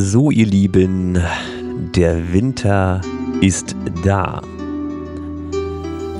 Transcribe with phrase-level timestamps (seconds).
[0.00, 1.20] So, ihr Lieben,
[1.96, 3.00] der Winter
[3.40, 3.74] ist
[4.04, 4.40] da.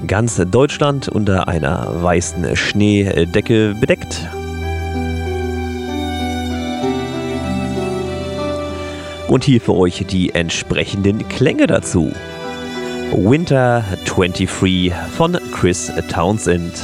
[0.04, 4.28] Ganz Deutschland unter einer weißen Schneedecke bedeckt.
[9.28, 12.10] Und hier für euch die entsprechenden Klänge dazu.
[13.12, 16.74] Winter 23 von Chris Townsend.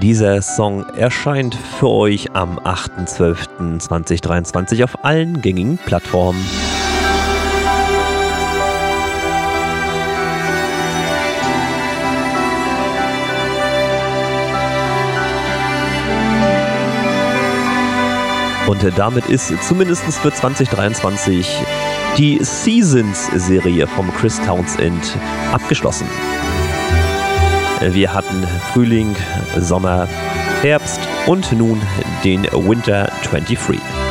[0.00, 6.40] Dieser Song erscheint für euch am 8.12.2023 auf allen gängigen Plattformen.
[18.68, 21.60] Und damit ist zumindest für 2023
[22.16, 25.16] die Seasons-Serie vom Chris Townsend
[25.50, 26.06] abgeschlossen.
[27.80, 29.14] Wir hatten Frühling,
[29.56, 30.08] Sommer,
[30.62, 31.80] Herbst und nun
[32.24, 34.07] den Winter 23.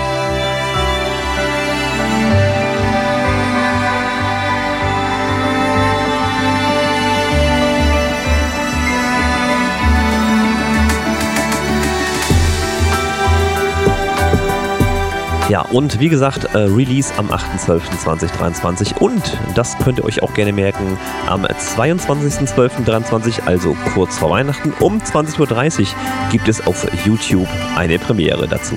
[15.49, 20.51] Ja, und wie gesagt, äh, Release am 8.12.2023 und das könnt ihr euch auch gerne
[20.51, 25.87] merken, am 22.12.23, also kurz vor Weihnachten, um 20.30 Uhr
[26.31, 28.75] gibt es auf YouTube eine Premiere dazu.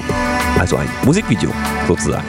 [0.60, 1.52] Also ein Musikvideo
[1.88, 2.26] sozusagen.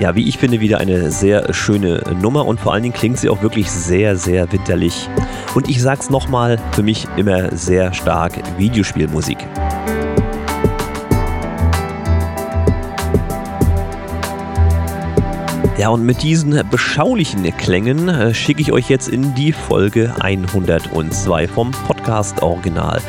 [0.00, 3.28] Ja, wie ich finde, wieder eine sehr schöne Nummer und vor allen Dingen klingt sie
[3.28, 5.08] auch wirklich sehr, sehr winterlich.
[5.56, 9.38] Und ich sag's nochmal, für mich immer sehr stark Videospielmusik.
[15.78, 21.48] Ja, und mit diesen beschaulichen Klängen äh, schicke ich euch jetzt in die Folge 102
[21.48, 23.00] vom Podcast Original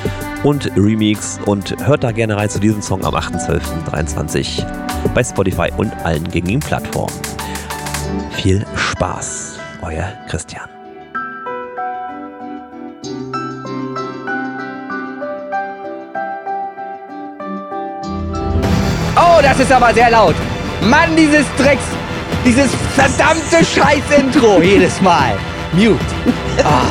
[0.44, 4.66] und Remix und hört da gerne rein zu diesem Song am 8.12.23
[5.14, 7.16] bei Spotify und allen gängigen Plattformen.
[8.32, 10.68] Viel Spaß, euer Christian.
[19.16, 20.36] Oh, das ist aber sehr laut.
[20.90, 21.84] Mann, dieses Drecks,
[22.46, 25.34] dieses verdammte Scheiß-Intro jedes Mal.
[25.74, 26.00] Mute.
[26.64, 26.84] Ah.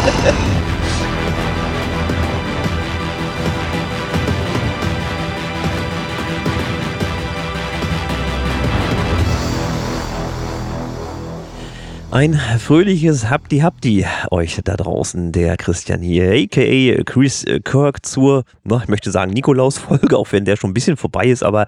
[12.18, 18.80] Ein fröhliches Hapti Hapti euch da draußen, der Christian hier, aka Chris Kirk zur, na,
[18.82, 21.66] ich möchte sagen Nikolaus-Folge, auch wenn der schon ein bisschen vorbei ist, aber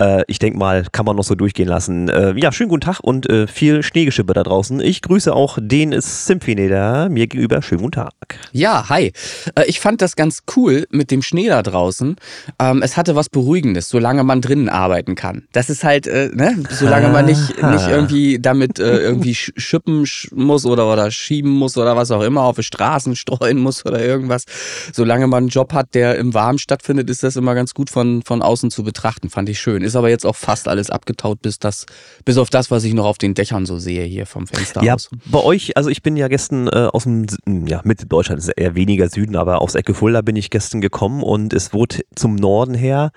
[0.00, 2.08] äh, ich denke mal, kann man noch so durchgehen lassen.
[2.08, 4.80] Äh, ja, schönen guten Tag und äh, viel Schneegeschippe da draußen.
[4.80, 7.60] Ich grüße auch den Symphony da mir gegenüber.
[7.60, 8.14] Schönen guten Tag.
[8.52, 9.12] Ja, hi.
[9.54, 12.16] Äh, ich fand das ganz cool mit dem Schnee da draußen.
[12.58, 15.48] Ähm, es hatte was Beruhigendes, solange man drinnen arbeiten kann.
[15.52, 19.36] Das ist halt, äh, ne, solange man nicht, nicht irgendwie damit äh, irgendwie
[20.04, 23.84] schippen muss oder, oder schieben muss oder was auch immer, auf die Straßen streuen muss
[23.84, 24.44] oder irgendwas.
[24.92, 28.22] Solange man einen Job hat, der im Warmen stattfindet, ist das immer ganz gut von,
[28.22, 29.30] von außen zu betrachten.
[29.30, 29.82] Fand ich schön.
[29.82, 31.86] Ist aber jetzt auch fast alles abgetaut, bis das,
[32.24, 34.94] bis auf das, was ich noch auf den Dächern so sehe hier vom Fenster ja,
[34.94, 35.10] aus.
[35.26, 37.26] Bei euch, also ich bin ja gestern äh, aus dem,
[37.66, 41.22] ja, Mitte Deutschland, ist eher weniger Süden, aber aus Ecke Fulda bin ich gestern gekommen
[41.22, 43.12] und es wurde zum Norden her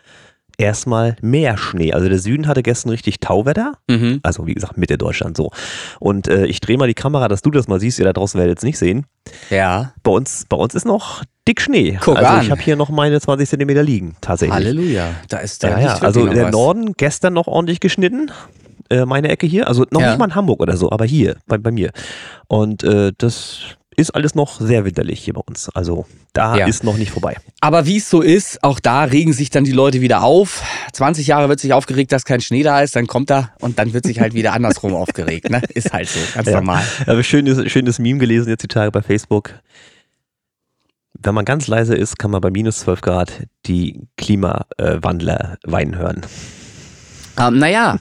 [0.58, 1.94] erstmal mehr Schnee.
[1.94, 3.74] Also der Süden hatte gestern richtig Tauwetter.
[3.90, 4.20] Mhm.
[4.24, 5.52] Also wie gesagt, Mitte Deutschland so.
[6.00, 8.00] Und äh, ich drehe mal die Kamera, dass du das mal siehst.
[8.00, 9.06] Ihr da draußen werdet es nicht sehen.
[9.50, 9.94] Ja.
[10.04, 11.98] Bei uns, bei uns ist noch dick Schnee.
[12.02, 12.44] Guck also an.
[12.44, 14.56] ich habe hier noch meine 20 Zentimeter liegen, tatsächlich.
[14.56, 15.10] Halleluja.
[15.30, 15.96] Da ist da ja, ja.
[16.00, 16.52] Also der was.
[16.52, 18.32] Norden gestern noch ordentlich geschnitten.
[18.90, 19.68] Äh, meine Ecke hier.
[19.68, 20.10] Also noch ja.
[20.10, 21.92] nicht mal in Hamburg oder so, aber hier, bei, bei mir.
[22.48, 25.70] Und äh, das ist alles noch sehr winterlich hier bei uns.
[25.70, 26.68] Also da ja.
[26.68, 27.36] ist noch nicht vorbei.
[27.62, 30.64] Aber wie es so ist, auch da regen sich dann die Leute wieder auf.
[30.94, 33.94] 20 Jahre wird sich aufgeregt, dass kein Schnee da ist, dann kommt er und dann
[33.94, 35.50] wird sich halt wieder andersrum aufgeregt.
[35.50, 35.62] Ne?
[35.74, 36.56] Ist halt so, ganz ja.
[36.56, 36.84] normal.
[37.02, 39.54] Ich habe schönes, schönes Meme gelesen jetzt die Tage bei Facebook.
[41.14, 46.22] Wenn man ganz leise ist, kann man bei minus 12 Grad die Klimawandler weinen hören.
[47.40, 47.98] Ähm, naja,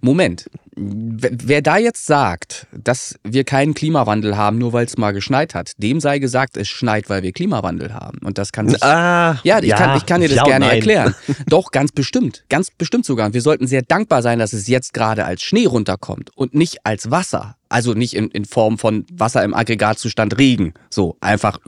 [0.00, 0.48] Moment.
[0.78, 5.72] Wer da jetzt sagt, dass wir keinen Klimawandel haben, nur weil es mal geschneit hat,
[5.78, 8.18] dem sei gesagt, es schneit, weil wir Klimawandel haben.
[8.18, 8.82] Und das kann sich.
[8.82, 10.76] Ah, ja, ich, ja, kann, ich kann dir das ja gerne nein.
[10.76, 11.14] erklären.
[11.46, 12.44] Doch, ganz bestimmt.
[12.50, 13.26] Ganz bestimmt sogar.
[13.26, 16.84] Und wir sollten sehr dankbar sein, dass es jetzt gerade als Schnee runterkommt und nicht
[16.84, 17.56] als Wasser.
[17.68, 20.74] Also nicht in, in Form von Wasser im Aggregatzustand Regen.
[20.88, 21.58] So, einfach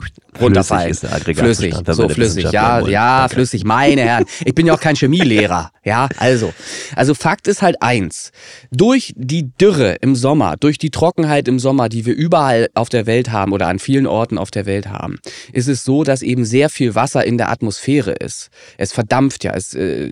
[0.40, 0.84] runterfallen.
[0.84, 2.52] Flüssig ist der Aggregatzustand, Flüssig, so flüssig.
[2.52, 3.34] Ja, ja, Danke.
[3.34, 4.24] flüssig, meine Herren.
[4.44, 5.72] Ich bin ja auch kein Chemielehrer.
[5.84, 6.52] Ja, also.
[6.94, 8.30] Also Fakt ist halt eins.
[8.70, 13.06] Durch die Dürre im Sommer, durch die Trockenheit im Sommer, die wir überall auf der
[13.06, 15.18] Welt haben oder an vielen Orten auf der Welt haben,
[15.52, 18.50] ist es so, dass eben sehr viel Wasser in der Atmosphäre ist.
[18.76, 20.10] Es verdampft ja, es äh,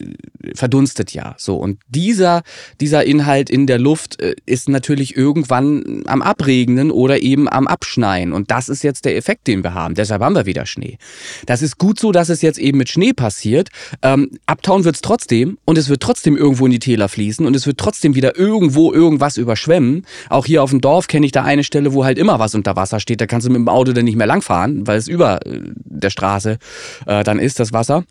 [0.54, 1.34] verdunstet ja.
[1.38, 1.56] So.
[1.56, 2.42] Und dieser,
[2.80, 8.32] dieser Inhalt in der Luft äh, ist natürlich irgendwann am Abregnen oder eben am Abschneien.
[8.32, 9.94] Und das ist jetzt der Effekt, den wir haben.
[9.94, 10.98] Deshalb haben wir wieder Schnee.
[11.46, 13.68] Das ist gut so, dass es jetzt eben mit Schnee passiert.
[14.02, 17.56] Ähm, abtauen wird es trotzdem und es wird trotzdem irgendwo in die Täler fließen und
[17.56, 20.04] es wird trotzdem wieder irgendwo irgendwas überschwemmen.
[20.28, 22.76] Auch hier auf dem Dorf kenne ich da eine Stelle, wo halt immer was unter
[22.76, 23.20] Wasser steht.
[23.20, 26.10] Da kannst du mit dem Auto dann nicht mehr langfahren, weil es über äh, der
[26.10, 26.58] Straße
[27.06, 28.04] äh, dann ist, das Wasser.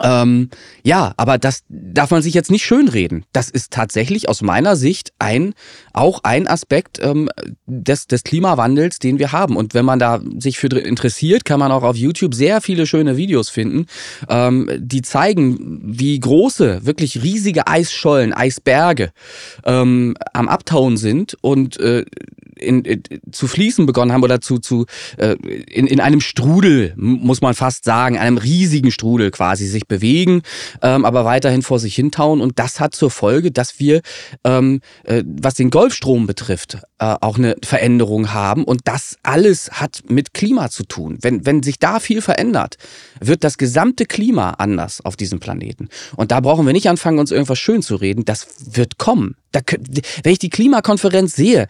[0.00, 0.50] Ähm,
[0.84, 3.24] ja, aber das darf man sich jetzt nicht schönreden.
[3.32, 5.52] Das ist tatsächlich aus meiner Sicht ein,
[5.92, 7.28] auch ein Aspekt ähm,
[7.66, 9.56] des, des Klimawandels, den wir haben.
[9.56, 13.16] Und wenn man da sich für interessiert, kann man auch auf YouTube sehr viele schöne
[13.16, 13.86] Videos finden,
[14.28, 19.10] ähm, die zeigen, wie große, wirklich riesige Eisschollen, Eisberge
[19.64, 22.04] ähm, am Abtauen sind und äh,
[22.60, 23.02] in, in,
[23.32, 27.84] zu fließen begonnen haben oder zu, zu äh, in, in einem Strudel, muss man fast
[27.84, 30.42] sagen, einem riesigen Strudel quasi sich bewegen,
[30.82, 32.40] ähm, aber weiterhin vor sich hintauen.
[32.40, 34.00] Und das hat zur Folge, dass wir,
[34.44, 38.62] ähm, äh, was den Golfstrom betrifft, äh, auch eine Veränderung haben.
[38.62, 41.18] Und das alles hat mit Klima zu tun.
[41.22, 42.76] Wenn, wenn sich da viel verändert,
[43.20, 45.88] wird das gesamte Klima anders auf diesem Planeten.
[46.16, 48.24] Und da brauchen wir nicht anfangen, uns irgendwas schön zu reden.
[48.26, 49.36] Das wird kommen.
[49.52, 49.60] Da,
[50.22, 51.66] wenn ich die Klimakonferenz sehe,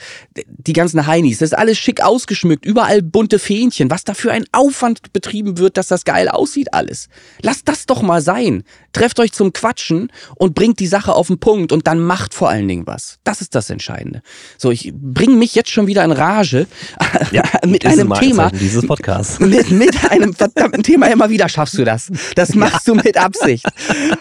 [0.47, 5.15] die ganzen Heinis, das ist alles schick ausgeschmückt, überall bunte Fähnchen, was da ein Aufwand
[5.15, 7.09] betrieben wird, dass das geil aussieht alles.
[7.41, 8.65] Lasst das doch mal sein.
[8.93, 12.51] Trefft euch zum Quatschen und bringt die Sache auf den Punkt und dann macht vor
[12.51, 13.19] allen Dingen was.
[13.25, 14.21] Das ist das Entscheidende.
[14.59, 16.67] So, ich bringe mich jetzt schon wieder in Rage
[17.31, 19.39] Ja, mit einem Thema, dieses Podcasts.
[19.41, 22.11] mit, mit einem verdammten Thema immer wieder schaffst du das.
[22.37, 23.67] Das machst du mit Absicht.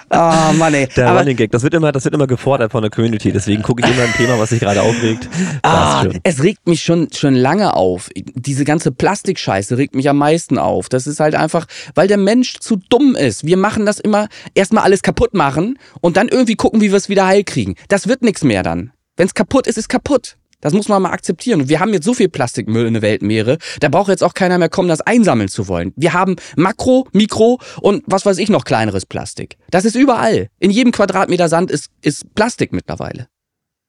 [0.09, 0.89] Oh Mann, ey.
[0.97, 3.31] Der Aber Running Gag, das wird immer, das wird immer gefordert von der Community.
[3.31, 5.29] Deswegen gucke ich immer ein Thema, was sich gerade aufregt.
[5.63, 8.09] Ah, es regt mich schon, schon lange auf.
[8.15, 10.89] Diese ganze Plastikscheiße regt mich am meisten auf.
[10.89, 11.65] Das ist halt einfach,
[11.95, 13.45] weil der Mensch zu dumm ist.
[13.45, 17.07] Wir machen das immer, erstmal alles kaputt machen und dann irgendwie gucken, wie wir es
[17.07, 17.75] wieder heil kriegen.
[17.87, 18.91] Das wird nichts mehr dann.
[19.15, 20.38] Wenn es kaputt ist, ist kaputt.
[20.61, 21.69] Das muss man mal akzeptieren.
[21.69, 24.69] Wir haben jetzt so viel Plastikmüll in der Weltmeere, da braucht jetzt auch keiner mehr
[24.69, 25.93] kommen, das einsammeln zu wollen.
[25.95, 29.57] Wir haben Makro, Mikro und was weiß ich noch kleineres Plastik.
[29.71, 30.49] Das ist überall.
[30.59, 33.27] In jedem Quadratmeter Sand ist, ist Plastik mittlerweile.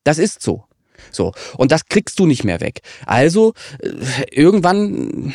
[0.05, 0.65] Das ist so.
[1.11, 1.33] So.
[1.57, 2.81] Und das kriegst du nicht mehr weg.
[3.07, 3.89] Also, äh,
[4.33, 5.33] irgendwann,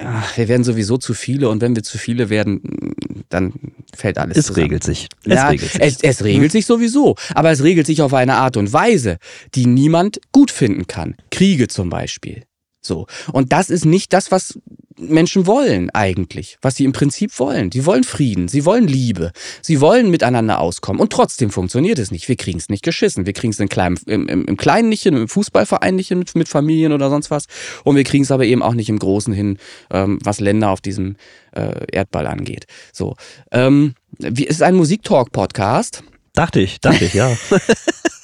[0.00, 2.94] ja, wir werden sowieso zu viele und wenn wir zu viele werden,
[3.28, 3.52] dann
[3.94, 4.64] fällt alles Es zusammen.
[4.64, 5.08] regelt sich.
[5.24, 5.80] Es Ja, regelt sich.
[5.82, 9.18] es, es regelt sich sowieso, aber es regelt sich auf eine Art und Weise,
[9.54, 11.16] die niemand gut finden kann.
[11.30, 12.44] Kriege zum Beispiel.
[12.80, 13.06] So.
[13.32, 14.58] Und das ist nicht das, was
[14.98, 17.70] Menschen wollen eigentlich, was sie im Prinzip wollen.
[17.72, 22.28] Sie wollen Frieden, sie wollen Liebe, sie wollen miteinander auskommen und trotzdem funktioniert es nicht.
[22.28, 23.26] Wir kriegen es nicht geschissen.
[23.26, 26.34] Wir kriegen es im Kleinen, im, im, Kleinen nicht hin, im Fußballverein nicht hin, mit,
[26.34, 27.46] mit Familien oder sonst was.
[27.84, 29.58] Und wir kriegen es aber eben auch nicht im Großen hin,
[29.90, 31.16] ähm, was Länder auf diesem
[31.52, 32.66] äh, Erdball angeht.
[32.92, 33.16] So.
[33.52, 36.02] Ähm, wie, es ist ein Musiktalk-Podcast.
[36.34, 37.36] Dachte ich, dachte ich, ja.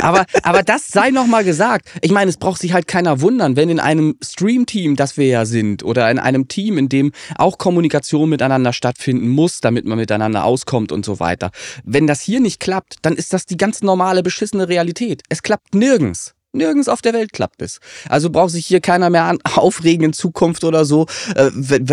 [0.00, 1.88] Aber, aber das sei noch mal gesagt.
[2.00, 5.44] Ich meine, es braucht sich halt keiner wundern, wenn in einem Stream-Team, das wir ja
[5.44, 10.44] sind, oder in einem Team, in dem auch Kommunikation miteinander stattfinden muss, damit man miteinander
[10.44, 11.50] auskommt und so weiter.
[11.84, 15.22] Wenn das hier nicht klappt, dann ist das die ganz normale beschissene Realität.
[15.28, 16.34] Es klappt nirgends.
[16.52, 17.80] Nirgends auf der Welt klappt es.
[18.08, 21.50] Also braucht sich hier keiner mehr an, aufregen in Zukunft oder so, äh,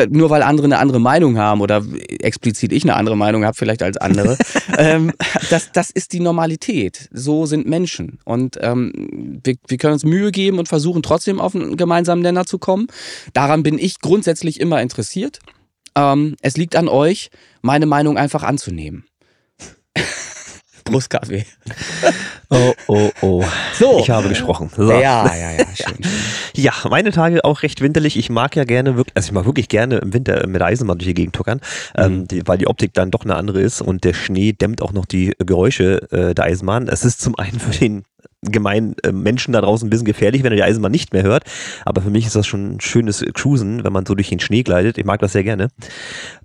[0.10, 1.84] nur weil andere eine andere Meinung haben oder
[2.22, 4.38] explizit ich eine andere Meinung habe vielleicht als andere.
[4.78, 5.12] ähm,
[5.50, 7.10] das, das ist die Normalität.
[7.12, 8.20] So sind Menschen.
[8.26, 12.46] Und ähm, wir, wir können uns Mühe geben und versuchen trotzdem auf einen gemeinsamen Nenner
[12.46, 12.88] zu kommen.
[13.34, 15.40] Daran bin ich grundsätzlich immer interessiert.
[15.96, 17.30] Ähm, es liegt an euch,
[17.62, 19.06] meine Meinung einfach anzunehmen.
[20.90, 21.46] Brustkaffee.
[22.52, 23.46] Oh, oh, oh.
[23.74, 24.00] So.
[24.00, 24.72] Ich habe gesprochen.
[24.76, 24.90] So.
[24.90, 25.96] Ja, ja, ja, schön.
[26.04, 26.06] schön.
[26.56, 28.18] Ja, meine Tage auch recht winterlich.
[28.18, 30.98] Ich mag ja gerne wirklich, also ich mag wirklich gerne im Winter mit der Eisenbahn
[30.98, 31.62] durch die Gegend tuckern,
[31.96, 34.94] ähm, die, weil die Optik dann doch eine andere ist und der Schnee dämmt auch
[34.94, 36.88] noch die Geräusche äh, der Eisenbahn.
[36.88, 38.04] Es ist zum einen für den
[38.42, 41.44] gemeinen äh, Menschen da draußen ein bisschen gefährlich, wenn er die Eisenbahn nicht mehr hört.
[41.86, 44.64] Aber für mich ist das schon ein schönes Cruisen, wenn man so durch den Schnee
[44.64, 44.98] gleitet.
[44.98, 45.68] Ich mag das sehr gerne.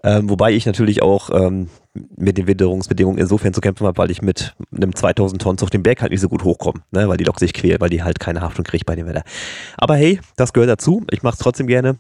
[0.03, 1.69] Ähm, wobei ich natürlich auch ähm,
[2.17, 5.85] mit den Witterungsbedingungen insofern zu kämpfen habe, weil ich mit einem 2000 Tonnen auf dem
[5.85, 7.09] Berg halt nicht so gut hochkomme, ne?
[7.09, 9.23] weil die Lok sich quält, weil die halt keine Haftung kriegt bei dem Wetter.
[9.77, 11.05] Aber hey, das gehört dazu.
[11.11, 11.97] Ich mache es trotzdem gerne.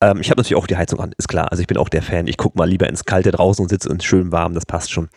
[0.00, 1.50] Ähm, ich habe natürlich auch die Heizung an, ist klar.
[1.50, 2.26] Also ich bin auch der Fan.
[2.26, 4.54] Ich gucke mal lieber ins Kalte draußen und sitze ins schön warm.
[4.54, 5.08] Das passt schon.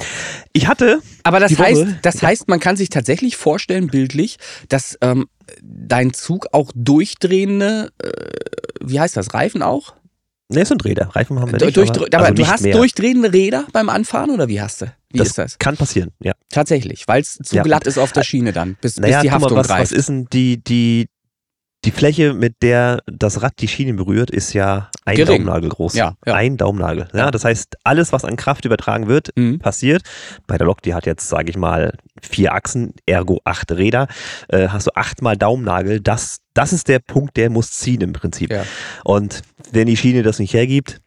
[0.52, 1.00] Ich hatte.
[1.24, 4.17] Aber das heißt, Woche, das heißt, man kann sich tatsächlich vorstellen, bildlich,
[4.70, 5.28] dass ähm,
[5.62, 8.10] dein Zug auch durchdrehende, äh,
[8.82, 9.94] wie heißt das, Reifen auch?
[10.50, 11.10] Ne, es sind Räder.
[11.14, 11.76] Reifen haben wir nicht.
[11.76, 12.76] Durch, aber, aber also du hast mehr.
[12.76, 14.86] durchdrehende Räder beim Anfahren oder wie hast du?
[15.12, 15.60] Wie das ist das?
[15.60, 16.34] Kann passieren, ja.
[16.50, 17.64] Tatsächlich, weil es zu ja.
[17.64, 19.92] glatt ist auf der Schiene dann, bis, naja, bis die Haftung mal, was, greift.
[19.92, 21.10] Was ist denn die, die,
[21.88, 25.46] die Fläche, mit der das Rad die Schiene berührt, ist ja ein Gering.
[25.46, 25.94] Daumennagel groß.
[25.94, 26.34] Ja, ja.
[26.34, 27.08] Ein Daumennagel.
[27.14, 29.60] Ja, das heißt, alles, was an Kraft übertragen wird, mhm.
[29.60, 30.02] passiert.
[30.48, 34.08] Bei der Lok, die hat jetzt, sage ich mal, vier Achsen, ergo acht Räder,
[34.50, 36.02] äh, hast du achtmal Daumennagel.
[36.02, 38.52] Das, das ist der Punkt, der muss ziehen im Prinzip.
[38.52, 38.64] Ja.
[39.06, 41.00] Und wenn die Schiene das nicht hergibt,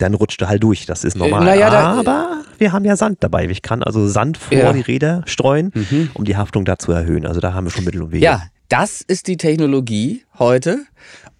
[0.00, 0.86] dann rutscht er halt durch.
[0.86, 1.44] Das ist normal.
[1.44, 3.46] Naja, Aber wir haben ja Sand dabei.
[3.46, 4.72] Ich kann also Sand vor ja.
[4.72, 6.10] die Räder streuen, mhm.
[6.14, 7.26] um die Haftung da zu erhöhen.
[7.26, 8.24] Also da haben wir schon Mittel und Wege.
[8.24, 10.86] Ja, das ist die Technologie heute.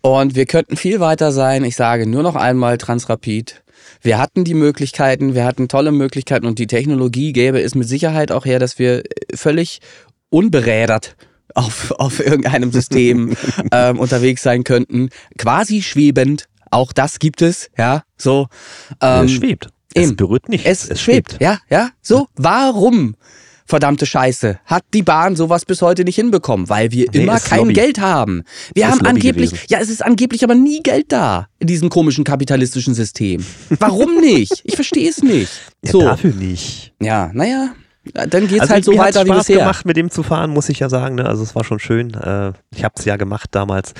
[0.03, 1.65] Und wir könnten viel weiter sein.
[1.65, 3.63] Ich sage nur noch einmal Transrapid.
[4.03, 8.33] Wir hatten die Möglichkeiten, wir hatten tolle Möglichkeiten und die Technologie gäbe es mit Sicherheit
[8.33, 9.03] auch her, dass wir
[9.35, 9.81] völlig
[10.29, 11.17] unberädert
[11.55, 13.37] auf, auf irgendeinem System
[13.73, 15.11] ähm, unterwegs sein könnten.
[15.39, 16.49] Quasi schwebend.
[16.71, 18.47] Auch das gibt es, ja, so.
[19.01, 19.69] Ähm, es schwebt.
[19.95, 20.67] Es berührt nicht.
[20.67, 21.33] Es, es schwebt.
[21.33, 21.91] schwebt, ja, ja.
[22.01, 23.17] So, warum
[23.71, 27.61] verdammte Scheiße, hat die Bahn sowas bis heute nicht hinbekommen, weil wir nee, immer kein
[27.61, 27.73] Lobby.
[27.73, 28.43] Geld haben.
[28.75, 29.67] Wir ist haben Lobby angeblich, gewesen.
[29.71, 33.45] ja, es ist angeblich aber nie Geld da in diesem komischen kapitalistischen System.
[33.79, 34.61] Warum nicht?
[34.65, 35.51] Ich verstehe es nicht.
[35.83, 36.01] Ja, so.
[36.03, 36.93] dafür nicht.
[37.01, 37.71] Ja, naja,
[38.05, 39.59] dann geht's also halt so weiter wie bisher.
[39.59, 41.17] gemacht, mit dem zu fahren, muss ich ja sagen.
[41.17, 41.27] Ne?
[41.27, 42.15] Also es war schon schön.
[42.15, 43.93] Äh, ich habe es ja gemacht damals.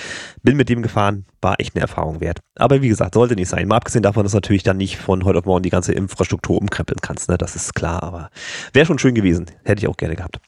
[0.43, 2.41] Bin mit dem gefahren, war echt eine Erfahrung wert.
[2.57, 3.69] Aber wie gesagt, sollte nicht sein.
[3.69, 6.59] Mal abgesehen davon, dass du natürlich dann nicht von heute auf morgen die ganze Infrastruktur
[6.59, 7.29] umkrempeln kannst.
[7.29, 7.37] Ne?
[7.37, 8.03] Das ist klar.
[8.03, 8.31] Aber
[8.73, 9.47] wäre schon schön gewesen.
[9.65, 10.41] Hätte ich auch gerne gehabt.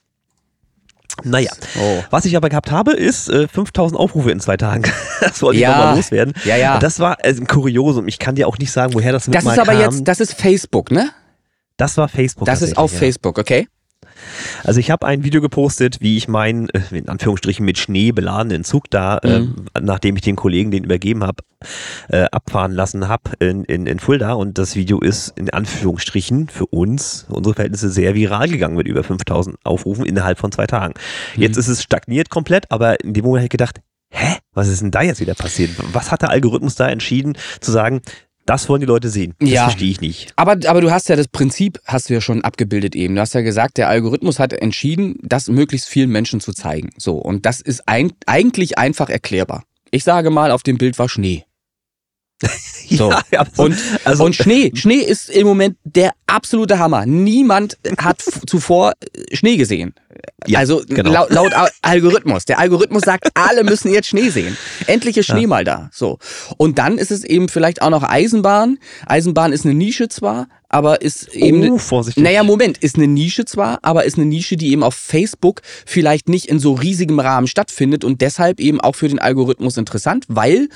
[1.25, 2.03] Naja, oh.
[2.09, 4.85] was ich aber gehabt habe, ist äh, 5000 Aufrufe in zwei Tagen.
[5.21, 5.71] das wollte ja.
[5.71, 6.35] ich nochmal loswerden.
[6.45, 6.79] Ja, ja.
[6.79, 8.09] Das war äh, ein Kuriosum.
[8.09, 9.81] Ich kann dir auch nicht sagen, woher das mit Das ist aber kam.
[9.83, 11.11] jetzt, das ist Facebook, ne?
[11.83, 12.47] Das war Facebook.
[12.47, 12.99] Das ist auf ja.
[13.01, 13.67] Facebook, okay.
[14.63, 18.63] Also ich habe ein Video gepostet, wie ich meinen, äh, in Anführungsstrichen mit Schnee beladenen
[18.63, 19.67] Zug da, mhm.
[19.75, 21.43] äh, nachdem ich den Kollegen den übergeben habe,
[22.09, 24.35] äh, abfahren lassen habe in, in, in Fulda.
[24.35, 29.03] Und das Video ist in Anführungsstrichen für uns, unsere Verhältnisse, sehr viral gegangen mit über
[29.03, 30.95] 5000 Aufrufen innerhalb von zwei Tagen.
[31.35, 31.43] Mhm.
[31.43, 34.83] Jetzt ist es stagniert komplett, aber in dem Moment habe ich gedacht, hä, was ist
[34.83, 35.71] denn da jetzt wieder passiert?
[35.93, 38.03] Was hat der Algorithmus da entschieden zu sagen,
[38.53, 39.35] das wollen die Leute sehen.
[39.39, 39.63] Das ja.
[39.65, 40.33] verstehe ich nicht.
[40.37, 43.15] Aber, aber du hast ja das Prinzip, hast du ja schon abgebildet eben.
[43.15, 46.91] Du hast ja gesagt, der Algorithmus hat entschieden, das möglichst vielen Menschen zu zeigen.
[46.99, 47.15] So.
[47.15, 49.65] Und das ist ein, eigentlich einfach erklärbar.
[49.91, 51.45] Ich sage mal, auf dem Bild war Schnee.
[52.91, 53.11] So.
[53.31, 57.07] Ja, und, also, und Schnee, Schnee ist im Moment der absolute Hammer.
[57.07, 58.93] Niemand hat zuvor
[59.33, 59.95] Schnee gesehen.
[60.47, 61.11] Ja, also genau.
[61.11, 62.45] laut, laut, Algorithmus.
[62.45, 64.57] Der Algorithmus sagt, alle müssen jetzt Schnee sehen.
[64.87, 65.49] Endlich ist Schnee ja.
[65.49, 65.89] mal da.
[65.93, 66.19] So.
[66.59, 68.79] Und dann ist es eben vielleicht auch noch Eisenbahn.
[69.07, 71.71] Eisenbahn ist eine Nische zwar, aber ist eben.
[71.71, 72.23] Oh, vorsichtig.
[72.25, 76.29] Naja, Moment, ist eine Nische zwar, aber ist eine Nische, die eben auf Facebook vielleicht
[76.29, 80.69] nicht in so riesigem Rahmen stattfindet und deshalb eben auch für den Algorithmus interessant, weil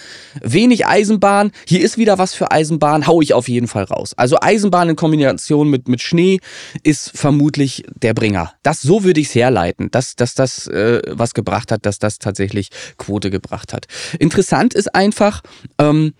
[0.42, 4.12] wenig Eisenbahn, hier ist wieder was für Eisenbahn, hau ich auf jeden Fall raus.
[4.16, 6.40] Also Eisenbahn in Kombination mit, mit Schnee
[6.82, 8.52] ist vermutlich der Bringer.
[8.62, 12.18] Das, so würde ich es herleiten, dass, dass das äh, was gebracht hat, dass das
[12.18, 13.86] tatsächlich Quote gebracht hat.
[14.18, 15.42] Interessant ist einfach,
[15.78, 16.12] ähm,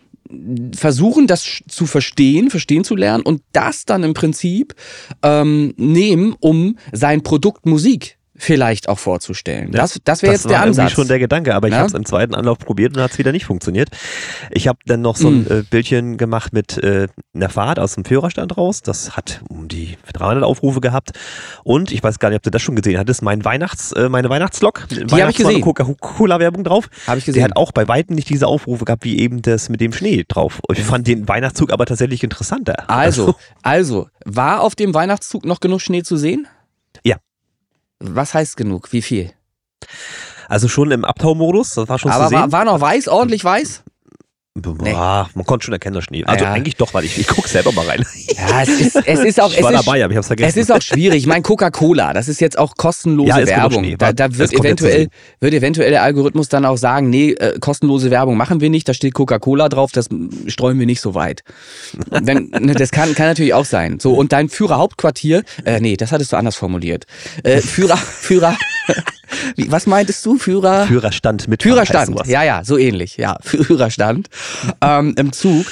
[0.74, 4.74] versuchen, das zu verstehen, verstehen zu lernen und das dann im Prinzip
[5.22, 9.72] ähm, nehmen, um sein Produkt Musik vielleicht auch vorzustellen.
[9.72, 10.76] Ja, das das wäre jetzt der Ansatz.
[10.76, 11.78] Das war schon der Gedanke, aber ich ja?
[11.78, 13.88] habe es im zweiten Anlauf probiert und hat es wieder nicht funktioniert.
[14.50, 15.52] Ich habe dann noch so ein mm.
[15.52, 18.82] äh, Bildchen gemacht mit äh, einer Fahrt aus dem Führerstand raus.
[18.82, 21.12] Das hat um die 300 Aufrufe gehabt.
[21.64, 24.28] Und ich weiß gar nicht, ob du das schon gesehen hattest, mein Weihnachts, äh, meine
[24.28, 24.86] Weihnachtslok.
[24.88, 25.60] Die habe ich gesehen.
[25.60, 26.88] Coca-Cola-Werbung drauf.
[27.06, 27.40] Habe ich gesehen.
[27.40, 30.24] Der hat auch bei Weitem nicht diese Aufrufe gehabt, wie eben das mit dem Schnee
[30.26, 30.60] drauf.
[30.72, 32.88] Ich fand den Weihnachtszug aber tatsächlich interessanter.
[32.88, 36.46] Also, also, war auf dem Weihnachtszug noch genug Schnee zu sehen?
[38.00, 38.92] Was heißt genug?
[38.92, 39.32] Wie viel?
[40.48, 42.30] Also schon im Abtaumodus, das war schon Aber.
[42.30, 43.82] War, war noch weiß, ordentlich weiß?
[44.80, 44.92] Nee.
[44.92, 46.24] Man konnte schon erkennen, das Schnee.
[46.24, 46.52] Also ja.
[46.52, 48.04] eigentlich doch, weil ich, ich gucke selber mal rein.
[48.28, 49.52] Ja, es ist, es ist auch.
[49.52, 50.48] Ich war dabei, aber ich hab's vergessen.
[50.48, 51.18] Es ist auch schwierig.
[51.18, 53.96] Ich meine, Coca-Cola, das ist jetzt auch kostenlose ja, Werbung.
[53.98, 55.08] Da, da wird, eventuell,
[55.40, 58.94] wird eventuell der Algorithmus dann auch sagen, nee, äh, kostenlose Werbung machen wir nicht, da
[58.94, 60.08] steht Coca-Cola drauf, das
[60.46, 61.42] streuen wir nicht so weit.
[62.10, 64.00] Wenn, ne, das kann, kann natürlich auch sein.
[64.00, 67.04] So, und dein Führerhauptquartier, äh, nee, das hattest du anders formuliert.
[67.42, 68.56] Äh, Führer, Führer.
[69.56, 70.38] Wie, was meintest du?
[70.38, 70.86] Führer?
[70.86, 74.28] Führerstand mit Führerstand, ja, ja, so ähnlich, ja, Führerstand
[74.80, 75.66] ähm, im Zug.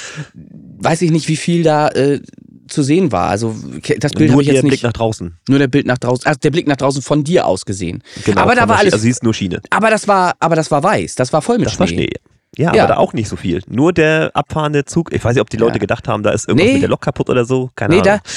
[0.77, 2.19] Weiß ich nicht, wie viel da äh,
[2.67, 3.29] zu sehen war.
[3.29, 3.55] Also
[3.99, 4.71] das Bild nur habe ich jetzt der nicht.
[4.71, 5.37] Blick nach draußen.
[5.47, 8.03] nur der Bild nach draußen, also der Blick nach draußen von dir aus gesehen.
[8.25, 8.93] Genau, aber da war der alles.
[8.93, 9.61] Also sie ist nur Schiene.
[9.69, 11.15] aber das war, aber das war weiß.
[11.15, 12.07] Das war voll mit Das war Schnee.
[12.07, 12.09] Schnee.
[12.57, 12.83] Ja, Ja.
[12.83, 13.61] aber da auch nicht so viel.
[13.67, 15.13] Nur der abfahrende Zug.
[15.13, 15.79] Ich weiß nicht, ob die Leute Ja.
[15.79, 16.73] gedacht haben, da ist irgendwas Nee.
[16.73, 17.69] mit der Lok kaputt oder so.
[17.75, 18.21] Keine Nee, da Ahnung.
[18.23, 18.29] äh,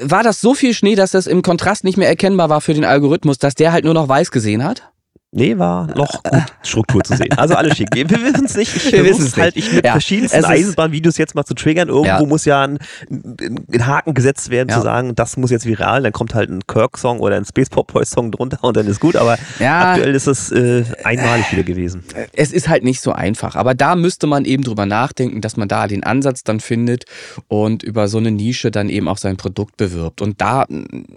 [0.00, 2.84] war das so viel Schnee, dass das im Kontrast nicht mehr erkennbar war für den
[2.84, 4.90] Algorithmus, dass der halt nur noch weiß gesehen hat.
[5.36, 7.30] Nee, war noch gut Struktur zu sehen.
[7.36, 7.88] Also alles schick.
[7.94, 8.74] Wir wissen es nicht.
[8.74, 9.68] Ich Wir versuch's wissen's halt nicht.
[9.68, 11.88] ich mit Ja, verschiedensten es Eisenbahnvideos jetzt mal zu triggern.
[11.88, 12.24] Irgendwo Ja.
[12.24, 12.78] muss ja ein,
[13.10, 14.76] ein Haken gesetzt werden, Ja.
[14.76, 16.02] zu sagen, das muss jetzt viral.
[16.02, 18.98] Dann kommt halt ein Kirk-Song oder ein Space Pop Boys Song drunter und dann ist
[18.98, 19.14] gut.
[19.14, 22.02] Aber aktuell ist es äh, einmalig wieder gewesen.
[22.32, 25.68] Es ist halt nicht so einfach, aber da müsste man eben drüber nachdenken, dass man
[25.68, 27.04] da den Ansatz dann findet
[27.48, 30.22] und über so eine Nische dann eben auch sein Produkt bewirbt.
[30.22, 30.64] Und da,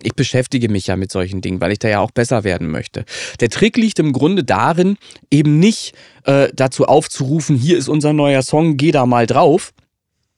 [0.03, 3.05] ich beschäftige mich ja mit solchen Dingen, weil ich da ja auch besser werden möchte.
[3.39, 4.97] Der Trick liegt im Grunde darin,
[5.31, 5.93] eben nicht
[6.25, 9.71] äh, dazu aufzurufen, hier ist unser neuer Song, geh da mal drauf,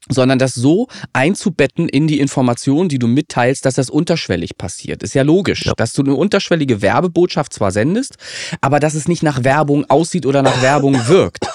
[0.09, 5.03] sondern das so einzubetten in die Informationen, die du mitteilst, dass das unterschwellig passiert.
[5.03, 5.73] Ist ja logisch, Ja.
[5.77, 8.15] dass du eine unterschwellige Werbebotschaft zwar sendest,
[8.61, 11.45] aber dass es nicht nach Werbung aussieht oder nach Werbung wirkt.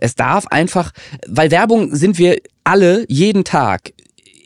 [0.00, 0.92] Es darf einfach,
[1.26, 3.92] weil Werbung sind wir alle jeden Tag.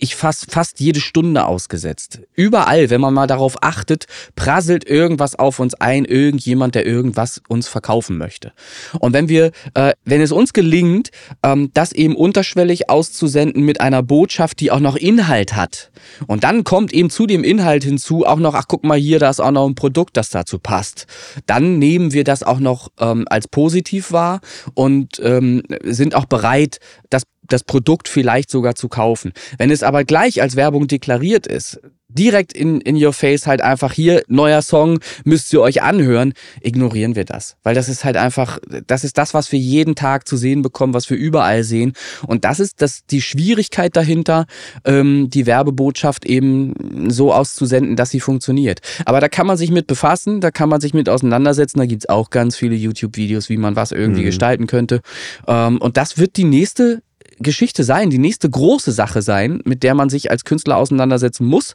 [0.03, 2.21] Ich fast, fast jede Stunde ausgesetzt.
[2.35, 7.69] Überall, wenn man mal darauf achtet, prasselt irgendwas auf uns ein, irgendjemand, der irgendwas uns
[7.69, 8.53] verkaufen möchte.
[8.99, 11.11] Und wenn wir, äh, wenn es uns gelingt,
[11.43, 15.91] ähm, das eben unterschwellig auszusenden mit einer Botschaft, die auch noch Inhalt hat,
[16.27, 19.29] und dann kommt eben zu dem Inhalt hinzu auch noch, ach guck mal hier, da
[19.29, 21.07] ist auch noch ein Produkt, das dazu passt,
[21.45, 24.41] dann nehmen wir das auch noch ähm, als positiv wahr
[24.73, 26.79] und ähm, sind auch bereit,
[27.11, 29.33] das das Produkt vielleicht sogar zu kaufen.
[29.59, 31.81] Wenn es aber gleich als Werbung deklariert ist,
[32.13, 37.15] direkt in, in your face halt einfach hier, neuer Song, müsst ihr euch anhören, ignorieren
[37.15, 37.57] wir das.
[37.63, 40.93] Weil das ist halt einfach, das ist das, was wir jeden Tag zu sehen bekommen,
[40.93, 41.93] was wir überall sehen.
[42.27, 44.47] Und das ist das, die Schwierigkeit dahinter,
[44.85, 48.81] ähm, die Werbebotschaft eben so auszusenden, dass sie funktioniert.
[49.05, 52.09] Aber da kann man sich mit befassen, da kann man sich mit auseinandersetzen, da gibt's
[52.09, 54.27] auch ganz viele YouTube-Videos, wie man was irgendwie Mhm.
[54.27, 55.01] gestalten könnte.
[55.47, 57.03] Ähm, und das wird die nächste
[57.39, 61.75] Geschichte sein, die nächste große Sache sein, mit der man sich als Künstler auseinandersetzen muss,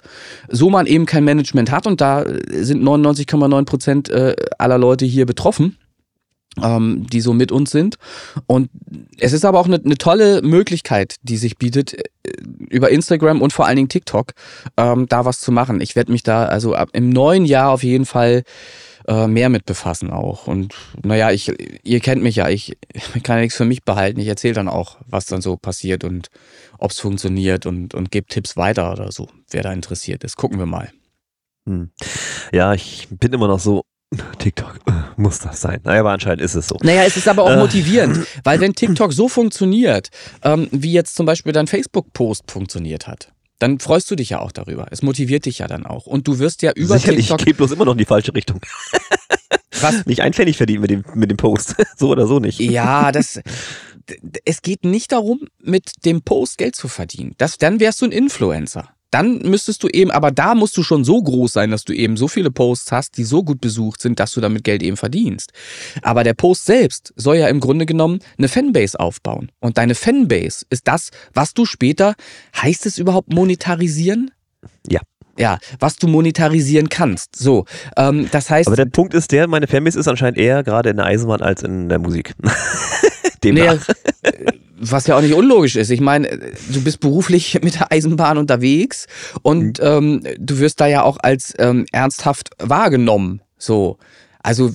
[0.50, 5.26] so man eben kein Management hat und da sind 99,9 Prozent äh, aller Leute hier
[5.26, 5.78] betroffen,
[6.64, 7.96] ähm, die so mit uns sind.
[8.46, 8.70] Und
[9.18, 12.04] es ist aber auch eine, eine tolle Möglichkeit, die sich bietet, äh,
[12.70, 14.34] über Instagram und vor allen Dingen TikTok
[14.78, 15.82] ähm, da was zu machen.
[15.82, 18.44] Ich werde mich da also im neuen Jahr auf jeden Fall
[19.08, 20.48] äh, mehr mit befassen auch.
[20.48, 21.52] Und naja, ich,
[21.84, 22.78] ihr kennt mich ja, ich
[23.24, 24.20] kann ja nichts für mich behalten.
[24.20, 26.30] Ich erzähle dann auch, was dann so passiert und
[26.78, 30.36] ob es funktioniert und, und gebe Tipps weiter oder so, wer da interessiert ist.
[30.38, 30.92] Gucken wir mal.
[31.68, 31.90] Hm.
[32.52, 33.84] Ja, ich bin immer noch so,
[34.40, 34.80] TikTok,
[35.18, 35.82] muss das sein?
[35.84, 36.78] Naja, aber anscheinend ist es so.
[36.82, 37.58] Naja, es ist aber auch Äh.
[37.58, 40.10] motivierend, weil wenn TikTok so funktioniert,
[40.44, 43.32] ähm, wie jetzt zum Beispiel dein Facebook-Post funktioniert hat,
[43.66, 44.86] dann freust du dich ja auch darüber.
[44.92, 46.06] Es motiviert dich ja dann auch.
[46.06, 47.46] Und du wirst ja über Sicherlich, ich TikTok.
[47.46, 48.62] gehe bloß immer noch in die falsche Richtung.
[49.82, 50.06] Was?
[50.06, 51.76] Nicht ein Pfennig verdienen mit dem, mit dem Post.
[51.98, 52.60] so oder so nicht.
[52.60, 53.42] Ja, das.
[54.46, 57.34] Es geht nicht darum, mit dem Post Geld zu verdienen.
[57.40, 58.95] Das, dann wärst du ein Influencer.
[59.16, 62.18] Dann müsstest du eben, aber da musst du schon so groß sein, dass du eben
[62.18, 65.54] so viele Posts hast, die so gut besucht sind, dass du damit Geld eben verdienst.
[66.02, 69.54] Aber der Post selbst soll ja im Grunde genommen eine Fanbase aufbauen.
[69.62, 72.16] Und deine Fanbase ist das, was du später,
[72.62, 74.32] heißt es überhaupt monetarisieren?
[74.86, 75.00] Ja.
[75.40, 77.38] Ja, was du monetarisieren kannst.
[77.38, 77.64] So,
[77.96, 78.68] ähm, das heißt.
[78.68, 81.64] Aber der Punkt ist der, meine Fanbase ist anscheinend eher gerade in der Eisenbahn als
[81.64, 82.34] in der Musik.
[83.46, 83.88] Demnach.
[84.24, 84.32] äh,
[84.78, 85.90] was ja auch nicht unlogisch ist.
[85.90, 86.28] Ich meine,
[86.70, 89.08] du bist beruflich mit der Eisenbahn unterwegs
[89.42, 93.42] und ähm, du wirst da ja auch als ähm, ernsthaft wahrgenommen.
[93.58, 93.98] So.
[94.44, 94.72] Also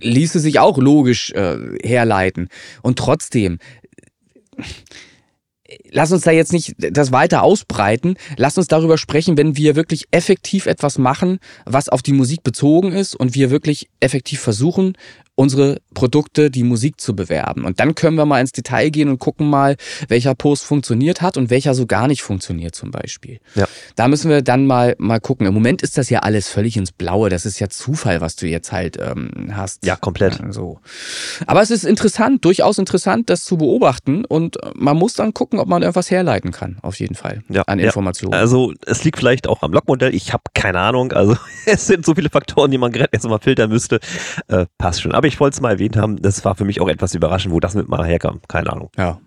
[0.00, 2.48] ließe sich auch logisch äh, herleiten.
[2.82, 3.58] Und trotzdem,
[5.90, 8.16] lass uns da jetzt nicht das weiter ausbreiten.
[8.36, 12.90] Lass uns darüber sprechen, wenn wir wirklich effektiv etwas machen, was auf die Musik bezogen
[12.90, 14.96] ist und wir wirklich effektiv versuchen,
[15.36, 17.64] unsere Produkte, die Musik zu bewerben.
[17.64, 19.76] Und dann können wir mal ins Detail gehen und gucken mal,
[20.08, 23.40] welcher Post funktioniert hat und welcher so gar nicht funktioniert zum Beispiel.
[23.54, 23.66] Ja.
[23.96, 25.46] Da müssen wir dann mal, mal gucken.
[25.46, 27.30] Im Moment ist das ja alles völlig ins Blaue.
[27.30, 29.84] Das ist ja Zufall, was du jetzt halt ähm, hast.
[29.84, 30.38] Ja, komplett.
[30.40, 30.80] Ja, so.
[31.46, 35.68] Aber es ist interessant, durchaus interessant, das zu beobachten und man muss dann gucken, ob
[35.68, 37.86] man irgendwas herleiten kann, auf jeden Fall, Ja, an ja.
[37.86, 38.34] Informationen.
[38.34, 40.14] Also es liegt vielleicht auch am Logmodell.
[40.14, 41.12] Ich habe keine Ahnung.
[41.12, 44.00] Also es sind so viele Faktoren, die man gerade jetzt mal filtern müsste.
[44.48, 45.12] Äh, passt schon.
[45.12, 46.20] Aber ich wollte es mal erwähnt haben.
[46.20, 48.40] Das war für mich auch etwas überraschend, wo das mit mal herkam.
[48.48, 48.90] Keine Ahnung.
[48.96, 49.20] ja.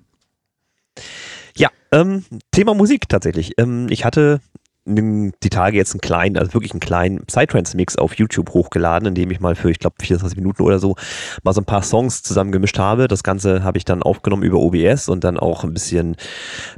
[1.56, 3.54] Ja, ähm, Thema Musik tatsächlich.
[3.58, 4.42] Ähm, ich hatte
[4.88, 9.32] die Tage jetzt einen kleinen, also wirklich einen kleinen Psytrance-Mix auf YouTube hochgeladen, in dem
[9.32, 10.96] ich mal für, ich glaube, 24 Minuten oder so
[11.44, 13.08] mal so ein paar Songs zusammengemischt habe.
[13.08, 16.16] Das Ganze habe ich dann aufgenommen über OBS und dann auch ein bisschen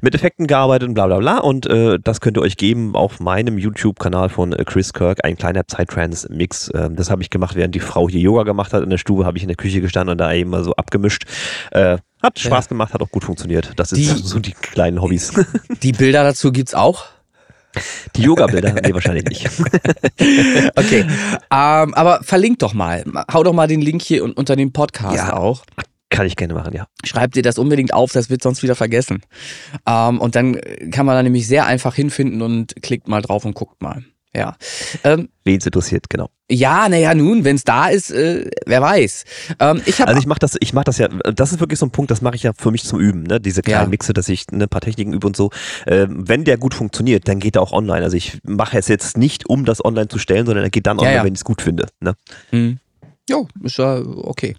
[0.02, 1.38] mit Effekten gearbeitet und bla bla bla.
[1.38, 5.38] Und äh, das könnt ihr euch geben auf meinem YouTube-Kanal von äh, Chris Kirk, ein
[5.38, 6.70] kleiner Psytrance-Mix.
[6.70, 8.84] Äh, das habe ich gemacht, während die Frau hier Yoga gemacht hat.
[8.84, 11.26] In der Stube habe ich in der Küche gestanden und da eben mal so abgemischt.
[11.72, 12.70] Äh, hat Spaß ja.
[12.70, 13.72] gemacht, hat auch gut funktioniert.
[13.78, 15.34] Das sind so die kleinen Hobbys.
[15.84, 17.06] Die Bilder dazu gibt es auch?
[18.16, 18.74] Die Yoga-Bilder?
[18.84, 19.48] nee, wahrscheinlich nicht.
[20.76, 21.06] okay.
[21.52, 23.04] Ähm, aber verlink doch mal.
[23.32, 25.64] Hau doch mal den Link hier unter dem Podcast ja, auch.
[26.10, 26.88] Kann ich gerne machen, ja.
[27.04, 29.22] Schreibt dir das unbedingt auf, das wird sonst wieder vergessen.
[29.86, 30.60] Ähm, und dann
[30.92, 34.04] kann man da nämlich sehr einfach hinfinden und klickt mal drauf und guckt mal.
[34.36, 34.56] Ja.
[35.04, 36.30] Ähm, Wen es interessiert, genau.
[36.52, 39.24] Ja, naja, nun, wenn es da ist, äh, wer weiß.
[39.60, 41.92] Ähm, ich also ich mache das, ich mache das ja, das ist wirklich so ein
[41.92, 43.40] Punkt, das mache ich ja für mich zum Üben, ne?
[43.40, 43.90] Diese kleinen ja.
[43.90, 45.50] Mixe, dass ich ne, ein paar Techniken übe und so.
[45.88, 48.04] Ähm, wenn der gut funktioniert, dann geht er auch online.
[48.04, 51.00] Also ich mache es jetzt nicht, um das online zu stellen, sondern er geht dann
[51.00, 51.26] online, ja, ja.
[51.26, 51.88] wenn ich es gut finde.
[52.00, 52.16] Ne?
[52.52, 52.80] Mhm.
[53.30, 54.56] Ja, ist ja okay.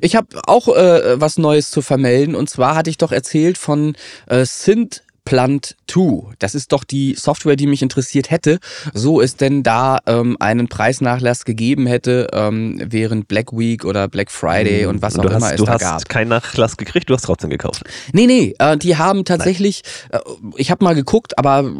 [0.00, 3.94] Ich habe auch äh, was Neues zu vermelden und zwar hatte ich doch erzählt von
[4.26, 6.34] äh, Synth Plant 2.
[6.38, 8.58] Das ist doch die Software, die mich interessiert hätte,
[8.94, 14.30] so es denn da ähm, einen Preisnachlass gegeben hätte ähm, während Black Week oder Black
[14.30, 15.80] Friday und was auch hast, immer es da gab.
[15.80, 17.84] Du hast keinen Nachlass gekriegt, du hast trotzdem gekauft.
[18.12, 20.18] Nee, nee, äh, die haben tatsächlich, äh,
[20.56, 21.70] ich habe mal geguckt, aber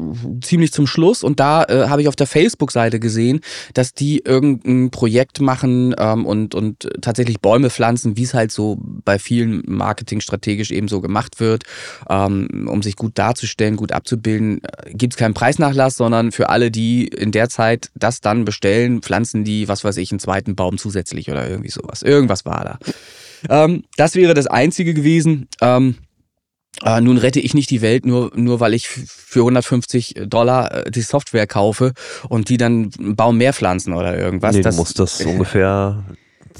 [0.42, 3.40] ziemlich zum Schluss und da äh, habe ich auf der Facebook-Seite gesehen,
[3.74, 8.78] dass die irgendein Projekt machen ähm, und, und tatsächlich Bäume pflanzen, wie es halt so
[8.80, 11.64] bei vielen Marketing strategisch eben so gemacht wird,
[12.08, 16.70] ähm, um sich gut darzustellen gut abzubilden, äh, gibt es keinen Preisnachlass, sondern für alle,
[16.70, 20.76] die in der Zeit das dann bestellen, pflanzen die, was weiß ich, einen zweiten Baum
[20.76, 22.02] zusätzlich oder irgendwie sowas.
[22.02, 23.64] Irgendwas war da.
[23.64, 25.48] Ähm, das wäre das Einzige gewesen.
[25.60, 25.96] Ähm,
[26.84, 30.90] äh, nun rette ich nicht die Welt, nur, nur weil ich für 150 Dollar äh,
[30.90, 31.92] die Software kaufe
[32.28, 34.56] und die dann einen Baum mehr pflanzen oder irgendwas.
[34.56, 36.04] Nee, du musst das ungefähr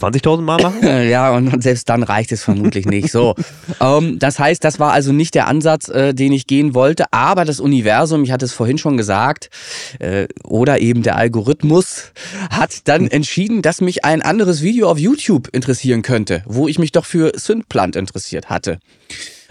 [0.01, 0.81] 20.000 Mal machen?
[1.09, 3.11] ja, und selbst dann reicht es vermutlich nicht.
[3.11, 3.35] So,
[3.81, 7.13] ähm, das heißt, das war also nicht der Ansatz, äh, den ich gehen wollte.
[7.13, 9.51] Aber das Universum, ich hatte es vorhin schon gesagt,
[9.99, 12.13] äh, oder eben der Algorithmus
[12.51, 16.93] hat dann entschieden, dass mich ein anderes Video auf YouTube interessieren könnte, wo ich mich
[16.93, 18.79] doch für Synthplant interessiert hatte.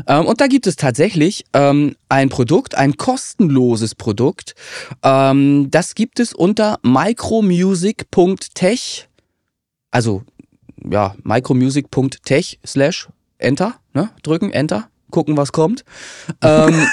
[0.08, 4.56] Ähm, und da gibt es tatsächlich ähm, ein Produkt, ein kostenloses Produkt.
[5.04, 9.08] Ähm, das gibt es unter micromusic.tech
[9.92, 10.24] also
[10.89, 14.10] ja, micromusic.tech slash enter, ne?
[14.24, 15.84] Drücken, enter, gucken, was kommt.
[16.41, 16.88] ähm,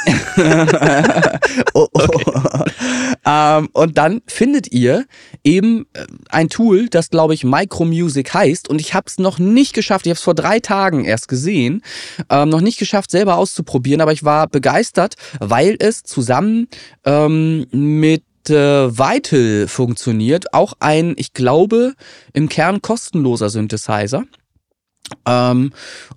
[1.74, 2.01] oh, oh.
[2.09, 3.14] Okay.
[3.24, 5.07] ähm, und dann findet ihr
[5.44, 8.68] eben äh, ein Tool, das glaube ich Micromusic heißt.
[8.68, 10.07] Und ich habe es noch nicht geschafft.
[10.07, 11.83] Ich habe es vor drei Tagen erst gesehen,
[12.29, 14.01] ähm, noch nicht geschafft, selber auszuprobieren.
[14.01, 16.68] Aber ich war begeistert, weil es zusammen
[17.05, 20.55] ähm, mit äh, Vital funktioniert.
[20.55, 21.95] Auch ein, ich glaube,
[22.33, 24.25] im Kern kostenloser Synthesizer.
[25.27, 25.73] Ähm,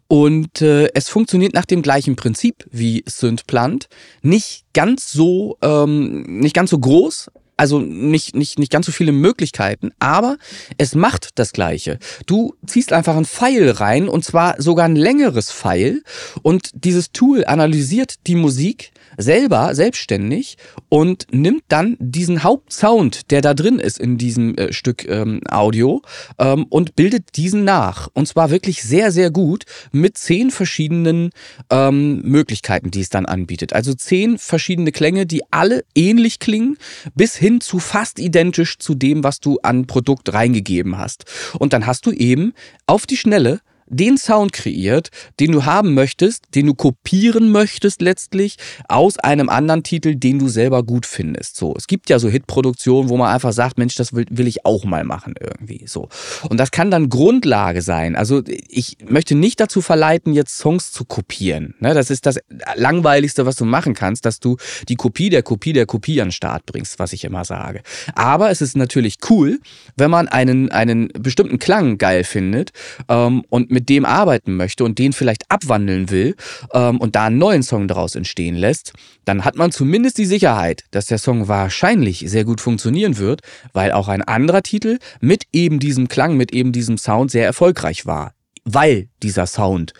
[0.07, 3.87] und äh, es funktioniert nach dem gleichen Prinzip wie Synthplant.
[4.21, 9.11] Nicht ganz so, ähm, nicht ganz so groß, also nicht, nicht, nicht ganz so viele
[9.11, 10.37] Möglichkeiten, aber
[10.79, 11.99] es macht das Gleiche.
[12.25, 16.01] Du ziehst einfach ein Pfeil rein und zwar sogar ein längeres Pfeil
[16.41, 20.57] und dieses Tool analysiert die Musik selber selbstständig
[20.89, 26.01] und nimmt dann diesen Hauptsound, der da drin ist in diesem äh, Stück ähm, Audio
[26.39, 28.07] ähm, und bildet diesen nach.
[28.13, 31.29] Und zwar wirklich sehr, sehr gut mit zehn verschiedenen
[31.69, 33.73] ähm, Möglichkeiten, die es dann anbietet.
[33.73, 36.77] Also zehn verschiedene Klänge, die alle ähnlich klingen,
[37.13, 41.25] bis hin zu fast identisch zu dem, was du an Produkt reingegeben hast.
[41.59, 42.53] Und dann hast du eben
[42.85, 43.59] auf die Schnelle
[43.91, 49.83] den Sound kreiert, den du haben möchtest, den du kopieren möchtest letztlich aus einem anderen
[49.83, 51.57] Titel, den du selber gut findest.
[51.57, 54.65] So, es gibt ja so Hitproduktionen, wo man einfach sagt, Mensch, das will, will ich
[54.65, 55.83] auch mal machen irgendwie.
[55.87, 56.09] So
[56.49, 58.15] und das kann dann Grundlage sein.
[58.15, 61.75] Also ich möchte nicht dazu verleiten, jetzt Songs zu kopieren.
[61.79, 62.39] Ne, das ist das
[62.75, 66.31] langweiligste, was du machen kannst, dass du die Kopie der Kopie der Kopie an den
[66.31, 67.81] Start bringst, was ich immer sage.
[68.15, 69.59] Aber es ist natürlich cool,
[69.97, 72.71] wenn man einen einen bestimmten Klang geil findet
[73.09, 76.35] ähm, und mit mit dem arbeiten möchte und den vielleicht abwandeln will
[76.73, 78.93] ähm, und da einen neuen Song daraus entstehen lässt,
[79.25, 83.41] dann hat man zumindest die Sicherheit, dass der Song wahrscheinlich sehr gut funktionieren wird,
[83.73, 88.05] weil auch ein anderer Titel mit eben diesem Klang, mit eben diesem Sound sehr erfolgreich
[88.05, 88.33] war.
[88.63, 89.93] Weil dieser Sound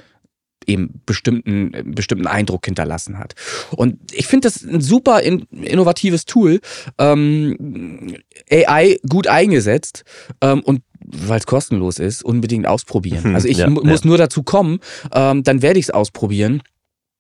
[0.68, 3.34] eben bestimmten, bestimmten Eindruck hinterlassen hat.
[3.72, 6.60] Und ich finde das ein super in, innovatives Tool,
[7.00, 8.16] ähm,
[8.52, 10.04] AI gut eingesetzt
[10.42, 13.36] ähm, und weil es kostenlos ist, unbedingt ausprobieren.
[13.36, 14.08] Also ich ja, muss ja.
[14.08, 14.80] nur dazu kommen,
[15.14, 16.62] ähm, dann werde ich es ausprobieren.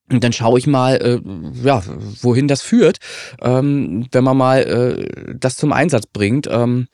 [0.09, 1.81] Und dann schaue ich mal, äh, ja,
[2.21, 2.97] wohin das führt,
[3.41, 6.47] ähm, wenn man mal äh, das zum Einsatz bringt.
[6.51, 6.87] Ähm,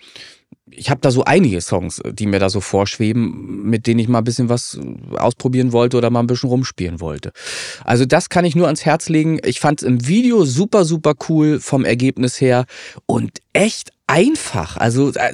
[0.78, 4.20] ich habe da so einige Songs, die mir da so vorschweben, mit denen ich mal
[4.20, 4.80] ein bisschen was
[5.18, 7.32] ausprobieren wollte oder mal ein bisschen rumspielen wollte.
[7.84, 9.40] Also das kann ich nur ans Herz legen.
[9.44, 12.66] Ich fand es im Video super, super cool vom Ergebnis her
[13.06, 14.78] und echt einfach.
[14.78, 15.34] Also äh,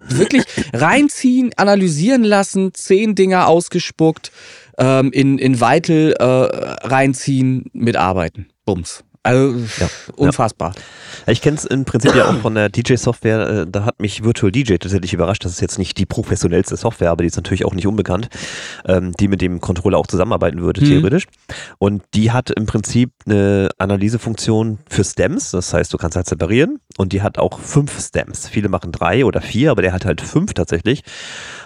[0.00, 4.32] wirklich reinziehen, analysieren lassen, zehn Dinger ausgespuckt
[4.78, 8.48] ähm, in, in Weitel äh, reinziehen, mitarbeiten.
[8.64, 9.04] Bums.
[9.28, 10.72] Also ja, unfassbar.
[10.74, 11.32] Ja.
[11.32, 13.48] Ich kenne es im Prinzip ja auch von der DJ-Software.
[13.48, 15.44] Äh, da hat mich Virtual DJ tatsächlich überrascht.
[15.44, 18.28] Das ist jetzt nicht die professionellste Software, aber die ist natürlich auch nicht unbekannt,
[18.86, 20.86] ähm, die mit dem Controller auch zusammenarbeiten würde, mhm.
[20.86, 21.26] theoretisch.
[21.78, 25.50] Und die hat im Prinzip eine Analysefunktion für Stems.
[25.50, 26.78] Das heißt, du kannst halt separieren.
[26.96, 28.48] Und die hat auch fünf Stems.
[28.48, 31.02] Viele machen drei oder vier, aber der hat halt fünf tatsächlich.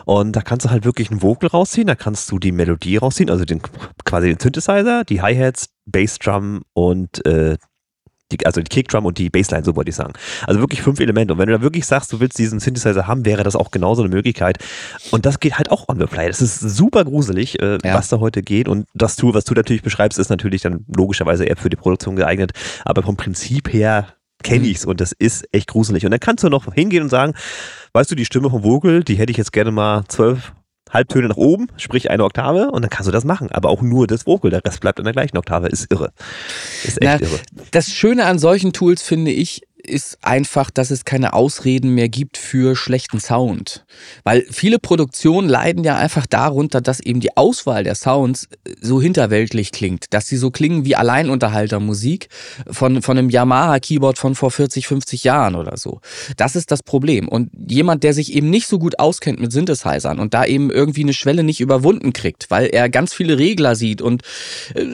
[0.05, 3.31] Und da kannst du halt wirklich einen Vocal rausziehen, da kannst du die Melodie rausziehen,
[3.31, 3.63] also den,
[4.05, 7.57] quasi den Synthesizer, die Hi-Hats, Bassdrum und äh,
[8.33, 10.15] die, also die Kickdrum und die Bassline, so wollte ich sagen.
[10.47, 11.35] Also wirklich fünf Elemente.
[11.35, 14.03] Und wenn du da wirklich sagst, du willst diesen Synthesizer haben, wäre das auch genauso
[14.03, 14.59] eine Möglichkeit.
[15.11, 16.27] Und das geht halt auch on the fly.
[16.27, 17.95] Das ist super gruselig, äh, ja.
[17.95, 18.69] was da heute geht.
[18.69, 22.17] Und das Tool, was du natürlich beschreibst, ist natürlich dann logischerweise eher für die Produktion
[22.17, 22.53] geeignet.
[22.85, 24.09] Aber vom Prinzip her
[24.43, 24.71] kenne mhm.
[24.71, 26.05] ich's und das ist echt gruselig.
[26.05, 27.35] Und dann kannst du noch hingehen und sagen,
[27.93, 30.53] weißt du, die Stimme vom Vogel, die hätte ich jetzt gerne mal zwölf
[30.93, 33.51] Halbtöne nach oben, sprich eine Oktave, und dann kannst du das machen.
[33.51, 35.69] Aber auch nur das Vocal, der Rest bleibt in der gleichen Oktave.
[35.69, 36.13] Ist irre.
[36.85, 37.41] Ist echt Na, irre.
[37.71, 42.39] Das Schöne an solchen Tools finde ich, ist einfach, dass es keine Ausreden mehr gibt
[42.39, 43.85] für schlechten Sound.
[44.25, 49.01] Weil viele Produktionen leiden ja einfach darunter, dass eben die Auswahl der Sounds äh, so
[49.01, 50.07] hinterweltlich klingt.
[50.15, 52.29] Dass sie so klingen wie Alleinunterhaltermusik
[52.71, 56.01] von, von einem Yamaha-Keyboard von vor 40, 50 Jahren oder so.
[56.37, 57.29] Das ist das Problem.
[57.29, 61.03] Und jemand, der sich eben nicht so gut auskennt mit Synthesizern und da eben irgendwie
[61.03, 64.23] eine Schwelle nicht überwunden kriegt, weil er ganz viele Regler sieht und
[64.75, 64.85] äh,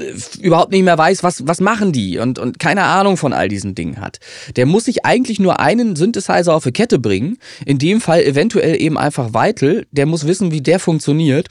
[0.41, 3.75] überhaupt nicht mehr weiß, was, was machen die und, und keine Ahnung von all diesen
[3.75, 4.19] Dingen hat,
[4.57, 7.39] der muss muss ich eigentlich nur einen Synthesizer auf die Kette bringen.
[7.67, 9.89] In dem Fall eventuell eben einfach Weitel.
[9.91, 11.49] Der muss wissen, wie der funktioniert.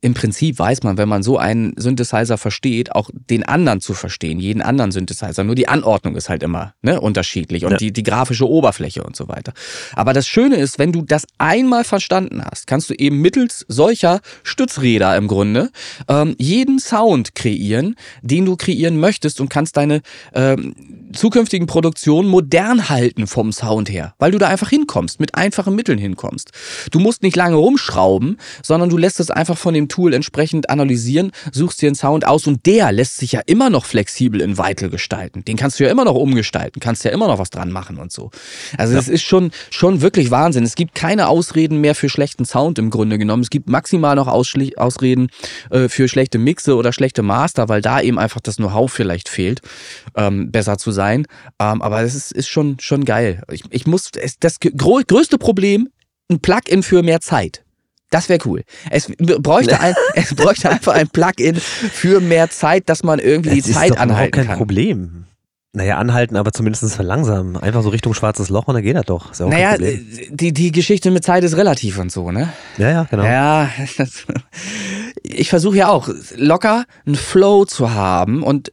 [0.00, 4.38] Im Prinzip weiß man, wenn man so einen Synthesizer versteht, auch den anderen zu verstehen,
[4.38, 5.42] jeden anderen Synthesizer.
[5.42, 7.76] Nur die Anordnung ist halt immer ne, unterschiedlich und ja.
[7.78, 9.52] die, die grafische Oberfläche und so weiter.
[9.96, 14.20] Aber das Schöne ist, wenn du das einmal verstanden hast, kannst du eben mittels solcher
[14.44, 15.70] Stützräder im Grunde
[16.06, 20.02] ähm, jeden Sound kreieren, den du kreieren möchtest und kannst deine
[20.34, 20.76] ähm,
[21.12, 25.98] zukünftigen Produktionen modern halten vom Sound her, weil du da einfach hinkommst, mit einfachen Mitteln
[25.98, 26.50] hinkommst.
[26.90, 31.32] Du musst nicht lange rumschrauben, sondern du lässt es einfach von dem Tool entsprechend analysieren,
[31.52, 34.90] suchst dir einen Sound aus und der lässt sich ja immer noch flexibel in Vital
[34.90, 35.44] gestalten.
[35.44, 38.12] Den kannst du ja immer noch umgestalten, kannst ja immer noch was dran machen und
[38.12, 38.30] so.
[38.76, 39.14] Also es ja.
[39.14, 40.64] ist schon, schon wirklich Wahnsinn.
[40.64, 43.42] Es gibt keine Ausreden mehr für schlechten Sound im Grunde genommen.
[43.42, 45.28] Es gibt maximal noch Ausreden
[45.70, 49.60] äh, für schlechte Mixe oder schlechte Master, weil da eben einfach das Know-how vielleicht fehlt,
[50.16, 51.26] ähm, besser zu sein sein.
[51.58, 53.42] Ähm, aber es ist, ist schon, schon geil.
[53.50, 54.10] Ich, ich muss,
[54.40, 55.88] das größte Problem,
[56.30, 57.64] ein Plugin für mehr Zeit.
[58.10, 58.64] Das wäre cool.
[58.90, 63.66] Es bräuchte, ein, es bräuchte einfach ein Plugin für mehr Zeit, dass man irgendwie das
[63.66, 64.40] die Zeit anhalten kann.
[64.40, 65.26] Das ist kein Problem.
[65.72, 67.56] Naja, anhalten, aber zumindest verlangsamen.
[67.56, 69.32] Einfach so Richtung schwarzes Loch und dann geht das doch.
[69.38, 72.48] Ja naja, die, die Geschichte mit Zeit ist relativ und so, ne?
[72.76, 73.22] Ja, ja, genau.
[73.22, 73.70] Ja,
[75.22, 78.72] ich versuche ja auch locker einen Flow zu haben und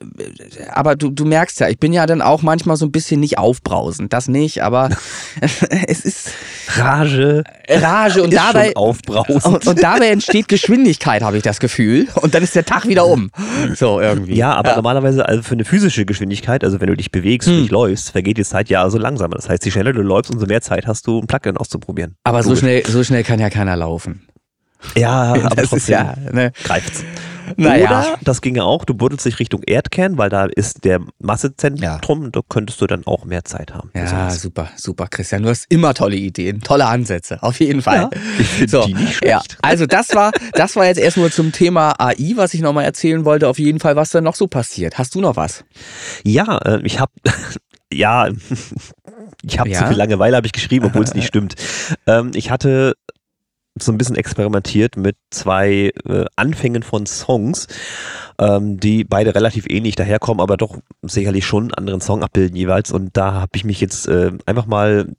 [0.72, 3.38] aber du, du merkst ja, ich bin ja dann auch manchmal so ein bisschen nicht
[3.38, 4.90] aufbrausend, das nicht, aber
[5.88, 6.32] es ist
[6.76, 7.44] Rage.
[7.70, 9.46] Rage und dabei aufbrausend.
[9.46, 13.06] Und, und, dabei entsteht Geschwindigkeit, habe ich das Gefühl, und dann ist der Tag wieder
[13.06, 13.30] um.
[13.76, 14.36] So irgendwie.
[14.36, 14.76] Ja, aber ja.
[14.78, 17.62] normalerweise also für eine physische Geschwindigkeit, also wenn wenn du dich bewegst, hm.
[17.62, 19.36] nicht läufst, vergeht die Zeit ja so langsamer.
[19.36, 22.16] Das heißt, je schneller du läufst, umso mehr Zeit hast du, ein Plugin auszuprobieren.
[22.24, 24.27] Aber so schnell, so schnell kann ja keiner laufen.
[24.96, 26.52] Ja, aber das trotzdem ja, ne?
[26.64, 27.04] greift's.
[27.56, 27.86] Naja.
[27.86, 32.30] Oder, das ginge auch, du buddelst dich Richtung Erdkern, weil da ist der Massezentrum, ja.
[32.30, 33.90] da könntest du dann auch mehr Zeit haben.
[33.96, 35.44] Ja, super, super, Christian.
[35.44, 38.10] Du hast immer tolle Ideen, tolle Ansätze, auf jeden Fall.
[38.14, 39.32] Ja, ich finde so, die nicht schlecht.
[39.32, 43.24] Ja, also das war, das war jetzt erstmal zum Thema AI, was ich nochmal erzählen
[43.26, 44.98] wollte, auf jeden Fall, was da noch so passiert.
[44.98, 45.64] Hast du noch was?
[46.24, 47.12] Ja, äh, ich habe
[47.92, 48.28] ja,
[49.44, 49.80] ich habe ja?
[49.80, 51.56] zu viel Langeweile, habe ich geschrieben, obwohl es nicht stimmt.
[52.06, 52.96] Ähm, ich hatte
[53.84, 57.68] so ein bisschen experimentiert mit zwei äh, Anfängen von Songs,
[58.40, 62.92] ähm, die beide relativ ähnlich daherkommen, aber doch sicherlich schon einen anderen Song abbilden jeweils.
[62.92, 65.16] Und da habe ich mich jetzt äh, einfach mal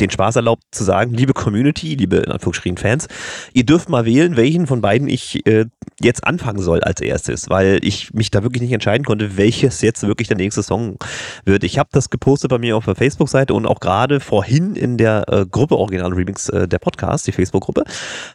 [0.00, 3.08] den Spaß erlaubt zu sagen, liebe Community, liebe in Anführungsstrichen Fans,
[3.52, 5.66] ihr dürft mal wählen, welchen von beiden ich äh,
[6.00, 10.06] jetzt anfangen soll als erstes, weil ich mich da wirklich nicht entscheiden konnte, welches jetzt
[10.06, 10.96] wirklich der nächste Song
[11.44, 11.64] wird.
[11.64, 15.24] Ich habe das gepostet bei mir auf der Facebook-Seite und auch gerade vorhin in der
[15.28, 17.84] äh, Gruppe Original Remix äh, der Podcast, die Facebook-Gruppe,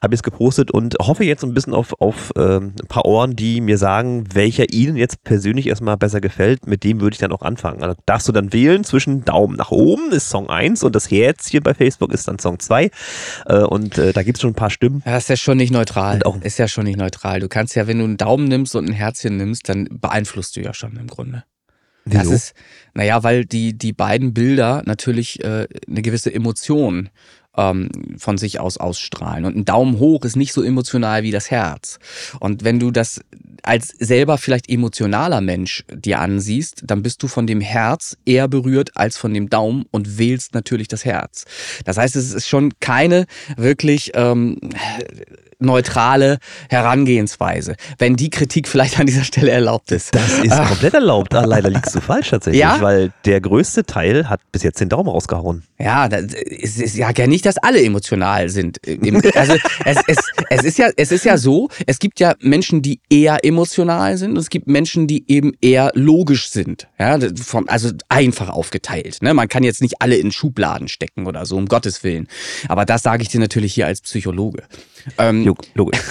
[0.01, 3.35] habe ich es gepostet und hoffe jetzt ein bisschen auf, auf äh, ein paar Ohren,
[3.35, 7.31] die mir sagen, welcher Ihnen jetzt persönlich erstmal besser gefällt, mit dem würde ich dann
[7.31, 7.83] auch anfangen.
[7.83, 11.46] Also darfst du dann wählen zwischen Daumen nach oben ist Song 1 und das Herz
[11.47, 12.91] hier bei Facebook ist dann Song 2
[13.45, 15.03] äh, und äh, da gibt es schon ein paar Stimmen.
[15.05, 16.21] Ja, ist ja schon nicht neutral.
[16.41, 17.39] ist ja schon nicht neutral.
[17.39, 20.61] Du kannst ja, wenn du einen Daumen nimmst und ein Herzchen nimmst, dann beeinflusst du
[20.61, 21.43] ja schon im Grunde.
[22.05, 22.31] Wieso?
[22.31, 22.53] Das ist,
[22.93, 27.09] naja, weil die, die beiden Bilder natürlich äh, eine gewisse Emotion
[27.57, 29.45] ähm, von sich aus ausstrahlen.
[29.45, 31.99] Und ein Daumen hoch ist nicht so emotional wie das Herz.
[32.39, 33.21] Und wenn du das
[33.63, 38.91] als selber vielleicht emotionaler Mensch dir ansiehst, dann bist du von dem Herz eher berührt
[38.95, 41.45] als von dem Daumen und wählst natürlich das Herz.
[41.83, 43.25] Das heißt, es ist schon keine
[43.57, 44.57] wirklich ähm,
[45.59, 46.37] neutrale
[46.69, 47.75] Herangehensweise.
[47.97, 50.13] Wenn die Kritik vielleicht an dieser Stelle erlaubt ist.
[50.13, 51.33] Das ist komplett erlaubt.
[51.33, 52.79] Ah, leider liegst du falsch tatsächlich, Ja?
[52.81, 55.63] weil der größte Teil hat bis jetzt den Daumen rausgehauen.
[55.79, 58.79] Ja, das ist, ja gar nicht, dass alle emotional sind.
[59.35, 59.53] Also
[59.85, 60.17] es, es,
[60.49, 64.31] es, ist ja, es ist ja so, es gibt ja Menschen, die eher emotional sind
[64.31, 66.87] und es gibt Menschen, die eben eher logisch sind.
[66.99, 67.19] Ja,
[67.67, 69.19] also einfach aufgeteilt.
[69.21, 69.33] Ne?
[69.33, 72.27] Man kann jetzt nicht alle in Schubladen stecken oder so, um Gottes Willen.
[72.67, 74.63] Aber das sage ich dir natürlich hier als Psychologe.
[75.17, 76.01] Ähm, Logisch.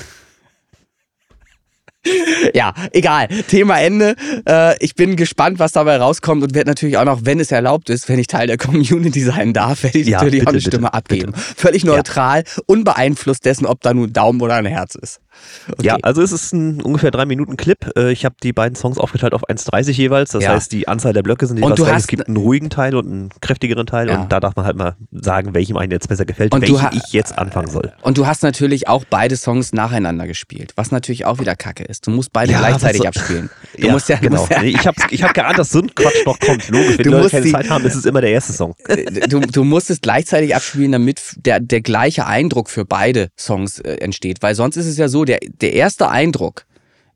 [2.54, 3.28] Ja, egal.
[3.48, 4.14] Thema Ende.
[4.48, 7.90] Äh, ich bin gespannt, was dabei rauskommt und werde natürlich auch noch, wenn es erlaubt
[7.90, 10.60] ist, wenn ich Teil der Community sein darf, werde ich Ja, natürlich auch bitte, eine
[10.60, 11.32] Stimme bitte, abgeben.
[11.34, 15.20] Völlig neutral, unbeeinflusst dessen, ob da nun ein Daumen oder ein Herz ist.
[15.68, 15.82] Okay.
[15.86, 17.78] Ja, also es ist ein ungefähr drei Minuten Clip.
[17.96, 20.30] Äh, Ich habe die beiden Songs aufgeteilt auf 1,30 jeweils.
[20.30, 20.50] Das Ja.
[20.50, 21.96] heißt, die Anzahl der Blöcke sind jeweils gleich.
[21.96, 24.20] Es gibt einen ruhigen Teil und einen kräftigeren Teil Ja.
[24.22, 27.12] und da darf man halt mal sagen, welchem einen jetzt besser gefällt, Und welchen ich
[27.12, 27.92] jetzt anfangen soll.
[28.02, 32.06] Und du hast natürlich auch beide Songs nacheinander gespielt, was natürlich auch wieder Kacke ist.
[32.06, 33.50] Du musst beide Ja, gleichzeitig so- abspielen.
[33.78, 34.40] Du musst ja, genau.
[34.40, 36.66] musst Nee, ich habe ich hab geahnt, dass so ein Quatsch noch kommt.
[36.70, 38.74] Logisch, wenn Du die Leute keine Zeit haben, ist es immer der erste Song.
[39.28, 43.96] du, du musst es gleichzeitig abspielen, damit der, der gleiche Eindruck für beide Songs äh,
[43.96, 44.38] entsteht.
[44.40, 46.66] Weil sonst ist es ja so, der, der erste Eindruck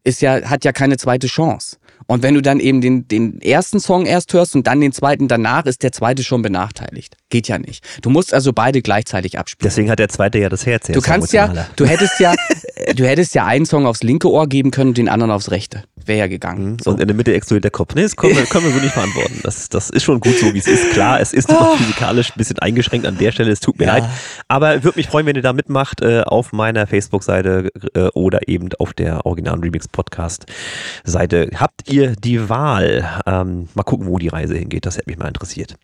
[0.05, 1.77] ist ja, hat ja keine zweite Chance.
[2.07, 5.29] Und wenn du dann eben den, den ersten Song erst hörst und dann den zweiten
[5.29, 7.16] danach, ist der zweite schon benachteiligt.
[7.29, 7.87] Geht ja nicht.
[8.03, 9.68] Du musst also beide gleichzeitig abspielen.
[9.68, 10.88] Deswegen hat der zweite ja das Herz.
[10.88, 12.35] Du kannst ja, du hättest ja,
[12.94, 15.85] du hättest ja einen Song aufs linke Ohr geben können, den anderen aufs rechte.
[16.05, 16.79] Wäre ja gegangen.
[16.83, 16.90] So.
[16.90, 17.94] Und in der Mitte explodiert der Kopf.
[17.94, 19.40] Nee, das können wir, können wir so nicht verantworten.
[19.42, 20.90] Das, das ist schon gut so, wie es ist.
[20.92, 23.50] Klar, es ist immer physikalisch ein bisschen eingeschränkt an der Stelle.
[23.53, 23.98] Es tut mir Ja.
[23.98, 24.05] leid.
[24.48, 28.68] Aber würde mich freuen, wenn ihr da mitmacht äh, auf meiner Facebook-Seite äh, oder eben
[28.79, 31.50] auf der Original Remix Podcast-Seite.
[31.57, 33.09] Habt ihr die Wahl?
[33.26, 34.87] Ähm, mal gucken, wo die Reise hingeht.
[34.87, 35.76] Das hätte mich mal interessiert.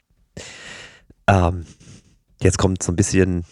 [1.29, 1.66] Ähm,
[2.42, 3.45] jetzt kommt so ein bisschen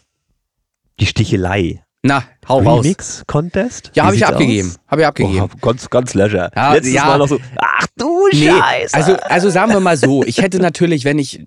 [0.98, 1.83] die Stichelei.
[2.06, 2.84] Na, hau raus.
[2.84, 3.92] Remix-Contest?
[3.94, 4.74] Ja, Wie habe ich abgegeben.
[4.88, 5.48] Habe ich abgegeben.
[5.50, 6.50] Oh, ganz, ganz leisure.
[6.54, 7.06] Ja, Letztes ja.
[7.06, 8.94] Mal noch so, ach du Nee, Scheiße.
[8.94, 11.40] also, also sagen wir mal so, ich hätte natürlich, wenn ich,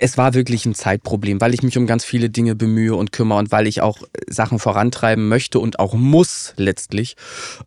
[0.00, 3.38] es war wirklich ein Zeitproblem, weil ich mich um ganz viele Dinge bemühe und kümmere
[3.38, 7.16] und weil ich auch Sachen vorantreiben möchte und auch muss letztlich,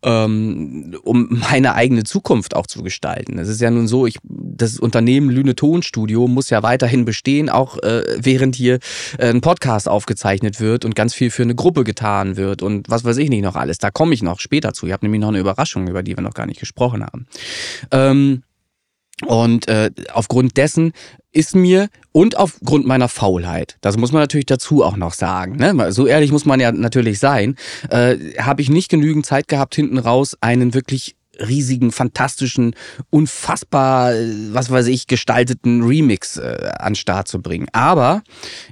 [0.02, 3.38] ähm, um meine eigene Zukunft auch zu gestalten.
[3.38, 7.76] Es ist ja nun so, ich, das Unternehmen Lüne Tonstudio muss ja weiterhin bestehen, auch
[7.82, 8.78] äh, während hier
[9.18, 13.04] äh, ein Podcast aufgezeichnet wird und ganz viel für eine Gruppe getan wird und was
[13.04, 13.76] weiß ich nicht noch alles.
[13.76, 14.86] Da komme ich noch später zu.
[14.86, 17.26] Ich habe nämlich noch eine Überraschung, über die wir noch gar nicht gesprochen haben.
[17.90, 18.42] Ähm,
[19.26, 20.92] und äh, aufgrund dessen
[21.32, 25.92] ist mir und aufgrund meiner Faulheit, das muss man natürlich dazu auch noch sagen, ne?
[25.92, 27.56] so ehrlich muss man ja natürlich sein,
[27.88, 32.74] äh, habe ich nicht genügend Zeit gehabt, hinten raus einen wirklich riesigen, fantastischen,
[33.10, 34.12] unfassbar,
[34.50, 37.68] was weiß ich, gestalteten Remix äh, an Start zu bringen.
[37.72, 38.22] Aber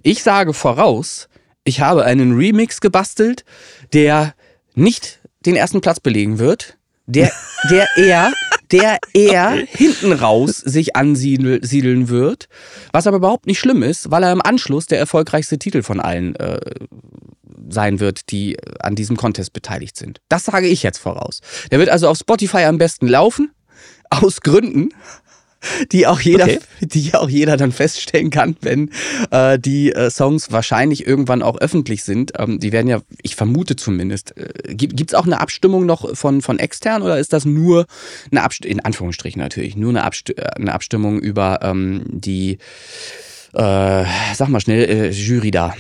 [0.03, 1.29] ich sage voraus,
[1.65, 3.45] ich habe einen Remix gebastelt,
[3.93, 4.35] der
[4.75, 6.77] nicht den ersten Platz belegen wird,
[7.11, 7.33] der,
[7.71, 8.33] der eher,
[8.71, 12.49] der eher hinten raus sich ansiedeln wird,
[12.93, 16.37] was aber überhaupt nicht schlimm ist, weil er im Anschluss der erfolgreichste Titel von allen
[16.37, 16.61] äh,
[17.69, 20.21] sein wird, die an diesem Contest beteiligt sind.
[20.29, 21.41] Das sage ich jetzt voraus.
[21.71, 23.53] Der wird also auf Spotify am besten laufen,
[24.09, 24.91] aus Gründen,
[25.93, 26.59] die auch jeder, Okay.
[26.81, 28.91] die auch jeder dann feststellen kann, wenn
[29.31, 32.33] äh, die äh, Songs wahrscheinlich irgendwann auch öffentlich sind.
[32.39, 36.41] Ähm, die werden ja, ich vermute zumindest, äh, gibt es auch eine Abstimmung noch von,
[36.41, 37.87] von extern oder ist das nur
[38.31, 42.59] eine Abstimmung, in Anführungsstrichen natürlich, nur eine, Abst äh, eine Abstimmung über ähm, die,
[43.53, 45.75] äh, sag mal schnell, äh, Jury da?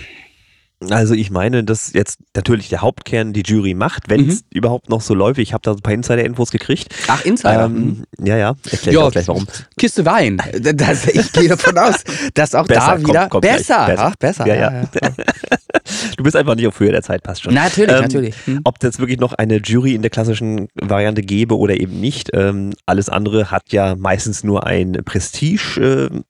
[0.88, 4.46] Also ich meine, dass jetzt natürlich der Hauptkern die Jury macht, wenn es mhm.
[4.50, 5.38] überhaupt noch so läuft.
[5.38, 6.94] Ich habe da ein paar Insider-Infos gekriegt.
[7.06, 7.66] Ach, Insider?
[7.66, 8.26] Ähm, mhm.
[8.26, 8.54] ja, ja.
[8.70, 9.46] Erklär ja, auch gleich warum.
[9.76, 10.40] Kiste Wein.
[10.80, 13.86] Das, ich gehe davon aus, dass auch besser, da wieder kommt besser.
[13.86, 14.04] Besser.
[14.04, 14.46] Ach, besser.
[14.46, 14.70] Ja, ja.
[14.72, 14.82] ja,
[16.16, 17.54] du bist einfach nicht auf Höhe der Zeit, passt schon.
[17.54, 18.34] Natürlich, ähm, natürlich.
[18.44, 18.60] Hm.
[18.64, 22.30] Ob es wirklich noch eine Jury in der klassischen Variante gäbe oder eben nicht.
[22.34, 26.10] Ähm, alles andere hat ja meistens nur ein Prestige.
[26.12, 26.20] Äh,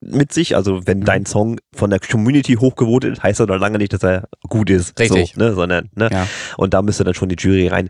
[0.00, 0.56] mit sich.
[0.56, 1.04] Also wenn mhm.
[1.04, 4.70] dein Song von der Community hochgewotet ist, heißt das noch lange nicht, dass er gut
[4.70, 4.98] ist.
[4.98, 5.34] Richtig.
[5.34, 5.54] So, ne?
[5.54, 6.08] Sondern, ne?
[6.10, 6.26] Ja.
[6.56, 7.88] Und da müsste dann schon die Jury rein.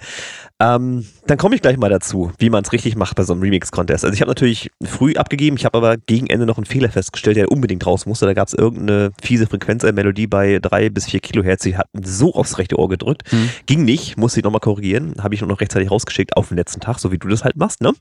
[0.59, 3.43] Ähm, dann komme ich gleich mal dazu, wie man es richtig macht bei so einem
[3.43, 4.05] Remix-Contest.
[4.05, 7.37] Also ich habe natürlich früh abgegeben, ich habe aber gegen Ende noch einen Fehler festgestellt,
[7.37, 8.27] der unbedingt raus musste.
[8.27, 11.87] Da gab es irgendeine fiese Frequenz der Melodie bei drei bis vier Kilohertz, die hat
[12.05, 13.33] so aufs rechte Ohr gedrückt.
[13.33, 13.49] Mhm.
[13.65, 15.15] Ging nicht, musste ich nochmal korrigieren.
[15.23, 17.81] Habe ich noch rechtzeitig rausgeschickt auf den letzten Tag, so wie du das halt machst,
[17.81, 17.93] ne?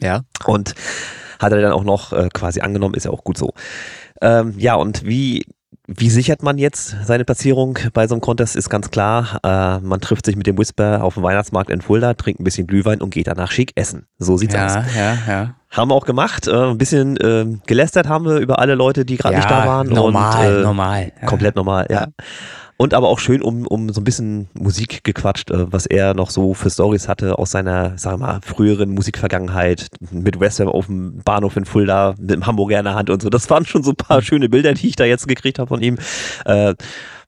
[0.00, 0.22] Ja.
[0.44, 0.74] Und
[1.38, 3.52] hat er dann auch noch äh, quasi angenommen, ist ja auch gut so.
[4.20, 5.44] Ähm, ja, und wie,
[5.86, 8.56] wie sichert man jetzt seine Platzierung bei so einem Contest?
[8.56, 12.14] Ist ganz klar, äh, man trifft sich mit dem Whisper auf dem Weihnachtsmarkt in Fulda,
[12.14, 14.06] trinkt ein bisschen Glühwein und geht danach schick essen.
[14.18, 14.74] So sieht's ja, aus.
[14.96, 15.54] Ja, ja.
[15.70, 16.48] Haben wir auch gemacht.
[16.48, 19.66] Äh, ein bisschen äh, gelästert haben wir über alle Leute, die gerade ja, nicht da
[19.66, 19.88] waren.
[19.88, 21.12] Normal, und, äh, normal.
[21.20, 21.26] Ja.
[21.26, 22.08] Komplett normal, ja.
[22.78, 26.30] Und aber auch schön um, um so ein bisschen Musik gequatscht, äh, was er noch
[26.30, 31.22] so für Stories hatte aus seiner, sagen wir mal, früheren Musikvergangenheit mit Western auf dem
[31.24, 33.30] Bahnhof in Fulda mit dem Hamburger in der Hand und so.
[33.30, 35.82] Das waren schon so ein paar schöne Bilder, die ich da jetzt gekriegt habe von
[35.82, 35.96] ihm.
[36.44, 36.74] Äh,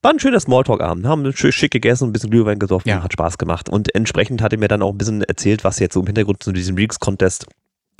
[0.02, 1.06] war ein schöner Smalltalk-Abend.
[1.06, 3.02] Haben schick gegessen, ein bisschen Glühwein gesoffen, ja.
[3.02, 3.68] hat Spaß gemacht.
[3.68, 6.42] Und entsprechend hat er mir dann auch ein bisschen erzählt, was jetzt so im Hintergrund
[6.42, 7.46] zu diesem Reeks-Contest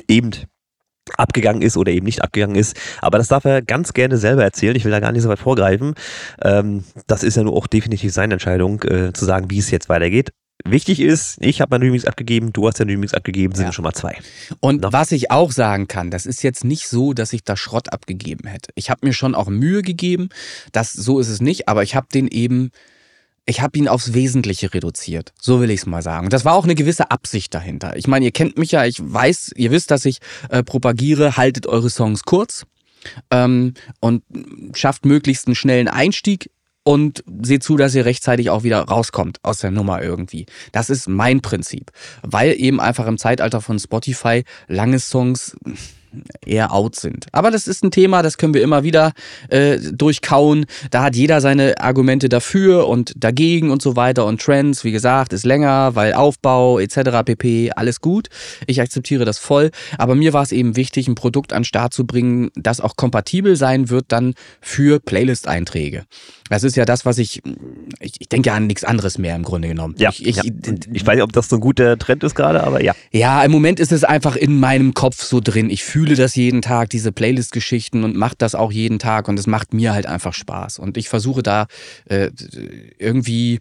[0.06, 0.30] eben
[1.16, 2.76] abgegangen ist oder eben nicht abgegangen ist.
[3.00, 4.76] Aber das darf er ganz gerne selber erzählen.
[4.76, 5.94] Ich will da gar nicht so weit vorgreifen.
[6.42, 9.88] Ähm, das ist ja nur auch definitiv seine Entscheidung, äh, zu sagen, wie es jetzt
[9.88, 10.32] weitergeht.
[10.64, 13.72] Wichtig ist, ich habe mein Remix abgegeben, du hast deinen Remix abgegeben, sind ja.
[13.72, 14.18] schon mal zwei.
[14.58, 14.92] Und no?
[14.92, 18.48] was ich auch sagen kann, das ist jetzt nicht so, dass ich da Schrott abgegeben
[18.48, 18.72] hätte.
[18.74, 20.30] Ich habe mir schon auch Mühe gegeben,
[20.72, 22.72] das so ist es nicht, aber ich habe den eben
[23.48, 25.32] ich habe ihn aufs Wesentliche reduziert.
[25.40, 26.28] So will ich es mal sagen.
[26.28, 27.96] Das war auch eine gewisse Absicht dahinter.
[27.96, 30.18] Ich meine, ihr kennt mich ja, ich weiß, ihr wisst, dass ich
[30.50, 32.66] äh, propagiere, haltet eure Songs kurz
[33.30, 34.22] ähm, und
[34.74, 36.50] schafft möglichst einen schnellen Einstieg
[36.84, 40.44] und seht zu, dass ihr rechtzeitig auch wieder rauskommt aus der Nummer irgendwie.
[40.72, 41.90] Das ist mein Prinzip,
[42.22, 45.56] weil eben einfach im Zeitalter von Spotify lange Songs
[46.44, 47.26] eher out sind.
[47.32, 49.12] Aber das ist ein Thema, das können wir immer wieder
[49.48, 50.66] äh, durchkauen.
[50.90, 54.26] Da hat jeder seine Argumente dafür und dagegen und so weiter.
[54.26, 57.22] Und Trends, wie gesagt, ist länger, weil Aufbau etc.
[57.24, 57.72] pp.
[57.72, 58.28] Alles gut.
[58.66, 59.70] Ich akzeptiere das voll.
[59.98, 62.96] Aber mir war es eben wichtig, ein Produkt an den Start zu bringen, das auch
[62.96, 66.04] kompatibel sein wird dann für Playlist-Einträge.
[66.48, 67.42] Das ist ja das, was ich,
[68.00, 69.94] ich, ich denke an nichts anderes mehr im Grunde genommen.
[69.98, 70.42] Ja, ich, ich, ja.
[70.92, 72.94] ich weiß nicht, ob das so ein guter Trend ist gerade, aber ja.
[73.12, 75.70] Ja, im Moment ist es einfach in meinem Kopf so drin.
[75.70, 79.46] Ich fühle das jeden Tag, diese Playlist-Geschichten und mache das auch jeden Tag und es
[79.46, 80.78] macht mir halt einfach Spaß.
[80.78, 81.66] Und ich versuche da
[82.06, 82.30] äh,
[82.98, 83.60] irgendwie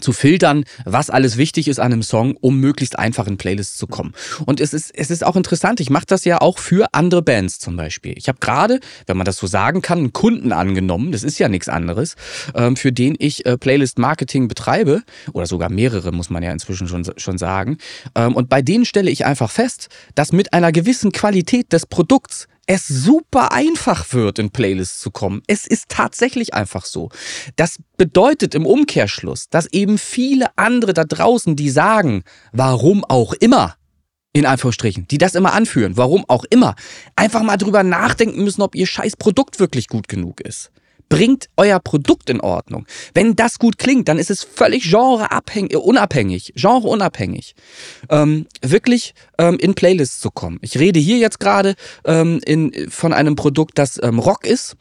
[0.00, 3.86] zu filtern, was alles wichtig ist an einem Song, um möglichst einfach in Playlists zu
[3.86, 4.12] kommen.
[4.44, 7.58] Und es ist, es ist auch interessant, ich mache das ja auch für andere Bands
[7.58, 8.12] zum Beispiel.
[8.16, 11.48] Ich habe gerade, wenn man das so sagen kann, einen Kunden angenommen, das ist ja
[11.48, 12.16] nichts anderes,
[12.54, 17.06] ähm, für den ich äh, Playlist-Marketing betreibe, oder sogar mehrere, muss man ja inzwischen schon,
[17.16, 17.78] schon sagen.
[18.14, 22.46] Ähm, und bei denen stelle ich einfach fest, dass mit einer gewissen Qualität des Produkts
[22.68, 25.42] es super einfach wird, in Playlists zu kommen.
[25.46, 27.08] Es ist tatsächlich einfach so.
[27.56, 33.76] Das bedeutet im Umkehrschluss, dass eben viele andere da draußen, die sagen, warum auch immer,
[34.34, 36.76] in Anführungsstrichen, die das immer anführen, warum auch immer,
[37.16, 40.70] einfach mal drüber nachdenken müssen, ob ihr scheiß Produkt wirklich gut genug ist
[41.08, 42.86] bringt euer Produkt in Ordnung.
[43.14, 47.54] Wenn das gut klingt, dann ist es völlig genreabhängig, unabhängig, genreunabhängig,
[48.10, 50.58] ähm, wirklich ähm, in Playlists zu kommen.
[50.62, 52.40] Ich rede hier jetzt gerade ähm,
[52.88, 54.76] von einem Produkt, das ähm, Rock ist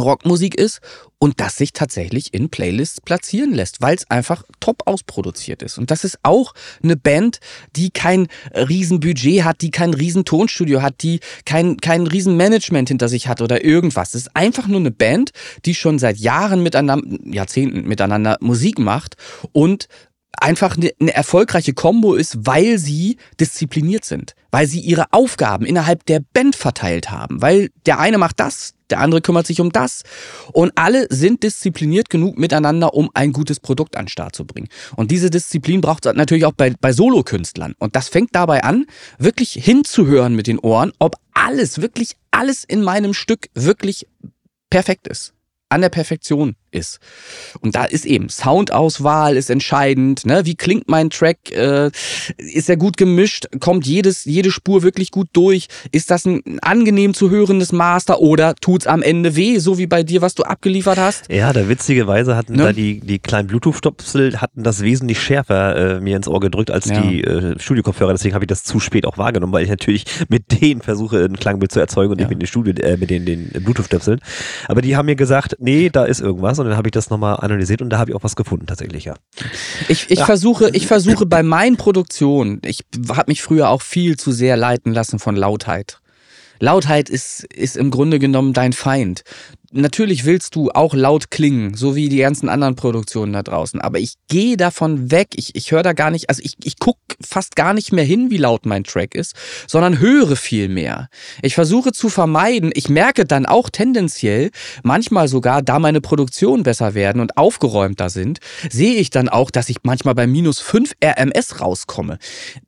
[0.00, 0.80] Rockmusik ist
[1.18, 5.78] und das sich tatsächlich in Playlists platzieren lässt, weil es einfach top ausproduziert ist.
[5.78, 7.38] Und das ist auch eine Band,
[7.76, 13.40] die kein Riesenbudget hat, die kein Riesentonstudio hat, die kein, kein Riesenmanagement hinter sich hat
[13.40, 14.08] oder irgendwas.
[14.14, 15.30] Es ist einfach nur eine Band,
[15.64, 19.16] die schon seit Jahren miteinander, Jahrzehnten miteinander Musik macht
[19.52, 19.88] und
[20.40, 26.04] einfach eine, eine erfolgreiche Combo ist, weil sie diszipliniert sind, weil sie ihre Aufgaben innerhalb
[26.06, 30.02] der Band verteilt haben, weil der eine macht das, der andere kümmert sich um das.
[30.52, 34.68] Und alle sind diszipliniert genug miteinander, um ein gutes Produkt an den Start zu bringen.
[34.96, 37.74] Und diese Disziplin braucht es natürlich auch bei, bei Solokünstlern.
[37.78, 38.86] Und das fängt dabei an,
[39.18, 44.06] wirklich hinzuhören mit den Ohren, ob alles, wirklich alles in meinem Stück wirklich
[44.68, 45.32] perfekt ist,
[45.70, 46.98] an der Perfektion ist.
[47.60, 50.26] Und da ist eben Soundauswahl ist entscheidend.
[50.26, 50.44] Ne?
[50.44, 51.50] Wie klingt mein Track?
[51.52, 51.90] Äh,
[52.36, 53.46] ist er gut gemischt?
[53.60, 55.68] Kommt jedes, jede Spur wirklich gut durch?
[55.92, 60.02] Ist das ein angenehm zu hörendes Master oder tut's am Ende weh, so wie bei
[60.02, 61.30] dir, was du abgeliefert hast?
[61.30, 62.64] Ja, da witzigerweise hatten ne?
[62.64, 66.86] da die, die kleinen Bluetooth-Stopsel hatten das wesentlich schärfer äh, mir ins Ohr gedrückt als
[66.86, 67.00] ja.
[67.00, 68.12] die äh, Studiokopfhörer.
[68.12, 71.36] Deswegen habe ich das zu spät auch wahrgenommen, weil ich natürlich mit denen versuche, ein
[71.36, 72.26] Klangbild zu erzeugen und ja.
[72.26, 74.20] nicht mit den Studio, äh, mit den, den Bluetooth-Stöpseln.
[74.68, 77.36] Aber die haben mir gesagt, nee, da ist irgendwas und dann habe ich das nochmal
[77.36, 79.14] analysiert und da habe ich auch was gefunden tatsächlich, ja.
[79.88, 80.24] Ich, ich ja.
[80.24, 84.92] versuche, ich versuche bei meinen Produktionen, ich habe mich früher auch viel zu sehr leiten
[84.92, 85.98] lassen von Lautheit.
[86.58, 89.24] Lautheit ist, ist im Grunde genommen dein Feind
[89.72, 93.80] natürlich willst du auch laut klingen, so wie die ganzen anderen Produktionen da draußen.
[93.80, 95.28] Aber ich gehe davon weg.
[95.34, 98.30] Ich, ich höre da gar nicht, also ich, ich gucke fast gar nicht mehr hin,
[98.30, 99.34] wie laut mein Track ist,
[99.66, 101.08] sondern höre viel mehr.
[101.42, 104.50] Ich versuche zu vermeiden, ich merke dann auch tendenziell,
[104.82, 108.38] manchmal sogar, da meine Produktionen besser werden und aufgeräumter sind,
[108.70, 112.18] sehe ich dann auch, dass ich manchmal bei minus 5 RMS rauskomme.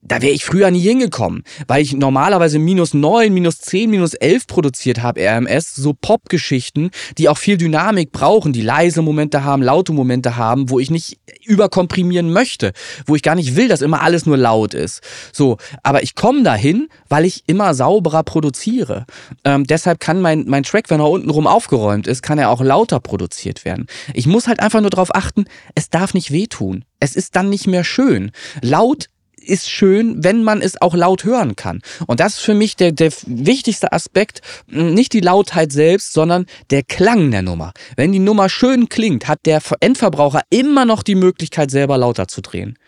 [0.03, 4.47] Da wäre ich früher nie hingekommen, weil ich normalerweise minus 9, minus 10, minus 11
[4.47, 9.93] produziert habe, RMS, so Pop-Geschichten, die auch viel Dynamik brauchen, die leise Momente haben, laute
[9.93, 12.73] Momente haben, wo ich nicht überkomprimieren möchte,
[13.07, 15.01] wo ich gar nicht will, dass immer alles nur laut ist.
[15.33, 19.07] So, aber ich komme dahin, weil ich immer sauberer produziere.
[19.45, 23.01] Ähm, deshalb kann mein, mein Track, wenn er untenrum aufgeräumt ist, kann er auch lauter
[23.01, 23.87] produziert werden.
[24.13, 26.85] Ich muss halt einfach nur darauf achten, es darf nicht wehtun.
[27.01, 28.31] Es ist dann nicht mehr schön.
[28.63, 29.09] Laut
[29.45, 31.81] ist schön, wenn man es auch laut hören kann.
[32.07, 36.83] Und das ist für mich der, der wichtigste Aspekt, nicht die Lautheit selbst, sondern der
[36.83, 37.73] Klang der Nummer.
[37.97, 42.41] Wenn die Nummer schön klingt, hat der Endverbraucher immer noch die Möglichkeit, selber lauter zu
[42.41, 42.79] drehen.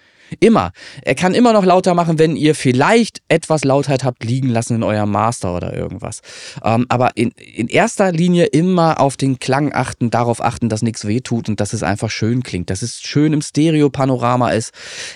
[0.41, 0.73] Immer.
[1.03, 4.83] Er kann immer noch lauter machen, wenn ihr vielleicht etwas Lautheit habt liegen lassen in
[4.83, 6.21] eurem Master oder irgendwas.
[6.65, 11.07] Ähm, aber in, in erster Linie immer auf den Klang achten, darauf achten, dass nichts
[11.07, 14.73] wehtut und dass es einfach schön klingt, dass es schön im Stereo-Panorama ist.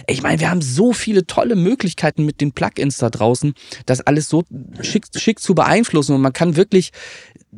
[0.07, 3.55] Ich meine, wir haben so viele tolle Möglichkeiten mit den Plugins da draußen,
[3.87, 4.45] das alles so
[4.81, 6.93] schick, schick zu beeinflussen und man kann wirklich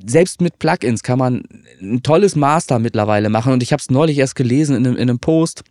[0.07, 1.43] selbst mit Plugins kann man
[1.81, 3.53] ein tolles Master mittlerweile machen.
[3.53, 5.65] Und ich habe es neulich erst gelesen in einem, in einem Post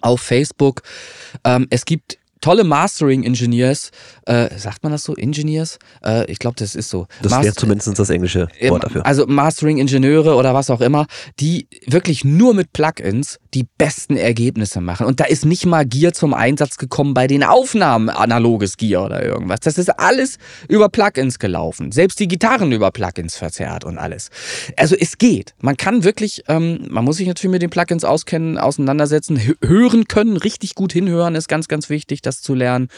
[0.00, 0.82] auf Facebook.
[1.44, 3.90] Ähm, es gibt tolle Mastering-Engineers,
[4.26, 5.78] äh, sagt man das so, Engineers?
[6.04, 7.06] Äh, ich glaube, das ist so.
[7.22, 9.06] Das wäre zumindest das englische Wort dafür.
[9.06, 11.06] Also Mastering-Ingenieure oder was auch immer,
[11.40, 15.06] die wirklich nur mit Plugins die besten Ergebnisse machen.
[15.06, 19.24] Und da ist nicht mal Gear zum Einsatz gekommen bei den Aufnahmen, analoges Gear oder
[19.24, 19.60] irgendwas.
[19.60, 21.92] Das ist alles über Plugins gelaufen.
[21.92, 24.30] Selbst die Gitarren über Plugins verzerrt und alles.
[24.76, 25.54] Also es geht.
[25.60, 30.36] Man kann wirklich, ähm, man muss sich natürlich mit den Plugins auskennen, auseinandersetzen, hören können,
[30.36, 32.88] richtig gut hinhören ist ganz, ganz wichtig das zu lernen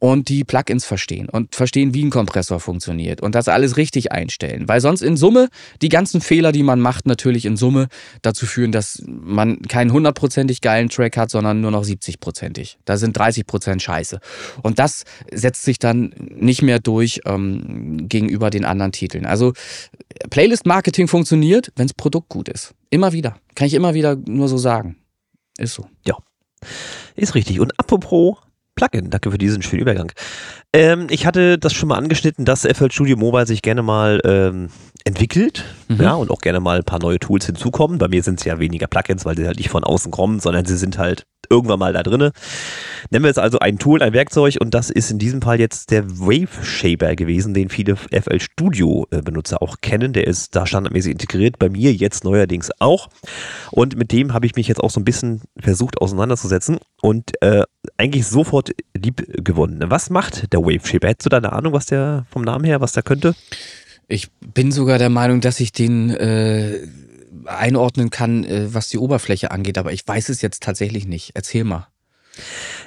[0.00, 4.66] und die Plugins verstehen und verstehen, wie ein Kompressor funktioniert und das alles richtig einstellen.
[4.66, 5.48] Weil sonst in Summe
[5.82, 7.88] die ganzen Fehler, die man macht, natürlich in Summe
[8.22, 12.78] dazu führen, dass man keinen hundertprozentig geilen Track hat, sondern nur noch 70-prozentig.
[12.86, 14.20] Da sind 30 Prozent Scheiße.
[14.62, 19.26] Und das setzt sich dann nicht mehr durch ähm, gegenüber den anderen Titeln.
[19.26, 19.52] Also
[20.30, 22.74] Playlist-Marketing funktioniert, wenn das Produkt gut ist.
[22.88, 23.36] Immer wieder.
[23.54, 24.96] Kann ich immer wieder nur so sagen.
[25.58, 25.86] Ist so.
[26.06, 26.16] Ja.
[27.16, 27.60] Ist richtig.
[27.60, 28.38] Und apropos
[28.80, 29.10] Plugin.
[29.10, 30.12] Danke für diesen schönen Übergang.
[30.72, 34.68] Ähm, ich hatte das schon mal angeschnitten, dass FL Studio Mobile sich gerne mal ähm,
[35.04, 36.00] entwickelt mhm.
[36.00, 37.98] ja, und auch gerne mal ein paar neue Tools hinzukommen.
[37.98, 40.64] Bei mir sind es ja weniger Plugins, weil sie halt nicht von außen kommen, sondern
[40.64, 42.32] sie sind halt irgendwann mal da drinne.
[43.10, 45.90] Nennen wir jetzt also ein Tool, ein Werkzeug und das ist in diesem Fall jetzt
[45.90, 50.12] der Wave Shaper gewesen, den viele FL Studio äh, Benutzer auch kennen.
[50.12, 53.08] Der ist da standardmäßig integriert, bei mir jetzt neuerdings auch.
[53.72, 57.64] Und mit dem habe ich mich jetzt auch so ein bisschen versucht auseinanderzusetzen und äh,
[57.96, 59.82] eigentlich sofort lieb gewonnen.
[59.88, 61.08] Was macht der Wave Shaper?
[61.08, 63.34] Hättest du da eine Ahnung, was der vom Namen her, was der könnte?
[64.06, 66.86] Ich bin sogar der Meinung, dass ich den äh,
[67.46, 71.32] einordnen kann, äh, was die Oberfläche angeht, aber ich weiß es jetzt tatsächlich nicht.
[71.34, 71.88] Erzähl mal.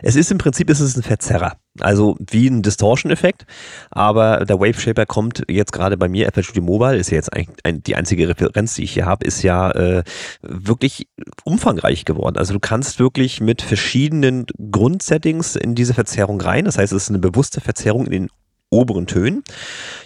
[0.01, 3.45] Es ist im Prinzip ist es ein Verzerrer, also wie ein Distortion-Effekt,
[3.91, 7.33] aber der Wave Shaper kommt jetzt gerade bei mir, FL Studio Mobile ist ja jetzt
[7.33, 10.03] eigentlich ein, die einzige Referenz, die ich hier habe, ist ja äh,
[10.41, 11.07] wirklich
[11.43, 12.37] umfangreich geworden.
[12.37, 17.09] Also du kannst wirklich mit verschiedenen Grundsettings in diese Verzerrung rein, das heißt es ist
[17.09, 18.29] eine bewusste Verzerrung in den
[18.69, 19.43] oberen Tönen.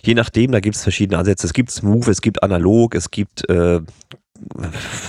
[0.03, 1.47] Je nachdem, da gibt es verschiedene Ansätze.
[1.47, 3.79] Es gibt Smooth, es gibt Analog, es gibt äh,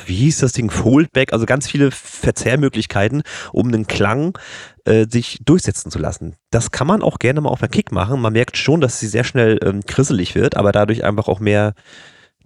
[0.07, 3.23] wie hieß das Ding, Foldback, also ganz viele Verzehrmöglichkeiten,
[3.53, 4.39] um einen Klang
[4.85, 6.37] äh, sich durchsetzen zu lassen.
[6.51, 8.21] Das kann man auch gerne mal auf der Kick machen.
[8.21, 11.75] Man merkt schon, dass sie sehr schnell ähm, krisselig wird, aber dadurch einfach auch mehr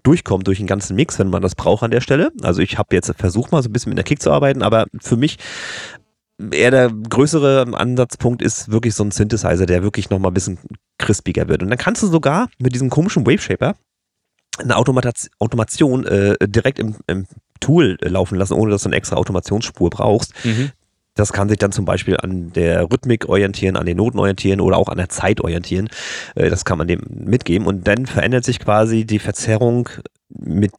[0.02, 2.32] durchkommt durch den ganzen Mix, wenn man das braucht an der Stelle.
[2.42, 4.86] Also ich habe jetzt versucht mal so ein bisschen mit der Kick zu arbeiten, aber
[5.00, 5.38] für mich
[6.50, 10.58] eher der größere Ansatzpunkt ist wirklich so ein Synthesizer, der wirklich nochmal ein bisschen
[10.98, 11.62] crispiger wird.
[11.62, 13.42] Und dann kannst du sogar mit diesem komischen Wave
[14.58, 17.26] Eine Automation äh, direkt im, im
[17.60, 20.32] Tool laufen lassen, ohne dass du eine extra Automationsspur brauchst.
[20.44, 20.70] Mhm.
[21.14, 24.78] Das kann sich dann zum Beispiel an der Rhythmik orientieren, an den Noten orientieren oder
[24.78, 25.88] auch an der Zeit orientieren.
[26.34, 27.66] Äh, das kann man dem mitgeben.
[27.66, 29.88] Und dann verändert sich quasi die Verzerrung
[30.28, 30.72] mit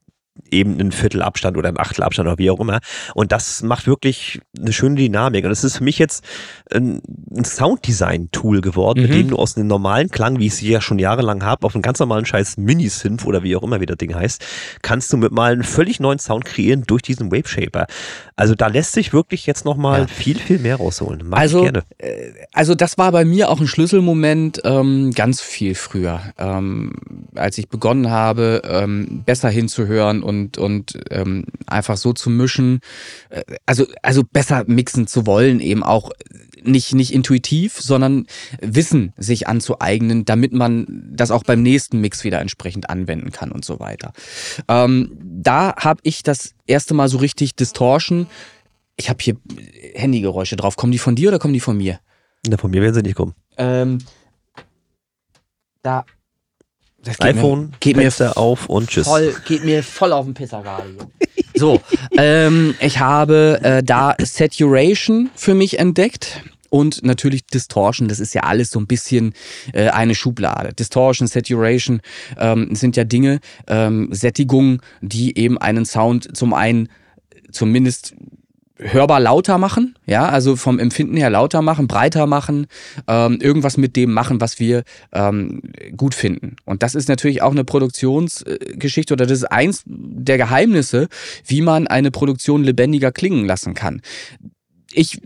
[0.50, 2.80] eben ein Viertelabstand oder ein Achtelabstand oder wie auch immer.
[3.14, 5.46] Und das macht wirklich eine schöne Dynamik.
[5.46, 6.24] Und es ist für mich jetzt
[6.72, 7.02] ein,
[7.44, 9.08] Sounddesign-Tool geworden, mhm.
[9.08, 11.76] mit dem du aus einem normalen Klang, wie ich sie ja schon jahrelang habe, auf
[11.76, 14.46] einen ganz normalen scheiß Mini-Synth oder wie auch immer wie das Ding heißt,
[14.82, 17.88] kannst du mit mal einen völlig neuen Sound kreieren durch diesen Wave Shaper.
[18.36, 20.08] Also da lässt sich wirklich jetzt nochmal ja.
[20.08, 21.28] viel, viel mehr rausholen.
[21.28, 21.84] Mag also, gerne.
[21.98, 26.94] Äh, also das war bei mir auch ein Schlüsselmoment ähm, ganz viel früher, ähm,
[27.36, 32.80] als ich begonnen habe, ähm, besser hinzuhören und, und ähm, einfach so zu mischen,
[33.30, 36.12] äh, also, also besser mixen zu wollen, eben auch
[36.64, 38.26] nicht, nicht intuitiv, sondern
[38.62, 43.66] Wissen sich anzueignen, damit man das auch beim nächsten Mix wieder entsprechend anwenden kann und
[43.66, 44.14] so weiter.
[44.68, 48.28] Ähm, da habe ich das erste Mal so richtig Distortion.
[48.96, 49.36] Ich habe hier
[49.96, 50.76] Handygeräusche drauf.
[50.76, 52.00] Kommen die von dir oder kommen die von mir?
[52.48, 53.34] Na, von mir werden sie nicht kommen.
[53.58, 54.00] Ähm,
[55.82, 56.06] da
[57.04, 59.08] das geht iPhone, mir, geht Fenster mir auf und tschüss.
[59.08, 60.86] Voll, geht mir voll auf den Pisser gerade.
[61.56, 61.82] so,
[62.18, 68.08] ähm, ich habe äh, da Saturation für mich entdeckt und natürlich Distortion.
[68.08, 69.34] Das ist ja alles so ein bisschen
[69.74, 70.74] äh, eine Schublade.
[70.74, 72.01] Distortion, Saturation
[72.38, 76.89] ähm, sind ja Dinge, ähm, Sättigungen, die eben einen Sound zum einen
[77.51, 78.16] zumindest
[78.78, 82.68] hörbar lauter machen, ja, also vom Empfinden her lauter machen, breiter machen,
[83.08, 85.62] ähm, irgendwas mit dem machen, was wir ähm,
[85.96, 86.56] gut finden.
[86.66, 91.08] Und das ist natürlich auch eine Produktionsgeschichte oder das ist eins der Geheimnisse,
[91.46, 94.02] wie man eine Produktion lebendiger klingen lassen kann.
[94.92, 95.20] Ich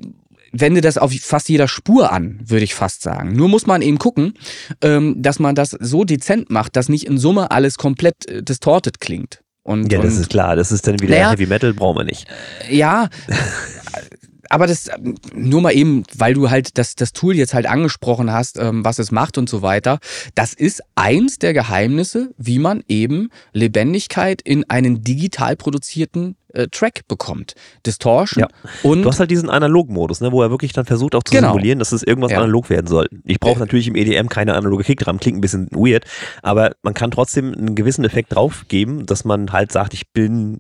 [0.52, 3.34] wende das auf fast jeder Spur an, würde ich fast sagen.
[3.34, 4.34] Nur muss man eben gucken,
[4.82, 9.00] ähm, dass man das so dezent macht, dass nicht in Summe alles komplett äh, distorted
[9.00, 9.42] klingt.
[9.68, 10.56] Und, ja, das und, ist klar.
[10.56, 12.26] Das ist dann wieder naja, Heavy Metal, brauchen wir nicht.
[12.70, 13.10] Ja,
[14.50, 14.90] aber das
[15.34, 19.00] nur mal eben, weil du halt das, das Tool jetzt halt angesprochen hast, ähm, was
[19.00, 20.00] es macht und so weiter.
[20.36, 27.02] Das ist eins der Geheimnisse, wie man eben Lebendigkeit in einen digital produzierten äh, Track
[27.08, 27.54] bekommt.
[27.86, 28.42] Distortion.
[28.42, 28.70] Ja.
[28.84, 31.50] Und du hast halt diesen Analog-Modus, ne, wo er wirklich dann versucht auch zu genau.
[31.50, 32.38] simulieren, dass es irgendwas ja.
[32.40, 33.08] analog werden soll.
[33.26, 36.06] Ich brauche natürlich im EDM keine analoge Kickdrum, klingt ein bisschen weird,
[36.42, 40.60] aber man kann trotzdem einen gewissen Effekt drauf geben, dass man halt sagt, ich bin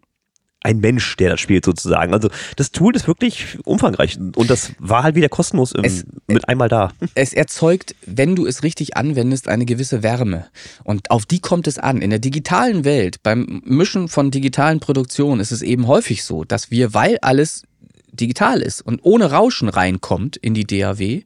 [0.62, 2.14] ein Mensch, der das spielt sozusagen.
[2.14, 6.50] Also das Tool ist wirklich umfangreich und das war halt wieder kostenlos im, es, mit
[6.50, 6.92] einmal da.
[7.16, 10.48] Es erzeugt, wenn du es richtig anwendest, eine gewisse Wärme
[10.84, 12.02] und auf die kommt es an.
[12.02, 16.72] In der digitalen Welt, beim Mischen von digitalen Produktionen ist es eben häufig so, dass
[16.72, 17.64] wir, weil alles
[18.12, 21.24] digital ist und ohne Rauschen reinkommt in die DAW,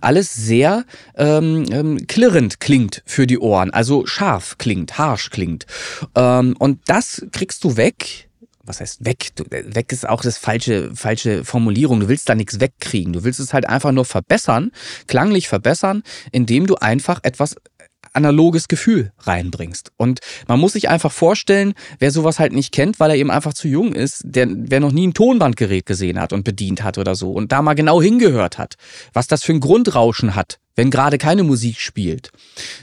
[0.00, 0.84] alles sehr
[1.16, 5.66] ähm, ähm, klirrend klingt für die Ohren, also scharf klingt, harsch klingt.
[6.14, 8.27] Ähm, und das kriegst du weg,
[8.68, 9.30] was heißt weg?
[9.34, 12.00] Du, äh, weg ist auch das falsche, falsche Formulierung.
[12.00, 13.12] Du willst da nichts wegkriegen.
[13.12, 14.70] Du willst es halt einfach nur verbessern,
[15.06, 17.56] klanglich verbessern, indem du einfach etwas
[18.12, 19.92] analoges Gefühl reinbringst.
[19.96, 23.54] Und man muss sich einfach vorstellen, wer sowas halt nicht kennt, weil er eben einfach
[23.54, 27.14] zu jung ist, der, wer noch nie ein Tonbandgerät gesehen hat und bedient hat oder
[27.14, 28.76] so und da mal genau hingehört hat,
[29.12, 32.30] was das für ein Grundrauschen hat, wenn gerade keine Musik spielt.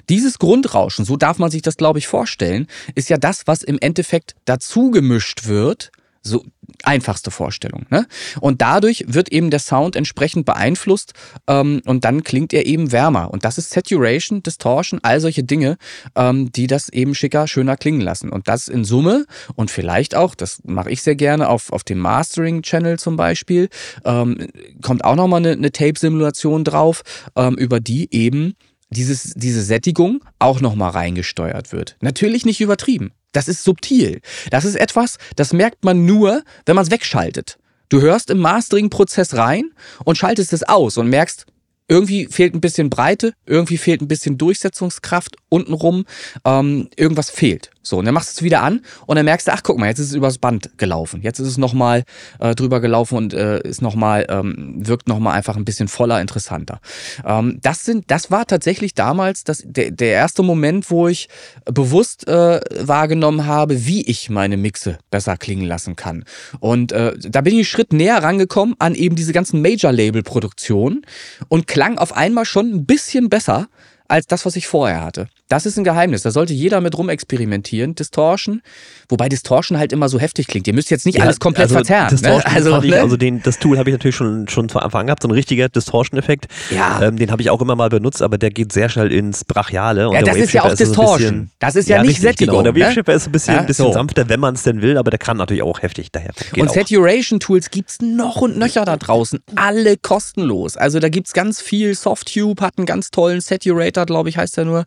[0.09, 3.79] Dieses Grundrauschen, so darf man sich das, glaube ich, vorstellen, ist ja das, was im
[3.79, 6.43] Endeffekt dazu gemischt wird, so
[6.83, 7.85] einfachste Vorstellung.
[7.89, 8.07] Ne?
[8.39, 11.13] Und dadurch wird eben der Sound entsprechend beeinflusst
[11.47, 13.31] ähm, und dann klingt er eben wärmer.
[13.31, 15.77] Und das ist Saturation, Distortion, all solche Dinge,
[16.15, 18.29] ähm, die das eben schicker, schöner klingen lassen.
[18.29, 21.99] Und das in Summe und vielleicht auch, das mache ich sehr gerne auf, auf dem
[21.99, 23.69] Mastering-Channel zum Beispiel,
[24.03, 24.47] ähm,
[24.81, 27.03] kommt auch nochmal eine, eine Tape-Simulation drauf,
[27.35, 28.55] ähm, über die eben
[28.89, 31.97] dieses, diese Sättigung auch nochmal reingesteuert wird.
[32.01, 33.11] Natürlich nicht übertrieben.
[33.35, 34.21] Das ist subtil.
[34.49, 37.57] Das ist etwas, das merkt man nur, wenn man es wegschaltet.
[37.89, 39.71] Du hörst im Mastering-Prozess rein
[40.05, 41.45] und schaltest es aus und merkst,
[41.87, 46.05] irgendwie fehlt ein bisschen Breite, irgendwie fehlt ein bisschen Durchsetzungskraft untenrum,
[46.43, 47.71] ähm, irgendwas fehlt.
[47.85, 49.87] So, und dann machst du es wieder an und dann merkst du, ach guck mal,
[49.87, 51.21] jetzt ist es übers Band gelaufen.
[51.21, 52.03] Jetzt ist es nochmal
[52.39, 56.79] äh, drüber gelaufen und äh, ist nochmal, ähm, wirkt nochmal einfach ein bisschen voller, interessanter.
[57.23, 61.29] Ähm, das sind, das war tatsächlich damals das, der, der erste Moment, wo ich
[61.65, 66.25] bewusst äh, wahrgenommen habe, wie ich meine Mixe besser klingen lassen kann.
[66.59, 71.05] Und äh, da bin ich einen Schritt näher rangekommen an eben diese ganzen Major-Label-Produktionen
[71.49, 73.67] und klang auf einmal schon ein bisschen besser
[74.07, 75.27] als das, was ich vorher hatte.
[75.47, 76.23] Das ist ein Geheimnis.
[76.23, 77.93] Da sollte jeder mit rumexperimentieren.
[77.93, 78.61] Distortion.
[79.09, 80.65] Wobei Distortion halt immer so heftig klingt.
[80.65, 82.19] Ihr müsst jetzt nicht ja, alles komplett also verzerren.
[82.21, 82.43] Ne?
[82.45, 83.01] Also, ich, ne?
[83.01, 85.21] also den, das Tool habe ich natürlich schon, schon von Anfang an gehabt.
[85.21, 86.47] So ein richtiger Distortion-Effekt.
[86.71, 86.99] Ja.
[87.03, 90.09] Ähm, den habe ich auch immer mal benutzt, aber der geht sehr schnell ins Brachiale.
[90.11, 91.17] ja, das ist ja auch Distortion.
[91.17, 92.63] Bisschen, das ist ja, ja nicht richtig, Sättigung.
[92.63, 92.73] Genau.
[92.73, 93.17] Der Waveshipper ne?
[93.17, 93.93] ist ein bisschen, ja, bisschen so.
[93.93, 96.31] sanfter, wenn man es denn will, aber der kann natürlich auch heftig daher.
[96.57, 99.39] und Saturation-Tools gibt es noch und nöcher da draußen.
[99.55, 100.75] Alle kostenlos.
[100.75, 101.93] Also da gibt es ganz viel.
[101.93, 104.85] Softtube hat einen ganz tollen Saturator, glaube ich, heißt der nur.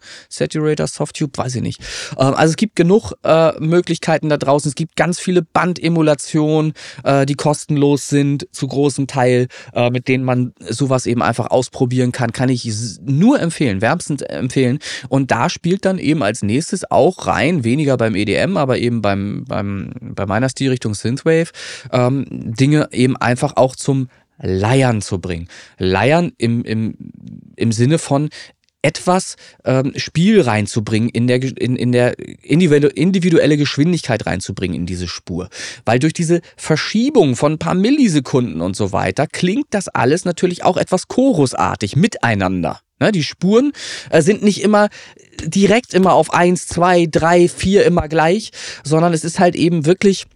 [0.48, 1.80] Saturator, Softtube weiß ich nicht.
[2.18, 4.68] Ähm, also es gibt genug äh, Möglichkeiten da draußen.
[4.68, 6.72] Es gibt ganz viele Bandemulationen,
[7.04, 12.12] äh, die kostenlos sind, zu großem Teil, äh, mit denen man sowas eben einfach ausprobieren
[12.12, 12.32] kann.
[12.32, 12.68] Kann ich
[13.02, 14.78] nur empfehlen, wärmstens empfehlen.
[15.08, 19.44] Und da spielt dann eben als nächstes auch rein, weniger beim EDM, aber eben beim,
[19.46, 21.50] beim, bei meiner Stilrichtung Synthwave,
[21.92, 24.08] ähm, Dinge eben einfach auch zum
[24.40, 25.48] Leiern zu bringen.
[25.78, 26.94] Leiern im, im,
[27.56, 28.30] im Sinne von,
[28.82, 35.48] etwas ähm, Spiel reinzubringen, in der, in, in der individuelle Geschwindigkeit reinzubringen in diese Spur.
[35.84, 40.64] Weil durch diese Verschiebung von ein paar Millisekunden und so weiter klingt das alles natürlich
[40.64, 42.80] auch etwas chorusartig miteinander.
[43.00, 43.72] Ne, die Spuren
[44.10, 44.88] äh, sind nicht immer
[45.40, 48.50] direkt immer auf eins, zwei, drei, vier immer gleich,
[48.82, 50.26] sondern es ist halt eben wirklich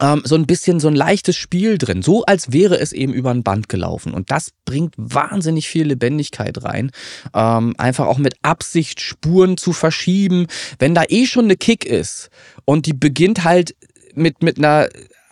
[0.00, 3.30] ähm, so ein bisschen so ein leichtes Spiel drin, so als wäre es eben über
[3.30, 4.12] ein Band gelaufen.
[4.12, 6.90] Und das bringt wahnsinnig viel Lebendigkeit rein.
[7.34, 10.46] Ähm, einfach auch mit Absicht Spuren zu verschieben.
[10.78, 12.28] Wenn da eh schon eine Kick ist
[12.64, 13.74] und die beginnt halt
[14.14, 14.88] mit, mit einer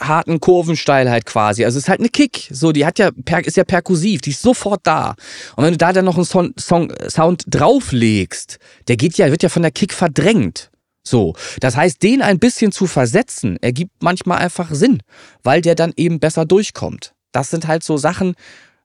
[0.09, 1.65] harten Kurvensteilheit quasi.
[1.65, 2.49] Also es ist halt eine Kick.
[2.51, 3.11] So, die hat ja,
[3.45, 5.15] ist ja perkussiv, die ist sofort da.
[5.57, 8.59] Und wenn du da dann noch einen Son Song, Sound drauflegst,
[8.89, 10.72] der geht ja, wird ja von der Kick verdrängt.
[11.03, 15.03] So, das heißt, den ein bisschen zu versetzen, ergibt manchmal einfach Sinn,
[15.43, 17.13] weil der dann eben besser durchkommt.
[17.33, 18.35] Das sind halt so Sachen,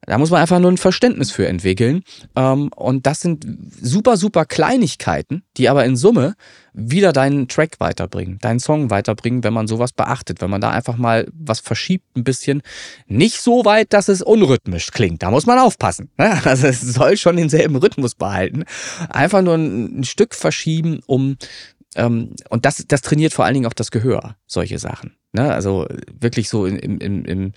[0.06, 2.04] da muss man einfach nur ein Verständnis für entwickeln.
[2.36, 3.46] Ähm, und das sind
[3.82, 6.36] super, super Kleinigkeiten, die aber in Summe
[6.74, 10.96] wieder deinen Track weiterbringen, deinen Song weiterbringen, wenn man sowas beachtet, wenn man da einfach
[10.98, 12.62] mal was verschiebt ein bisschen.
[13.08, 15.24] Nicht so weit, dass es unrhythmisch klingt.
[15.24, 16.10] Da muss man aufpassen.
[16.18, 16.40] Ne?
[16.46, 18.64] Also es soll schon denselben Rhythmus behalten.
[19.10, 21.36] Einfach nur ein Stück verschieben, um
[21.98, 25.16] ähm, und das, das trainiert vor allen Dingen auch das Gehör, solche Sachen.
[25.34, 25.52] Ne?
[25.52, 25.88] Also
[26.20, 27.52] wirklich so im, im, im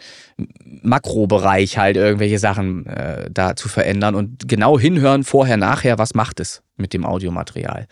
[0.82, 6.40] Makrobereich halt irgendwelche Sachen äh, da zu verändern und genau hinhören, vorher, nachher, was macht
[6.40, 7.86] es mit dem Audiomaterial.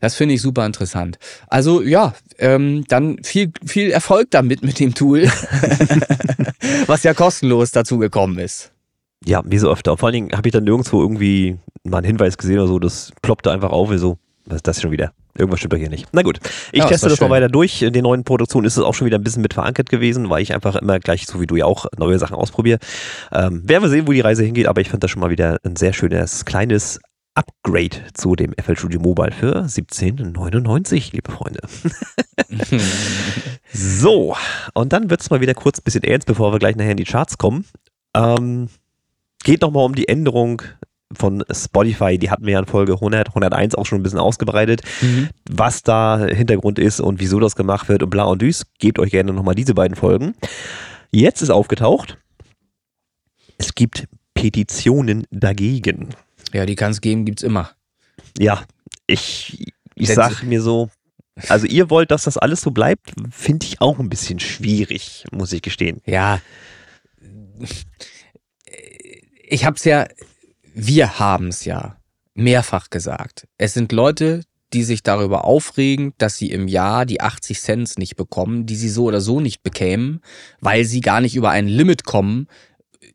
[0.00, 1.18] Das finde ich super interessant.
[1.48, 5.24] Also ja, ähm, dann viel, viel Erfolg damit mit dem Tool,
[6.86, 8.72] was ja kostenlos dazu gekommen ist.
[9.24, 9.96] Ja, wie so öfter.
[9.96, 13.12] Vor allen Dingen habe ich dann nirgendwo irgendwie mal einen Hinweis gesehen oder so, das
[13.20, 15.12] ploppte einfach auf, wie so, was ist das schon wieder?
[15.38, 16.08] Irgendwas stimmt doch hier nicht.
[16.12, 16.40] Na gut,
[16.72, 17.82] ich ja, teste das, mal weiter durch.
[17.82, 20.42] In den neuen Produktionen ist es auch schon wieder ein bisschen mit verankert gewesen, weil
[20.42, 22.78] ich einfach immer gleich, so wie du ja auch, neue Sachen ausprobiere.
[23.32, 25.58] Ähm, werden wir sehen, wo die Reise hingeht, aber ich finde das schon mal wieder
[25.64, 27.00] ein sehr schönes, kleines
[27.38, 31.60] Upgrade zu dem FL Studio Mobile für 17,99, liebe Freunde.
[33.72, 34.36] so,
[34.74, 36.96] und dann wird es mal wieder kurz ein bisschen ernst, bevor wir gleich nachher in
[36.96, 37.64] die Charts kommen.
[38.14, 38.68] Ähm,
[39.44, 40.62] geht nochmal um die Änderung
[41.16, 44.82] von Spotify, die hatten wir ja in Folge 100, 101 auch schon ein bisschen ausgebreitet,
[45.00, 45.28] mhm.
[45.48, 48.66] was da Hintergrund ist und wieso das gemacht wird und bla und düs.
[48.78, 50.34] Gebt euch gerne nochmal diese beiden Folgen.
[51.10, 52.18] Jetzt ist aufgetaucht,
[53.56, 56.10] es gibt Petitionen dagegen.
[56.52, 57.70] Ja, die kann es geben, gibt es immer.
[58.38, 58.62] Ja,
[59.06, 60.90] ich, ich sag mir so,
[61.48, 65.52] also ihr wollt, dass das alles so bleibt, finde ich auch ein bisschen schwierig, muss
[65.52, 66.02] ich gestehen.
[66.04, 66.40] Ja,
[69.42, 70.06] ich habe es ja
[70.78, 71.96] wir haben es ja
[72.34, 73.48] mehrfach gesagt.
[73.58, 78.16] Es sind Leute, die sich darüber aufregen, dass sie im Jahr die 80 Cent nicht
[78.16, 80.20] bekommen, die sie so oder so nicht bekämen,
[80.60, 82.46] weil sie gar nicht über ein Limit kommen,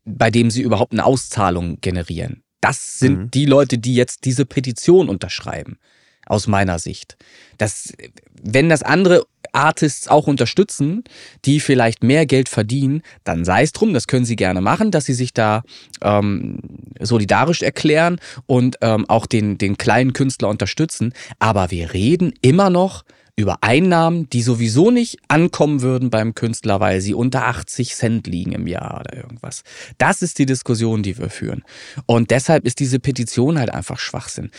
[0.03, 2.43] bei dem sie überhaupt eine Auszahlung generieren.
[2.59, 3.31] Das sind mhm.
[3.31, 5.77] die Leute, die jetzt diese Petition unterschreiben,
[6.25, 7.17] aus meiner Sicht.
[7.57, 7.93] Das,
[8.41, 11.03] wenn das andere Artists auch unterstützen,
[11.45, 15.05] die vielleicht mehr Geld verdienen, dann sei es drum, das können sie gerne machen, dass
[15.05, 15.63] sie sich da
[16.01, 16.59] ähm,
[16.99, 21.13] solidarisch erklären und ähm, auch den, den kleinen Künstler unterstützen.
[21.39, 23.03] Aber wir reden immer noch
[23.35, 28.51] über Einnahmen, die sowieso nicht ankommen würden beim Künstler, weil sie unter 80 Cent liegen
[28.51, 29.63] im Jahr oder irgendwas.
[29.97, 31.63] Das ist die Diskussion, die wir führen.
[32.05, 34.51] Und deshalb ist diese Petition halt einfach Schwachsinn.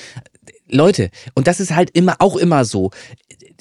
[0.68, 2.90] Leute, und das ist halt immer auch immer so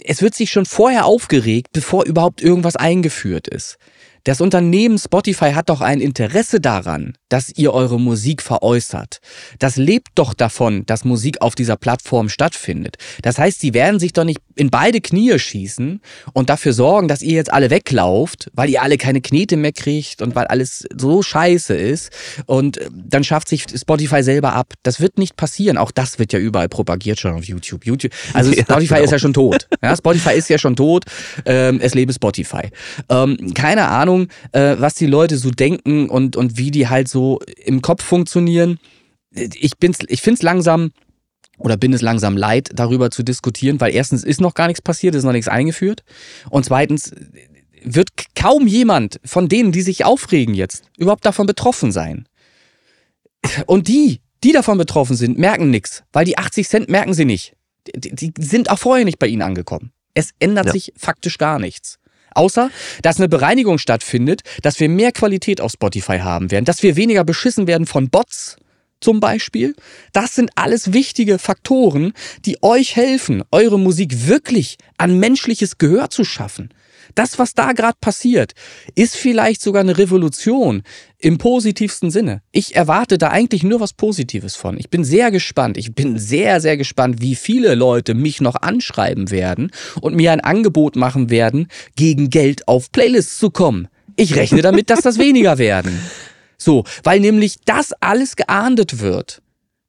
[0.04, 3.78] es wird sich schon vorher aufgeregt, bevor überhaupt irgendwas eingeführt ist.
[4.26, 9.20] Das Unternehmen Spotify hat doch ein Interesse daran, dass ihr eure Musik veräußert.
[9.60, 12.96] Das lebt doch davon, dass Musik auf dieser Plattform stattfindet.
[13.22, 16.00] Das heißt, sie werden sich doch nicht in beide Knie schießen
[16.32, 20.22] und dafür sorgen, dass ihr jetzt alle weglauft, weil ihr alle keine Knete mehr kriegt
[20.22, 22.12] und weil alles so scheiße ist.
[22.46, 24.74] Und äh, dann schafft sich Spotify selber ab.
[24.84, 25.78] Das wird nicht passieren.
[25.78, 27.86] Auch das wird ja überall propagiert schon auf YouTube.
[27.86, 29.04] YouTube also Spotify ja, genau.
[29.04, 29.68] ist ja schon tot.
[29.82, 31.06] Ja, Spotify ist ja schon tot.
[31.46, 32.70] Ähm, es lebe Spotify.
[33.10, 34.13] Ähm, keine Ahnung,
[34.52, 38.80] äh, was die Leute so denken und, und wie die halt so im Kopf funktionieren.
[39.32, 40.92] Ich, bin's, ich finde es langsam
[41.58, 45.16] oder bin es langsam leid, darüber zu diskutieren, weil erstens ist noch gar nichts passiert,
[45.16, 46.04] ist noch nichts eingeführt.
[46.50, 47.12] Und zweitens
[47.84, 52.28] wird kaum jemand von denen, die sich aufregen jetzt, überhaupt davon betroffen sein.
[53.66, 57.56] Und die, die davon betroffen sind, merken nichts, weil die 80 Cent merken sie nicht.
[57.96, 59.92] Die, die sind auch vorher nicht bei ihnen angekommen.
[60.14, 60.72] Es ändert ja.
[60.72, 62.00] sich faktisch gar nichts.
[62.36, 62.70] Außer,
[63.02, 67.24] dass eine Bereinigung stattfindet, dass wir mehr Qualität auf Spotify haben werden, dass wir weniger
[67.24, 68.58] beschissen werden von Bots
[69.00, 69.76] zum Beispiel.
[70.14, 72.14] Das sind alles wichtige Faktoren,
[72.46, 76.70] die euch helfen, eure Musik wirklich an menschliches Gehör zu schaffen.
[77.16, 78.54] Das, was da gerade passiert,
[78.96, 80.84] ist vielleicht sogar eine Revolution
[81.20, 82.42] im positivsten Sinne.
[82.52, 84.78] Ich erwarte da eigentlich nur was Positives von.
[84.78, 85.78] Ich bin sehr gespannt.
[85.78, 90.42] Ich bin sehr, sehr gespannt, wie viele Leute mich noch anschreiben werden und mir ein
[90.42, 93.88] Angebot machen werden, gegen Geld auf Playlists zu kommen.
[94.16, 96.00] Ich rechne damit, dass das weniger werden.
[96.58, 99.43] So, weil nämlich das alles geahndet wird.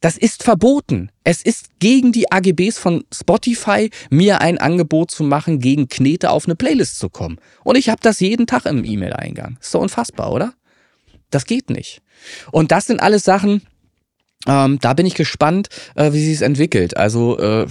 [0.05, 1.11] Das ist verboten.
[1.25, 6.45] Es ist gegen die AGBs von Spotify, mir ein Angebot zu machen, gegen Knete auf
[6.45, 7.39] eine Playlist zu kommen.
[7.63, 9.57] Und ich habe das jeden Tag im E-Mail-Eingang.
[9.63, 10.53] Ist doch unfassbar, oder?
[11.31, 12.03] Das geht nicht.
[12.53, 13.63] Und das sind alles Sachen,
[14.47, 16.99] ähm, da bin ich gespannt, äh, wie sich es entwickelt.
[16.99, 17.67] Also äh,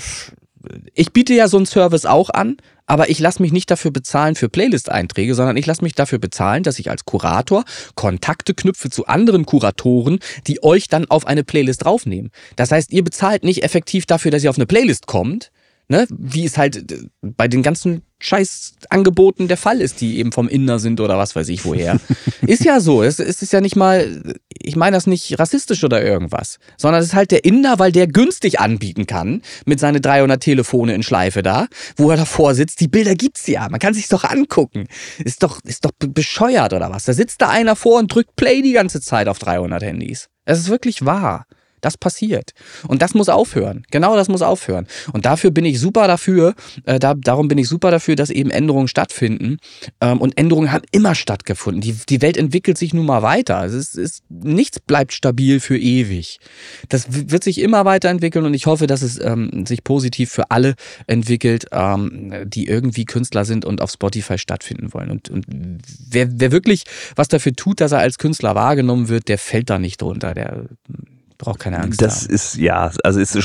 [0.93, 4.35] ich biete ja so einen Service auch an, aber ich lasse mich nicht dafür bezahlen
[4.35, 7.63] für Playlist-Einträge, sondern ich lasse mich dafür bezahlen, dass ich als Kurator
[7.95, 12.31] Kontakte knüpfe zu anderen Kuratoren, die euch dann auf eine Playlist draufnehmen.
[12.55, 15.51] Das heißt, ihr bezahlt nicht effektiv dafür, dass ihr auf eine Playlist kommt,
[15.93, 16.07] ne?
[16.09, 20.79] wie es halt äh, bei den ganzen Scheißangeboten der Fall ist, die eben vom Inder
[20.79, 21.99] sind oder was weiß ich woher.
[22.41, 23.03] ist ja so.
[23.03, 27.09] Es, es ist ja nicht mal, ich meine das nicht rassistisch oder irgendwas, sondern es
[27.09, 31.43] ist halt der Inder, weil der günstig anbieten kann mit seinen 300 Telefone in Schleife
[31.43, 31.67] da,
[31.97, 32.79] wo er davor sitzt.
[32.79, 33.67] Die Bilder gibt's ja.
[33.69, 34.87] Man kann sich's doch angucken.
[35.23, 37.05] Ist doch, ist doch bescheuert oder was?
[37.05, 40.29] Da sitzt da einer vor und drückt Play die ganze Zeit auf 300 Handys.
[40.45, 41.45] Es ist wirklich wahr.
[41.83, 42.53] Das passiert.
[42.87, 43.83] Und das muss aufhören.
[43.91, 44.87] Genau das muss aufhören.
[45.11, 46.55] Und dafür bin ich super dafür,
[46.85, 49.57] äh, da, darum bin ich super dafür, dass eben Änderungen stattfinden.
[49.99, 51.81] Ähm, und Änderungen haben immer stattgefunden.
[51.81, 53.65] Die, die Welt entwickelt sich nun mal weiter.
[53.65, 56.39] Es ist, ist, nichts bleibt stabil für ewig.
[56.87, 60.75] Das wird sich immer weiterentwickeln und ich hoffe, dass es ähm, sich positiv für alle
[61.05, 65.11] entwickelt, ähm, die irgendwie Künstler sind und auf Spotify stattfinden wollen.
[65.11, 65.45] Und, und
[66.09, 66.85] wer, wer wirklich
[67.17, 70.33] was dafür tut, dass er als Künstler wahrgenommen wird, der fällt da nicht drunter.
[70.33, 70.63] Der
[71.37, 72.33] braucht keine Angst das haben.
[72.33, 73.35] ist, ja, also ist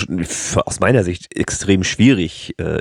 [0.64, 2.78] aus meiner Sicht extrem schwierig, äh,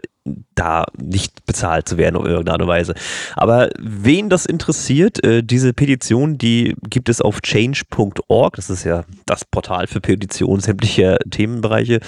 [0.55, 2.93] da nicht bezahlt zu werden auf irgendeine Weise.
[3.35, 8.55] Aber wen das interessiert, äh, diese Petition, die gibt es auf change.org.
[8.55, 11.99] Das ist ja das Portal für Petitionen sämtlicher Themenbereiche.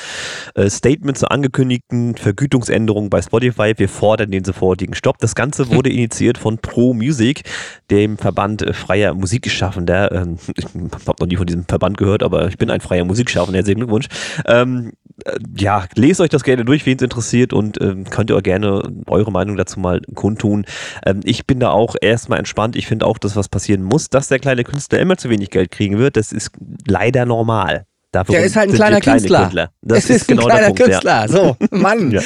[0.55, 3.74] Äh, Statement zur angekündigten Vergütungsänderung bei Spotify.
[3.78, 5.17] Wir fordern den sofortigen Stopp.
[5.20, 7.43] Das Ganze wurde initiiert von Pro Music,
[7.91, 10.11] dem Verband äh, freier Musikschaffender.
[10.11, 13.57] Ähm, ich habe noch nie von diesem Verband gehört, aber ich bin ein freier Musikschaffender.
[13.57, 14.07] Herzlichen Glückwunsch.
[14.45, 14.93] Ähm,
[15.26, 18.43] äh, ja, lest euch das gerne durch, wen es interessiert und ähm, könnt ihr auch
[18.43, 20.66] gerne eure Meinung dazu mal kundtun.
[21.05, 22.76] Ähm, ich bin da auch erstmal entspannt.
[22.76, 25.72] Ich finde auch, dass was passieren muss, dass der kleine Künstler immer zu wenig Geld
[25.72, 26.18] kriegen wird.
[26.18, 26.51] Das ist
[26.88, 27.86] leider normal.
[28.12, 29.41] Dafür der ist halt ein kleiner Künstler.
[29.41, 29.72] Künstler.
[29.84, 31.12] Das es ist, ist genau ein kleiner Punkt, Künstler.
[31.12, 31.28] Ja.
[31.28, 32.10] So, Mann.
[32.12, 32.22] ja,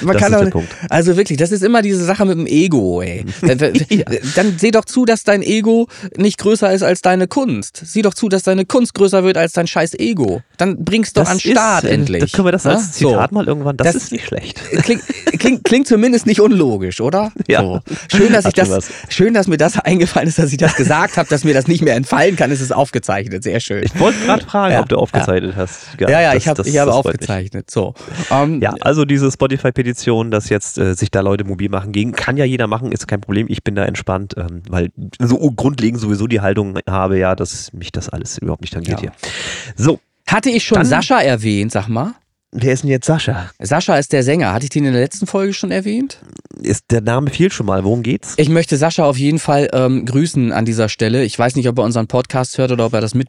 [0.00, 3.24] Man kann auch, also wirklich, das ist immer diese Sache mit dem Ego, ey.
[3.88, 4.04] ja.
[4.34, 5.86] Dann seh doch zu, dass dein Ego
[6.16, 7.82] nicht größer ist als deine Kunst.
[7.84, 10.42] Sieh doch zu, dass deine Kunst größer wird als dein scheiß Ego.
[10.56, 12.20] Dann bringst du an Start ist, äh, endlich.
[12.20, 13.34] Dann können wir das als Zitat so.
[13.36, 14.60] mal irgendwann, das, das, ist nicht schlecht.
[14.82, 15.02] Klingt,
[15.38, 17.30] klingt, klingt zumindest nicht unlogisch, oder?
[17.46, 17.60] Ja.
[17.60, 17.80] So.
[18.10, 21.28] Schön, dass ich das, schön, dass mir das eingefallen ist, dass ich das gesagt habe,
[21.28, 22.50] dass mir das nicht mehr entfallen kann.
[22.50, 23.44] Es ist aufgezeichnet.
[23.44, 23.84] Sehr schön.
[23.84, 25.88] Ich wollte gerade fragen, ob du aufgezeichnet hast.
[26.00, 27.70] Ja, ja, ja das, ich, hab, das, ich habe aufgezeichnet.
[27.70, 27.94] So.
[28.30, 32.12] Um, ähm, ja, also diese Spotify-Petition, dass jetzt äh, sich da Leute mobil machen gegen,
[32.12, 33.46] kann ja jeder machen, ist kein Problem.
[33.48, 37.92] Ich bin da entspannt, ähm, weil so grundlegend sowieso die Haltung habe, ja, dass mich
[37.92, 39.10] das alles überhaupt nicht tangiert ja.
[39.10, 39.12] hier.
[39.76, 40.00] So.
[40.26, 42.14] Hatte ich schon Dann, Sascha erwähnt, sag mal?
[42.50, 43.50] Wer ist denn jetzt Sascha?
[43.58, 44.54] Sascha ist der Sänger.
[44.54, 46.18] Hatte ich den in der letzten Folge schon erwähnt?
[46.62, 47.84] Ist, der Name fiel schon mal.
[47.84, 48.32] Worum geht's?
[48.38, 51.24] Ich möchte Sascha auf jeden Fall ähm, grüßen an dieser Stelle.
[51.24, 53.28] Ich weiß nicht, ob er unseren Podcast hört oder ob er das mit,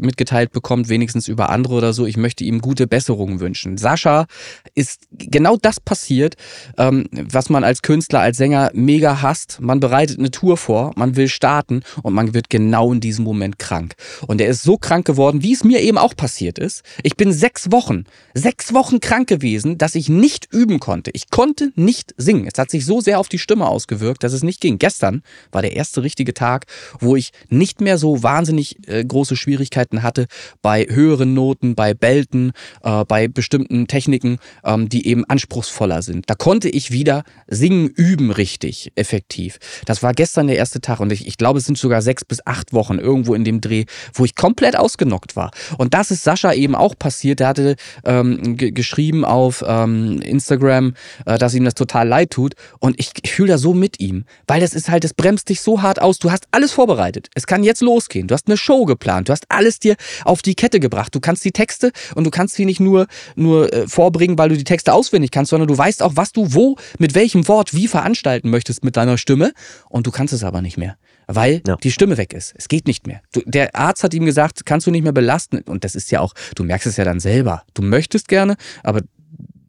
[0.00, 2.06] mitgeteilt bekommt, wenigstens über andere oder so.
[2.06, 3.78] Ich möchte ihm gute Besserungen wünschen.
[3.78, 4.26] Sascha
[4.74, 6.34] ist genau das passiert,
[6.76, 9.58] ähm, was man als Künstler, als Sänger mega hasst.
[9.60, 13.60] Man bereitet eine Tour vor, man will starten und man wird genau in diesem Moment
[13.60, 13.94] krank.
[14.26, 16.82] Und er ist so krank geworden, wie es mir eben auch passiert ist.
[17.04, 18.04] Ich bin sechs Wochen,
[18.34, 21.10] sechs sechs Wochen krank gewesen, dass ich nicht üben konnte.
[21.12, 22.48] Ich konnte nicht singen.
[22.50, 24.78] Es hat sich so sehr auf die Stimme ausgewirkt, dass es nicht ging.
[24.78, 26.64] Gestern war der erste richtige Tag,
[26.98, 30.26] wo ich nicht mehr so wahnsinnig äh, große Schwierigkeiten hatte
[30.62, 32.52] bei höheren Noten, bei Belten,
[32.82, 36.30] äh, bei bestimmten Techniken, ähm, die eben anspruchsvoller sind.
[36.30, 39.58] Da konnte ich wieder singen, üben richtig, effektiv.
[39.84, 42.40] Das war gestern der erste Tag und ich, ich glaube, es sind sogar sechs bis
[42.46, 43.84] acht Wochen irgendwo in dem Dreh,
[44.14, 45.50] wo ich komplett ausgenockt war.
[45.76, 47.40] Und das ist Sascha eben auch passiert.
[47.40, 50.94] Der hatte ähm, geschrieben auf ähm, Instagram,
[51.24, 52.54] äh, dass ihm das total leid tut.
[52.78, 55.60] Und ich, ich fühle da so mit ihm, weil das ist halt, das bremst dich
[55.60, 56.18] so hart aus.
[56.18, 57.28] Du hast alles vorbereitet.
[57.34, 58.28] Es kann jetzt losgehen.
[58.28, 59.28] Du hast eine Show geplant.
[59.28, 61.14] Du hast alles dir auf die Kette gebracht.
[61.14, 64.56] Du kannst die Texte und du kannst sie nicht nur, nur äh, vorbringen, weil du
[64.56, 67.88] die Texte auswendig kannst, sondern du weißt auch, was du wo, mit welchem Wort, wie
[67.88, 69.52] veranstalten möchtest mit deiner Stimme.
[69.88, 71.76] Und du kannst es aber nicht mehr weil ja.
[71.76, 72.54] die Stimme weg ist.
[72.56, 73.20] Es geht nicht mehr.
[73.32, 75.58] Du, der Arzt hat ihm gesagt, kannst du nicht mehr belasten.
[75.62, 77.62] Und das ist ja auch, du merkst es ja dann selber.
[77.74, 79.00] Du möchtest gerne, aber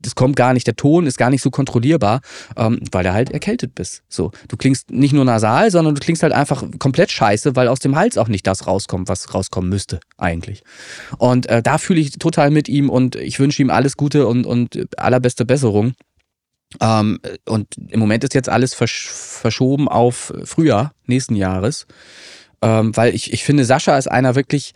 [0.01, 2.21] das kommt gar nicht, der Ton ist gar nicht so kontrollierbar,
[2.55, 4.03] ähm, weil du halt erkältet bist.
[4.07, 7.79] So, du klingst nicht nur nasal, sondern du klingst halt einfach komplett scheiße, weil aus
[7.79, 10.63] dem Hals auch nicht das rauskommt, was rauskommen müsste eigentlich.
[11.17, 14.45] Und äh, da fühle ich total mit ihm und ich wünsche ihm alles Gute und,
[14.45, 15.93] und allerbeste Besserung.
[16.81, 21.87] Ähm, und im Moment ist jetzt alles versch verschoben auf Frühjahr nächsten Jahres,
[22.61, 24.73] ähm, weil ich, ich finde, Sascha ist einer wirklich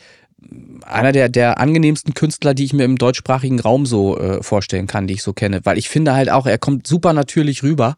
[0.86, 5.08] einer der, der angenehmsten Künstler, die ich mir im deutschsprachigen Raum so äh, vorstellen kann,
[5.08, 5.62] die ich so kenne.
[5.64, 7.96] Weil ich finde halt auch, er kommt super natürlich rüber.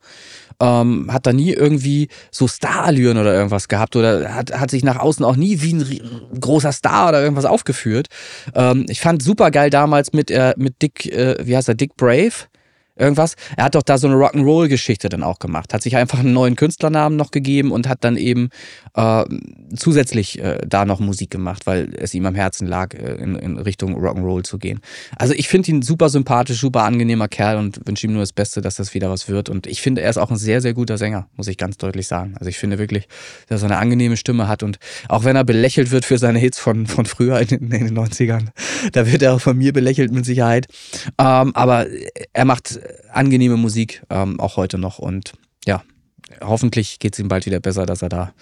[0.60, 4.98] Ähm, hat da nie irgendwie so Starallüren oder irgendwas gehabt oder hat, hat sich nach
[4.98, 8.08] außen auch nie wie ein großer Star oder irgendwas aufgeführt.
[8.54, 11.96] Ähm, ich fand super geil damals mit, äh, mit Dick, äh, wie heißt er, Dick
[11.96, 12.34] Brave
[12.96, 13.36] irgendwas.
[13.58, 15.74] Er hat doch da so eine Rock'n'Roll-Geschichte dann auch gemacht.
[15.74, 18.50] Hat sich einfach einen neuen Künstlernamen noch gegeben und hat dann eben
[18.96, 19.24] äh,
[19.76, 23.58] zusätzlich äh, da noch Musik gemacht, weil es ihm am Herzen lag, äh, in, in,
[23.58, 24.80] Richtung Rock'n'Roll zu gehen.
[25.16, 28.62] Also ich finde ihn super sympathisch, super angenehmer Kerl und wünsche ihm nur das Beste,
[28.62, 29.50] dass das wieder was wird.
[29.50, 32.08] Und ich finde, er ist auch ein sehr, sehr guter Sänger, muss ich ganz deutlich
[32.08, 32.36] sagen.
[32.38, 33.08] Also ich finde wirklich,
[33.48, 34.78] dass er eine angenehme Stimme hat und
[35.10, 38.48] auch wenn er belächelt wird für seine Hits von, von früher in, in den 90ern,
[38.92, 40.68] da wird er auch von mir belächelt mit Sicherheit.
[41.18, 41.88] Ähm, aber
[42.34, 42.80] er macht
[43.12, 45.00] angenehme Musik, ähm, auch heute noch.
[45.00, 45.34] Und
[45.66, 45.84] ja,
[46.42, 48.34] hoffentlich geht es ihm bald wieder besser, dass er da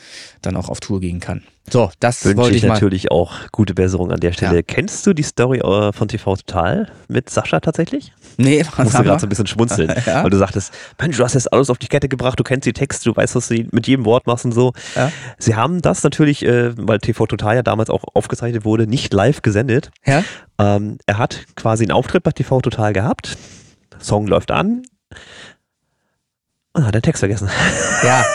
[0.41, 1.43] dann auch auf Tour gehen kann.
[1.69, 4.57] So, das Wünsche wollte ich, ich natürlich auch gute Besserung an der Stelle.
[4.57, 4.61] Ja.
[4.63, 8.13] Kennst du die Story äh, von TV Total mit Sascha tatsächlich?
[8.37, 10.23] Nee, was Musst du gerade so ein bisschen schmunzeln, ja?
[10.23, 12.73] weil du sagtest, Mensch, du hast jetzt alles auf die Kette gebracht, du kennst die
[12.73, 14.73] Texte, du weißt, was du mit jedem Wort machst und so.
[14.95, 15.11] Ja?
[15.37, 19.41] Sie haben das natürlich, äh, weil TV Total ja damals auch aufgezeichnet wurde, nicht live
[19.41, 19.91] gesendet.
[20.05, 20.23] Ja?
[20.57, 23.37] Ähm, er hat quasi einen Auftritt bei TV Total gehabt
[24.01, 24.83] Song läuft an
[26.73, 27.49] und hat den Text vergessen.
[28.03, 28.25] Ja.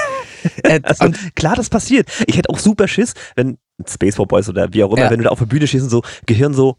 [0.62, 2.08] Äh, also, klar, das passiert.
[2.26, 5.10] Ich hätte auch super Schiss, wenn Spaceball Boys oder wie auch immer, ja.
[5.10, 6.76] wenn du da auf der Bühne stehst und so, Gehirn so,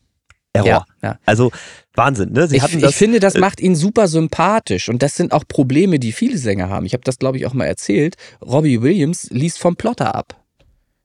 [0.54, 0.86] Error.
[1.02, 1.20] Ja, ja.
[1.26, 1.52] Also
[1.94, 2.48] Wahnsinn, ne?
[2.48, 5.44] Sie ich, das, ich finde, das äh, macht ihn super sympathisch und das sind auch
[5.48, 6.86] Probleme, die viele Sänger haben.
[6.86, 8.16] Ich habe das, glaube ich, auch mal erzählt.
[8.42, 10.42] Robbie Williams liest vom Plotter ab.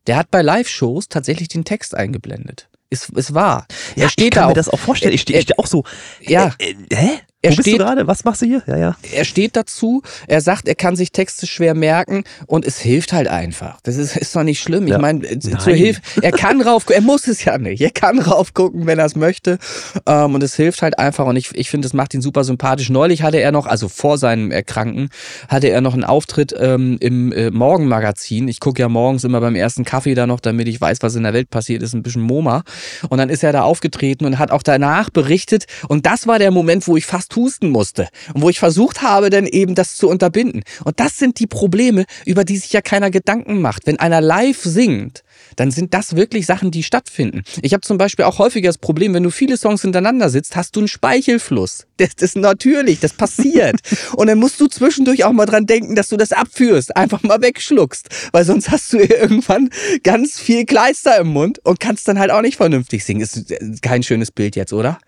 [0.06, 2.68] Der hat bei Live-Shows tatsächlich den Text eingeblendet.
[2.90, 3.66] Ist, ist wahr.
[3.94, 5.14] Ja, er steht ich kann da mir auch, das auch vorstellen.
[5.14, 5.84] Ich stehe steh auch so.
[6.20, 6.54] Ja.
[6.58, 7.10] Äh, äh, hä?
[7.44, 8.06] Er Wo bist steht, du gerade?
[8.06, 8.62] Was machst du hier?
[8.68, 8.96] Ja, ja.
[9.12, 13.26] Er steht dazu, er sagt, er kann sich Texte schwer merken und es hilft halt
[13.26, 13.80] einfach.
[13.82, 14.86] Das ist, ist doch nicht schlimm.
[14.86, 14.94] Ja.
[14.94, 17.80] Ich meine, äh, zur Hilfe, er kann rauf, er muss es ja nicht.
[17.80, 19.58] Er kann rauf gucken, wenn er es möchte.
[20.06, 22.90] Ähm, und es hilft halt einfach und ich, ich finde, es macht ihn super sympathisch.
[22.90, 25.08] Neulich hatte er noch, also vor seinem Erkranken,
[25.48, 28.46] hatte er noch einen Auftritt ähm, im äh, Morgenmagazin.
[28.46, 31.24] Ich gucke ja morgens immer beim ersten Kaffee da noch, damit ich weiß, was in
[31.24, 32.62] der Welt passiert ist, ein bisschen MoMA.
[33.08, 35.66] Und dann ist er da aufgetreten und hat auch danach berichtet.
[35.88, 39.30] Und das war der Moment, wo ich fast husten musste und wo ich versucht habe,
[39.30, 40.62] dann eben das zu unterbinden.
[40.84, 43.86] Und das sind die Probleme, über die sich ja keiner Gedanken macht.
[43.86, 45.22] Wenn einer live singt,
[45.56, 47.42] dann sind das wirklich Sachen, die stattfinden.
[47.62, 50.76] Ich habe zum Beispiel auch häufiger das Problem, wenn du viele Songs hintereinander sitzt, hast
[50.76, 51.86] du einen Speichelfluss.
[52.02, 53.76] Das, ist natürlich, das passiert.
[54.16, 57.40] und dann musst du zwischendurch auch mal dran denken, dass du das abführst, einfach mal
[57.40, 59.70] wegschluckst, weil sonst hast du irgendwann
[60.02, 63.20] ganz viel Kleister im Mund und kannst dann halt auch nicht vernünftig singen.
[63.20, 64.98] Ist kein schönes Bild jetzt, oder?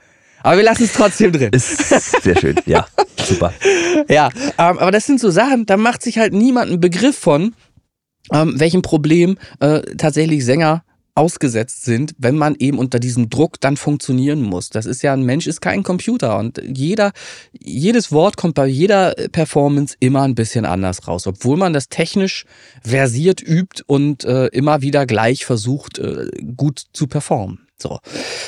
[0.44, 1.50] Aber wir lassen es trotzdem drin.
[1.52, 2.86] Ist sehr schön, ja.
[3.16, 3.54] Super.
[4.08, 4.28] Ja,
[4.58, 7.54] ähm, aber das sind so Sachen, da macht sich halt niemand einen Begriff von,
[8.30, 10.84] ähm, welchem Problem äh, tatsächlich Sänger
[11.14, 14.68] ausgesetzt sind, wenn man eben unter diesem Druck dann funktionieren muss.
[14.68, 17.12] Das ist ja, ein Mensch ist kein Computer und jeder,
[17.52, 22.44] jedes Wort kommt bei jeder Performance immer ein bisschen anders raus, obwohl man das technisch
[22.82, 26.26] versiert übt und äh, immer wieder gleich versucht, äh,
[26.56, 27.63] gut zu performen.
[27.76, 27.98] So.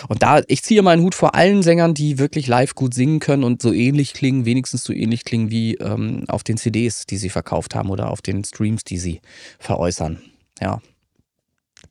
[0.08, 3.44] Und da, ich ziehe meinen Hut vor allen Sängern, die wirklich live gut singen können
[3.44, 7.30] und so ähnlich klingen, wenigstens so ähnlich klingen wie ähm, auf den CDs, die sie
[7.30, 9.20] verkauft haben oder auf den Streams, die sie
[9.58, 10.20] veräußern.
[10.60, 10.80] Ja.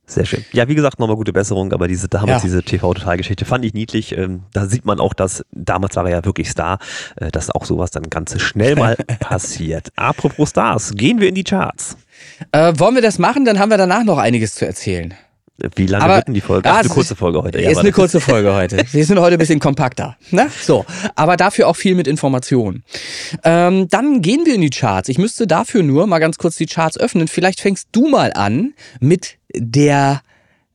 [0.08, 0.44] Sehr schön.
[0.52, 2.46] Ja, wie gesagt, nochmal gute Besserung, aber diese damals, ja.
[2.48, 4.16] diese TV-Total-Geschichte fand ich niedlich.
[4.16, 6.78] Ähm, da sieht man auch, dass damals war er ja wirklich Star,
[7.16, 9.90] äh, dass auch sowas dann ganz schnell mal passiert.
[9.96, 11.96] Apropos Stars, gehen wir in die Charts.
[12.52, 13.44] Äh, wollen wir das machen?
[13.44, 15.12] Dann haben wir danach noch einiges zu erzählen.
[15.74, 16.68] Wie lange aber, wird denn die Folge?
[16.68, 17.62] Ach, ist eine kurze Folge heute.
[17.62, 18.84] Ja, ist eine kurze Folge heute.
[18.92, 20.16] Wir sind heute ein bisschen kompakter.
[20.30, 20.48] Ne?
[20.62, 20.84] So,
[21.14, 22.84] aber dafür auch viel mit Informationen.
[23.42, 25.08] Ähm, dann gehen wir in die Charts.
[25.08, 27.26] Ich müsste dafür nur mal ganz kurz die Charts öffnen.
[27.26, 30.20] Vielleicht fängst du mal an mit der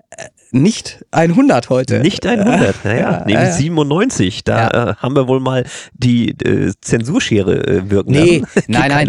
[0.10, 2.00] äh, nicht 100 heute.
[2.00, 3.52] Nicht 100, naja, ja, nämlich ja.
[3.52, 4.44] 97.
[4.44, 4.90] Da ja.
[4.90, 5.64] äh, haben wir wohl mal
[5.94, 8.64] die äh, Zensurschere äh, wirken nee, lassen.
[8.68, 9.08] nein, nein.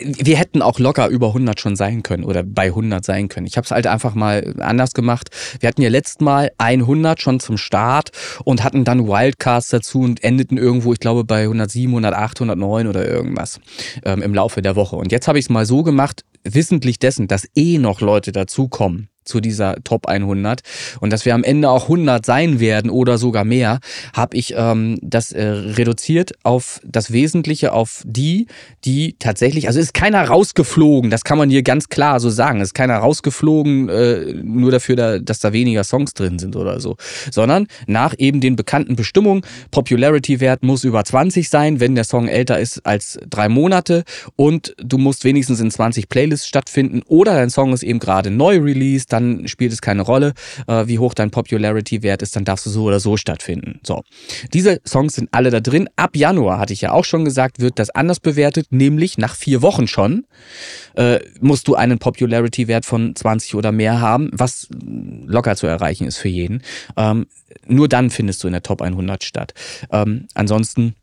[0.00, 3.46] Wir hätten auch locker über 100 schon sein können oder bei 100 sein können.
[3.46, 5.30] Ich habe es halt einfach mal anders gemacht.
[5.60, 8.10] Wir hatten ja letztes Mal 100 schon zum Start
[8.44, 13.06] und hatten dann Wildcards dazu und endeten irgendwo, ich glaube, bei 107, 108, 109 oder
[13.06, 13.60] irgendwas
[14.04, 14.96] ähm, im Laufe der Woche.
[14.96, 19.08] Und jetzt habe ich es mal so gemacht, wissentlich dessen, dass eh noch Leute dazukommen
[19.30, 20.60] zu dieser Top 100
[21.00, 23.78] und dass wir am Ende auch 100 sein werden oder sogar mehr,
[24.12, 28.46] habe ich ähm, das äh, reduziert auf das Wesentliche, auf die,
[28.84, 32.74] die tatsächlich, also ist keiner rausgeflogen, das kann man hier ganz klar so sagen, ist
[32.74, 36.96] keiner rausgeflogen äh, nur dafür, da, dass da weniger Songs drin sind oder so,
[37.30, 42.58] sondern nach eben den bekannten Bestimmungen, Popularity-Wert muss über 20 sein, wenn der Song älter
[42.58, 44.02] ist als drei Monate
[44.34, 48.58] und du musst wenigstens in 20 Playlists stattfinden oder dein Song ist eben gerade neu
[48.58, 50.34] released, dann spielt es keine Rolle,
[50.66, 53.80] äh, wie hoch dein Popularity-Wert ist, dann darfst du so oder so stattfinden.
[53.82, 54.02] So.
[54.52, 55.88] Diese Songs sind alle da drin.
[55.96, 59.62] Ab Januar, hatte ich ja auch schon gesagt, wird das anders bewertet, nämlich nach vier
[59.62, 60.26] Wochen schon
[60.96, 64.68] äh, musst du einen Popularity-Wert von 20 oder mehr haben, was
[65.26, 66.62] locker zu erreichen ist für jeden.
[66.96, 67.26] Ähm,
[67.66, 69.54] nur dann findest du in der Top 100 statt.
[69.90, 70.94] Ähm, ansonsten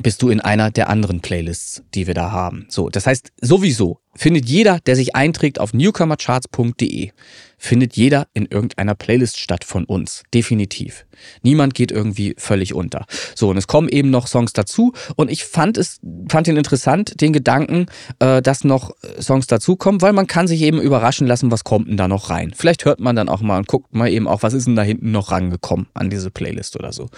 [0.00, 2.66] bist du in einer der anderen Playlists, die wir da haben.
[2.68, 7.10] So, das heißt, sowieso findet jeder, der sich einträgt auf newcomercharts.de,
[7.58, 10.22] findet jeder in irgendeiner Playlist statt von uns.
[10.32, 11.06] Definitiv.
[11.42, 13.06] Niemand geht irgendwie völlig unter.
[13.34, 17.20] So, und es kommen eben noch Songs dazu und ich fand es, fand ihn interessant,
[17.20, 17.86] den Gedanken,
[18.18, 21.96] äh, dass noch Songs dazukommen, weil man kann sich eben überraschen lassen, was kommt denn
[21.98, 22.52] da noch rein.
[22.56, 24.82] Vielleicht hört man dann auch mal und guckt mal eben auch, was ist denn da
[24.82, 27.08] hinten noch rangekommen an diese Playlist oder so.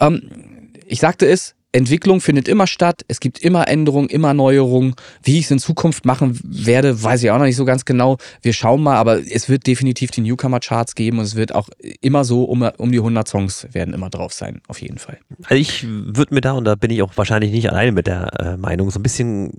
[0.00, 4.94] Ähm, ich sagte es, Entwicklung findet immer statt, es gibt immer Änderungen, immer Neuerungen.
[5.22, 8.18] Wie ich es in Zukunft machen werde, weiß ich auch noch nicht so ganz genau.
[8.42, 11.68] Wir schauen mal, aber es wird definitiv die Newcomer-Charts geben und es wird auch
[12.00, 15.18] immer so, um, um die 100 Songs werden immer drauf sein, auf jeden Fall.
[15.44, 18.40] Also ich würde mir da, und da bin ich auch wahrscheinlich nicht alleine mit der
[18.40, 19.52] äh, Meinung, so ein bisschen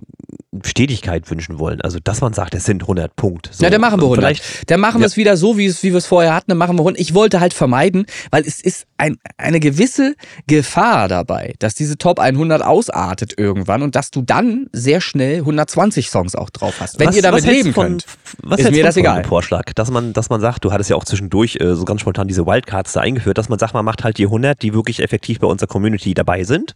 [0.65, 1.79] Stetigkeit wünschen wollen.
[1.79, 3.51] Also, dass man sagt, es sind 100 Punkte.
[3.53, 3.63] So.
[3.63, 4.19] Ja, dann machen wir 100.
[4.19, 6.57] Vielleicht, dann machen wir es wieder so, wie, es, wie wir es vorher hatten, dann
[6.57, 6.99] machen wir 100.
[6.99, 10.15] Ich wollte halt vermeiden, weil es ist ein, eine gewisse
[10.47, 16.09] Gefahr dabei, dass diese Top 100 ausartet irgendwann und dass du dann sehr schnell 120
[16.09, 16.99] Songs auch drauf hast.
[16.99, 18.05] Wenn was, ihr damit leben von, könnt,
[18.43, 19.23] was ist mir das egal.
[19.23, 22.27] Vorschlag, dass man, dass man sagt, du hattest ja auch zwischendurch äh, so ganz spontan
[22.27, 25.39] diese Wildcards da eingeführt, dass man sagt, man macht halt die 100, die wirklich effektiv
[25.39, 26.73] bei unserer Community dabei sind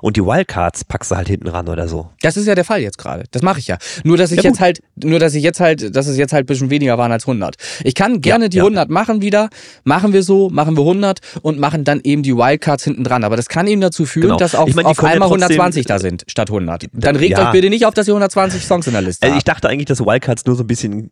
[0.00, 2.08] und die Wildcards packst du halt hinten ran oder so.
[2.22, 3.24] Das ist ja der Fall jetzt gerade gerade.
[3.30, 3.78] Das mache ich ja.
[4.04, 6.44] Nur dass ich ja, jetzt halt, nur dass ich jetzt halt, dass es jetzt halt
[6.44, 7.56] ein bisschen weniger waren als 100.
[7.84, 8.64] Ich kann gerne ja, die ja.
[8.64, 9.50] 100 machen wieder.
[9.84, 13.24] Machen wir so, machen wir 100 und machen dann eben die Wildcards hinten dran.
[13.24, 14.36] Aber das kann eben dazu führen, genau.
[14.36, 16.86] dass auch ich mein, auf einmal 120 da sind statt 100.
[16.92, 19.44] Dann regt euch bitte nicht auf, dass ihr 120 Songs in der Liste also Ich
[19.44, 21.10] dachte eigentlich, dass Wildcards nur so ein bisschen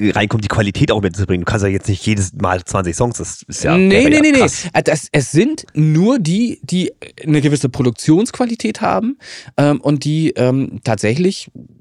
[0.00, 1.44] reinkommt, die Qualität auch mitzubringen.
[1.44, 4.32] Du kannst ja jetzt nicht jedes Mal 20 Songs, das ist ja Nee, nee, nee,
[4.32, 4.46] nee.
[4.72, 6.92] Äh, das, es sind nur die, die
[7.24, 9.18] eine gewisse Produktionsqualität haben
[9.56, 11.77] ähm, und die ähm, tatsächlich just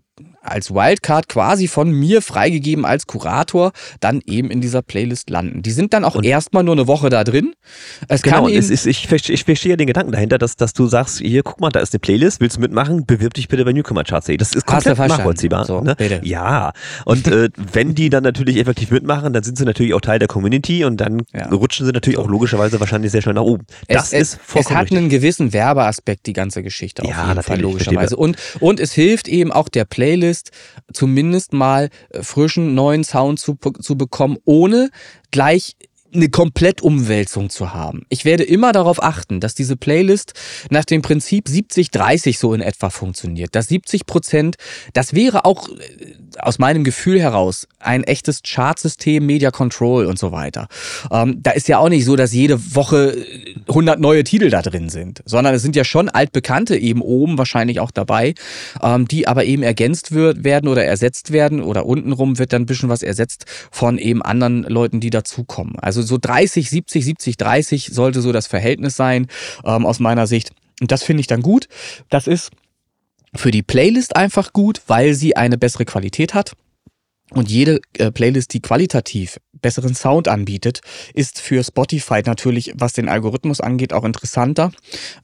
[0.48, 5.62] als Wildcard quasi von mir freigegeben als Kurator dann eben in dieser Playlist landen.
[5.62, 7.54] Die sind dann auch erstmal nur eine Woche da drin.
[8.08, 10.88] Es genau, kann es ist, ich, verstehe, ich verstehe den Gedanken dahinter, dass, dass du
[10.88, 13.06] sagst, hier, guck mal, da ist eine Playlist, willst du mitmachen?
[13.06, 14.28] Bewirb dich bitte bei Newcomer Charts.
[14.38, 15.66] Das ist komplett nachvollziehbar.
[15.66, 15.96] So, ne?
[16.24, 16.72] Ja,
[17.06, 20.28] und äh, wenn die dann natürlich effektiv mitmachen, dann sind sie natürlich auch Teil der
[20.28, 21.48] Community und dann ja.
[21.50, 23.66] rutschen sie natürlich auch logischerweise wahrscheinlich sehr schnell nach oben.
[23.88, 24.98] Das es, ist vollkommen Es hat richtig.
[24.98, 28.16] einen gewissen Werbeaspekt, die ganze Geschichte auf ja, jeden Fall logischerweise.
[28.16, 30.52] Und, und es hilft eben auch der Playlist, ist,
[30.94, 34.90] zumindest mal äh, frischen neuen Sound zu, zu bekommen, ohne
[35.32, 35.76] gleich
[36.14, 38.06] eine Komplettumwälzung zu haben.
[38.10, 40.34] Ich werde immer darauf achten, dass diese Playlist
[40.70, 43.56] nach dem Prinzip 70-30 so in etwa funktioniert.
[43.56, 44.56] Dass 70 Prozent,
[44.94, 50.32] das wäre auch äh, aus meinem Gefühl heraus ein echtes Chartsystem, Media Control und so
[50.32, 50.68] weiter.
[51.12, 53.18] Ähm, da ist ja auch nicht so, dass jede Woche
[53.68, 57.80] 100 neue Titel da drin sind, sondern es sind ja schon altbekannte eben oben wahrscheinlich
[57.80, 58.36] auch dabei,
[58.82, 62.68] ähm, die aber eben ergänzt wird, werden oder ersetzt werden oder untenrum wird dann ein
[62.68, 65.78] bisschen was ersetzt von eben anderen Leuten, die dazukommen.
[65.80, 69.28] Also so 30, 70, 70, 30 sollte so das Verhältnis sein
[69.66, 70.52] ähm, aus meiner Sicht.
[70.82, 71.68] Und das finde ich dann gut.
[72.10, 72.52] Das ist
[73.38, 76.54] für die Playlist einfach gut, weil sie eine bessere Qualität hat.
[77.32, 80.80] Und jede äh, Playlist, die qualitativ besseren Sound anbietet,
[81.14, 84.72] ist für Spotify natürlich, was den Algorithmus angeht, auch interessanter,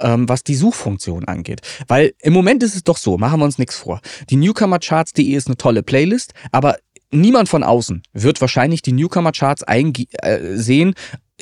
[0.02, 1.62] ähm, was die Suchfunktion angeht.
[1.88, 4.02] Weil im Moment ist es doch so, machen wir uns nichts vor.
[4.30, 6.76] Die Newcomercharts.de ist eine tolle Playlist, aber
[7.14, 10.96] niemand von außen wird wahrscheinlich die Newcomer-Charts äh, sehen,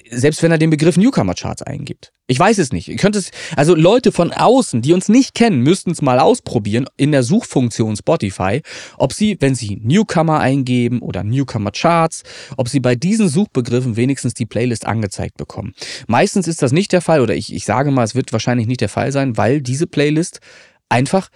[0.10, 2.14] selbst wenn er den Begriff Newcomer-Charts eingibt.
[2.28, 2.88] Ich weiß es nicht.
[2.88, 6.86] Ihr könnt es, also Leute von außen, die uns nicht kennen, müssten es mal ausprobieren
[6.96, 8.62] in der Suchfunktion Spotify,
[8.98, 12.24] ob sie, wenn sie Newcomer eingeben oder Newcomer Charts,
[12.56, 15.74] ob sie bei diesen Suchbegriffen wenigstens die Playlist angezeigt bekommen.
[16.08, 18.82] Meistens ist das nicht der Fall oder ich, ich sage mal, es wird wahrscheinlich nicht
[18.82, 20.40] der Fall sein, weil diese Playlist
[20.88, 21.30] einfach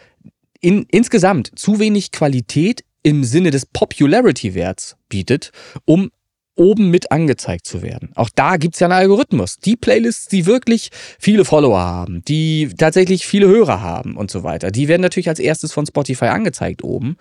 [0.62, 5.52] in, insgesamt zu wenig Qualität im Sinne des Popularity-Werts bietet,
[5.84, 6.10] um
[6.56, 8.12] oben mit angezeigt zu werden.
[8.16, 9.58] Auch da gibt's ja einen Algorithmus.
[9.58, 14.72] Die Playlists, die wirklich viele Follower haben, die tatsächlich viele Hörer haben und so weiter,
[14.72, 17.18] die werden natürlich als erstes von Spotify angezeigt oben.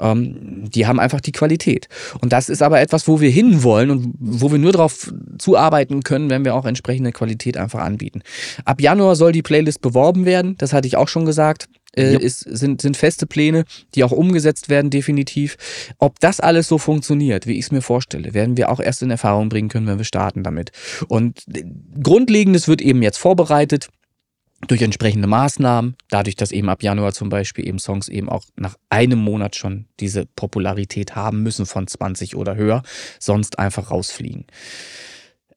[0.00, 1.88] Ähm, die haben einfach die Qualität.
[2.20, 6.30] Und das ist aber etwas, wo wir hinwollen und wo wir nur darauf zuarbeiten können,
[6.30, 8.22] wenn wir auch entsprechende Qualität einfach anbieten.
[8.64, 10.56] Ab Januar soll die Playlist beworben werden.
[10.58, 13.64] Das hatte ich auch schon gesagt äh, ist, sind, sind feste Pläne,
[13.94, 15.56] die auch umgesetzt werden, definitiv.
[15.98, 19.10] Ob das alles so funktioniert, wie ich es mir vorstelle, werden wir auch erst in
[19.10, 20.72] Erfahrung bringen können, wenn wir starten damit.
[21.08, 21.44] Und
[22.02, 23.88] Grundlegendes wird eben jetzt vorbereitet
[24.68, 28.76] durch entsprechende Maßnahmen, dadurch, dass eben ab Januar zum Beispiel eben Songs eben auch nach
[28.88, 32.82] einem Monat schon diese Popularität haben müssen von 20 oder höher,
[33.20, 34.46] sonst einfach rausfliegen.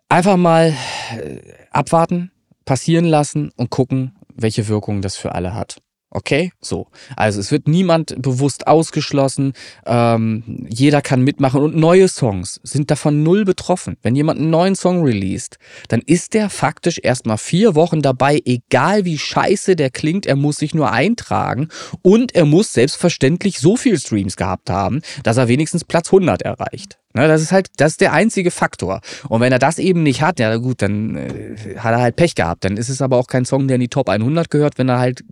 [0.09, 0.75] Einfach mal
[1.17, 1.39] äh,
[1.71, 2.31] abwarten,
[2.65, 5.81] passieren lassen und gucken, welche Wirkung das für alle hat.
[6.11, 6.87] Okay, so.
[7.15, 9.53] Also es wird niemand bewusst ausgeschlossen.
[9.85, 13.95] Ähm, jeder kann mitmachen und neue Songs sind davon null betroffen.
[14.01, 19.05] Wenn jemand einen neuen Song released, dann ist der faktisch erstmal vier Wochen dabei, egal
[19.05, 20.25] wie scheiße der klingt.
[20.25, 21.67] Er muss sich nur eintragen
[22.01, 26.97] und er muss selbstverständlich so viel Streams gehabt haben, dass er wenigstens Platz 100 erreicht.
[27.13, 29.01] Ne, das ist halt, das ist der einzige Faktor.
[29.29, 32.35] Und wenn er das eben nicht hat, ja gut, dann äh, hat er halt Pech
[32.35, 32.63] gehabt.
[32.65, 34.99] Dann ist es aber auch kein Song, der in die Top 100 gehört, wenn er
[34.99, 35.23] halt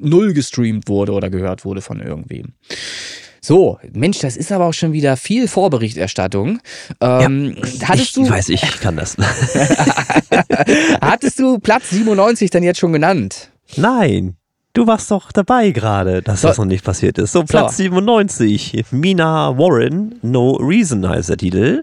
[0.00, 2.54] null gestreamt wurde oder gehört wurde von irgendwem.
[3.42, 6.60] So, Mensch, das ist aber auch schon wieder viel Vorberichterstattung.
[7.00, 9.16] Ähm, ja, hattest ich du, weiß, ich kann das.
[11.00, 13.50] hattest du Platz 97 dann jetzt schon genannt?
[13.76, 14.36] Nein.
[14.72, 16.48] Du warst doch dabei gerade, dass so.
[16.48, 17.32] das noch nicht passiert ist.
[17.32, 17.82] So, Platz so.
[17.84, 18.84] 97.
[18.92, 21.82] Mina Warren, No Reason heißt der Titel.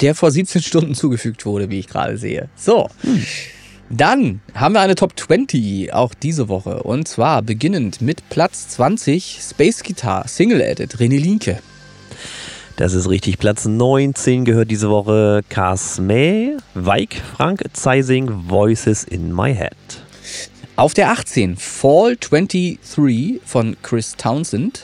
[0.00, 2.48] Der vor 17 Stunden zugefügt wurde, wie ich gerade sehe.
[2.54, 2.88] So.
[3.02, 3.22] Hm.
[3.88, 6.82] Dann haben wir eine Top 20 auch diese Woche.
[6.82, 11.60] Und zwar beginnend mit Platz 20 Space Guitar Single Edit René Linke.
[12.76, 13.38] Das ist richtig.
[13.38, 19.72] Platz 19 gehört diese Woche Kasme, Weik, Frank Zeising, Voices in My Head.
[20.74, 24.82] Auf der 18 Fall 23 von Chris Townsend.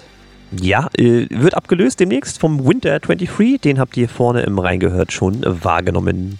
[0.58, 3.60] Ja, äh, wird abgelöst demnächst vom Winter 23.
[3.60, 6.38] Den habt ihr vorne im Reingehört schon wahrgenommen.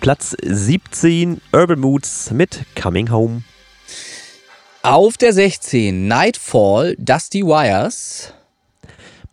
[0.00, 3.42] Platz 17 Urban Moods mit Coming Home.
[4.82, 8.34] Auf der 16 Nightfall Dusty Wires.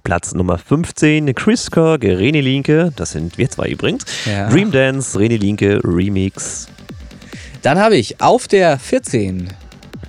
[0.04, 4.06] Platz Nummer 15 Chris Kirk, René Linke, das sind wir zwei übrigens.
[4.26, 4.50] Ja.
[4.50, 6.68] Dream Dance, René Linke Remix.
[7.62, 9.50] Dann habe ich auf der 14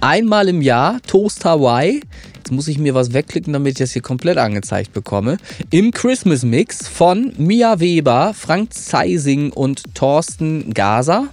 [0.00, 2.00] einmal im Jahr Toast Hawaii
[2.52, 5.38] muss ich mir was wegklicken, damit ich das hier komplett angezeigt bekomme.
[5.70, 11.28] Im Christmas Mix von Mia Weber, Frank Zeising und Thorsten Gaser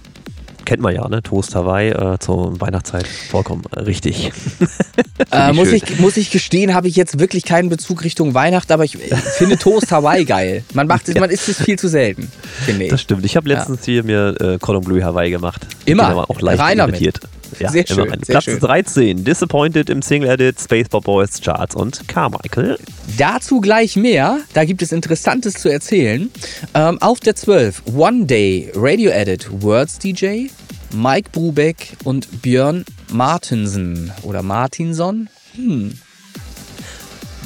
[0.70, 1.20] kennt man ja, ne?
[1.20, 3.04] Toast Hawaii äh, zur Weihnachtszeit.
[3.04, 4.30] Vollkommen äh, richtig.
[5.32, 8.84] äh, muss, ich, muss ich gestehen, habe ich jetzt wirklich keinen Bezug Richtung Weihnachten, aber
[8.84, 10.62] ich, finde Toast Hawaii geil.
[10.72, 11.20] Man macht es, ja.
[11.20, 12.30] man isst es viel zu selten,
[12.64, 12.90] finde ich.
[12.90, 13.24] Das stimmt.
[13.24, 13.94] Ich habe letztens ja.
[13.94, 15.66] hier mir äh, Cordon Bleu Hawaii gemacht.
[15.86, 16.30] Immer.
[16.30, 17.18] auch leicht Rein imitiert.
[17.58, 18.08] Ja, sehr schön.
[18.08, 18.60] Sehr Platz schön.
[18.60, 22.78] 13, Disappointed im Single Edit, Spaceball Boys Charts und Carmichael.
[23.18, 26.30] Dazu gleich mehr, da gibt es Interessantes zu erzählen.
[26.74, 30.46] Ähm, auf der 12, One Day, Radio Edit, Words DJ,
[30.94, 35.28] Mike Brubeck und Björn Martinsen oder Martinson.
[35.54, 35.98] Hm.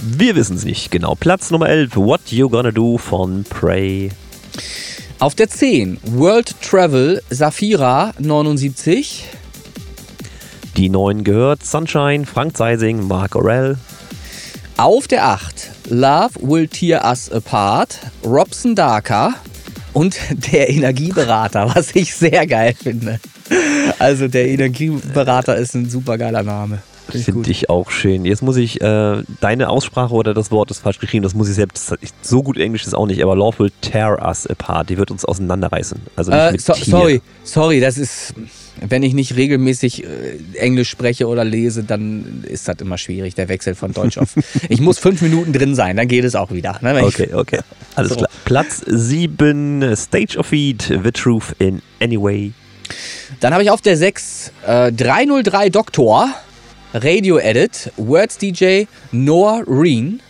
[0.02, 1.14] Wir wissen es nicht genau.
[1.14, 4.10] Platz Nummer 11, What You Gonna Do von Prey.
[5.18, 9.24] Auf der 10, World Travel, Safira 79.
[10.76, 13.76] Die 9 gehört Sunshine, Frank Zeising, Mark Orell.
[14.76, 19.34] Auf der 8 Love Will Tear Us Apart, Robson Darker
[19.92, 20.18] und
[20.52, 23.20] der Energieberater, was ich sehr geil finde.
[24.00, 26.82] Also der Energieberater ist ein super geiler Name.
[27.22, 28.24] Finde ich auch schön.
[28.24, 31.54] Jetzt muss ich, äh, deine Aussprache oder das Wort ist falsch geschrieben, das muss ich
[31.54, 35.10] selbst, so gut Englisch ist auch nicht, aber Love will tear us apart, die wird
[35.10, 36.00] uns auseinanderreißen.
[36.16, 38.34] Also Äh, so, sorry, sorry, das ist,
[38.86, 40.08] wenn ich nicht regelmäßig äh,
[40.58, 44.34] Englisch spreche oder lese, dann ist das immer schwierig, der Wechsel von Deutsch auf.
[44.68, 46.78] ich muss fünf Minuten drin sein, dann geht es auch wieder.
[46.82, 47.60] Ne, ich- Okay, okay.
[47.94, 48.16] Alles So.
[48.16, 48.28] klar.
[48.44, 52.52] Platz 7, Stage of Feed, The Truth in Anyway.
[53.40, 56.28] Dann habe ich auf der 6 äh, 303 Doktor,
[56.96, 60.20] Radio Edit, Words DJ, Noah Reen.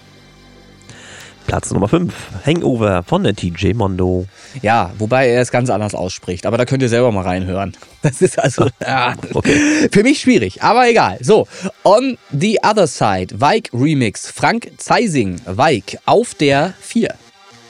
[1.47, 2.11] Platz Nummer 5,
[2.47, 4.24] Hangover von der TJ Mondo.
[4.62, 7.77] Ja, wobei er es ganz anders ausspricht, aber da könnt ihr selber mal reinhören.
[8.01, 9.91] Das ist also ja, okay.
[9.93, 11.19] für mich schwierig, aber egal.
[11.20, 11.47] So,
[11.85, 17.15] On the Other Side, Weik Remix, Frank Zeising, Weik auf der 4.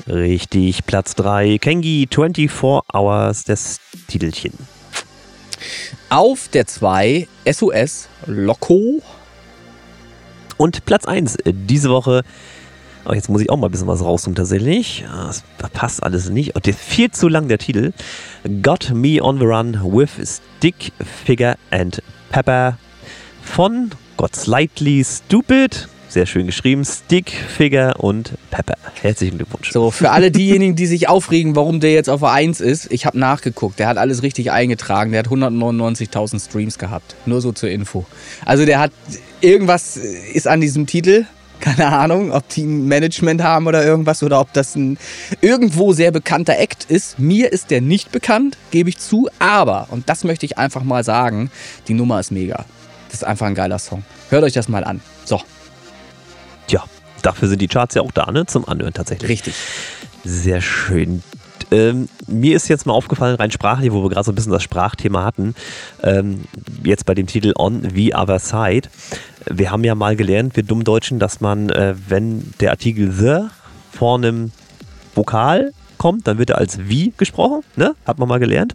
[0.06, 2.48] Richtig, Platz 3, Kengi 24
[2.92, 4.52] Hours, das Titelchen.
[6.10, 9.02] Auf der 2 SOS Loco.
[10.56, 12.22] Und Platz 1 diese Woche,
[13.06, 15.04] oh, jetzt muss ich auch mal ein bisschen was raussuchen tatsächlich.
[15.10, 15.42] Ah, Das
[15.72, 16.54] passt alles nicht.
[16.54, 17.92] Und der ist viel zu lang, der Titel.
[18.62, 20.10] Got Me on the Run with
[20.58, 20.92] Stick,
[21.24, 22.78] Figure and Pepper
[23.42, 25.88] von Got Slightly Stupid.
[26.14, 26.84] Sehr schön geschrieben.
[26.84, 28.76] Stick, Figure und Pepper.
[29.02, 29.72] Herzlichen Glückwunsch.
[29.72, 33.04] So, für alle diejenigen, die sich aufregen, warum der jetzt auf der 1 ist, ich
[33.04, 33.80] habe nachgeguckt.
[33.80, 35.10] Der hat alles richtig eingetragen.
[35.10, 37.16] Der hat 199.000 Streams gehabt.
[37.26, 38.06] Nur so zur Info.
[38.44, 38.92] Also der hat
[39.40, 41.24] irgendwas ist an diesem Titel.
[41.58, 44.98] Keine Ahnung, ob die ein Management haben oder irgendwas oder ob das ein
[45.40, 47.18] irgendwo sehr bekannter Act ist.
[47.18, 49.28] Mir ist der nicht bekannt, gebe ich zu.
[49.40, 51.50] Aber, und das möchte ich einfach mal sagen,
[51.88, 52.64] die Nummer ist mega.
[53.08, 54.04] Das ist einfach ein geiler Song.
[54.30, 55.00] Hört euch das mal an.
[55.24, 55.40] So,
[57.24, 58.46] dafür sind die Charts ja auch da, ne?
[58.46, 59.30] Zum Anhören tatsächlich.
[59.30, 59.54] richtig.
[60.24, 61.22] Sehr schön.
[61.70, 64.62] Ähm, mir ist jetzt mal aufgefallen, rein sprachlich, wo wir gerade so ein bisschen das
[64.62, 65.54] Sprachthema hatten,
[66.02, 66.44] ähm,
[66.84, 68.88] jetzt bei dem Titel On the Other Side.
[69.50, 73.48] Wir haben ja mal gelernt, wir Dummdeutschen, dass man, äh, wenn der Artikel The
[73.92, 74.52] vor einem
[75.14, 75.72] Vokal
[76.04, 77.94] kommt, dann wird er als wie gesprochen, ne?
[78.04, 78.74] Hat man mal gelernt.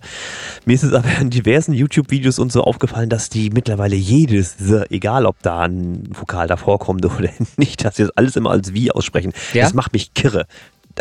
[0.65, 4.55] Mir ist es aber in diversen YouTube-Videos und so aufgefallen, dass die mittlerweile jedes
[4.89, 8.73] egal ob da ein Vokal davor kommt oder nicht, dass sie das alles immer als
[8.73, 9.31] wie aussprechen.
[9.53, 9.61] Ja?
[9.61, 10.47] Das macht mich kirre.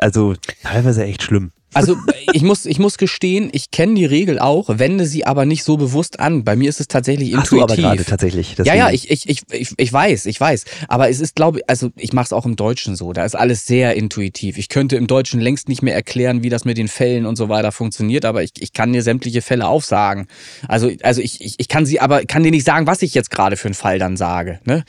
[0.02, 1.52] Also teilweise echt schlimm.
[1.74, 1.96] Also
[2.32, 5.76] ich muss, ich muss gestehen, ich kenne die Regel auch, wende sie aber nicht so
[5.76, 6.42] bewusst an.
[6.42, 7.84] Bei mir ist es tatsächlich Hast du aber intuitiv.
[7.84, 8.56] gerade tatsächlich.
[8.64, 9.12] ja, ja, deswegen.
[9.12, 10.64] ich, ich, ich, ich, ich weiß, ich weiß.
[10.88, 13.12] Aber es ist, glaube ich, also ich mache es auch im Deutschen so.
[13.12, 14.56] Da ist alles sehr intuitiv.
[14.56, 17.50] Ich könnte im Deutschen längst nicht mehr erklären, wie das mit den Fällen und so
[17.50, 20.26] weiter funktioniert, aber ich, ich kann dir sämtliche Fälle aufsagen.
[20.68, 23.30] Also, also ich, ich, ich kann sie, aber kann dir nicht sagen, was ich jetzt
[23.30, 24.58] gerade für einen Fall dann sage.
[24.64, 24.84] Ne?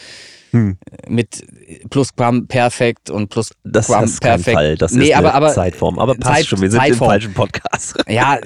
[0.51, 0.77] Hm.
[1.07, 1.45] Mit
[1.89, 4.09] Plusquamperfekt und Das, das Plusquamperfekt.
[4.11, 4.75] ist kein Fall.
[4.77, 5.99] Das nee, ist aber, eine aber Zeitform.
[5.99, 7.07] Aber passt Zeit- schon, wir sind Zeitform.
[7.07, 7.95] im falschen Podcast.
[8.09, 8.39] Ja,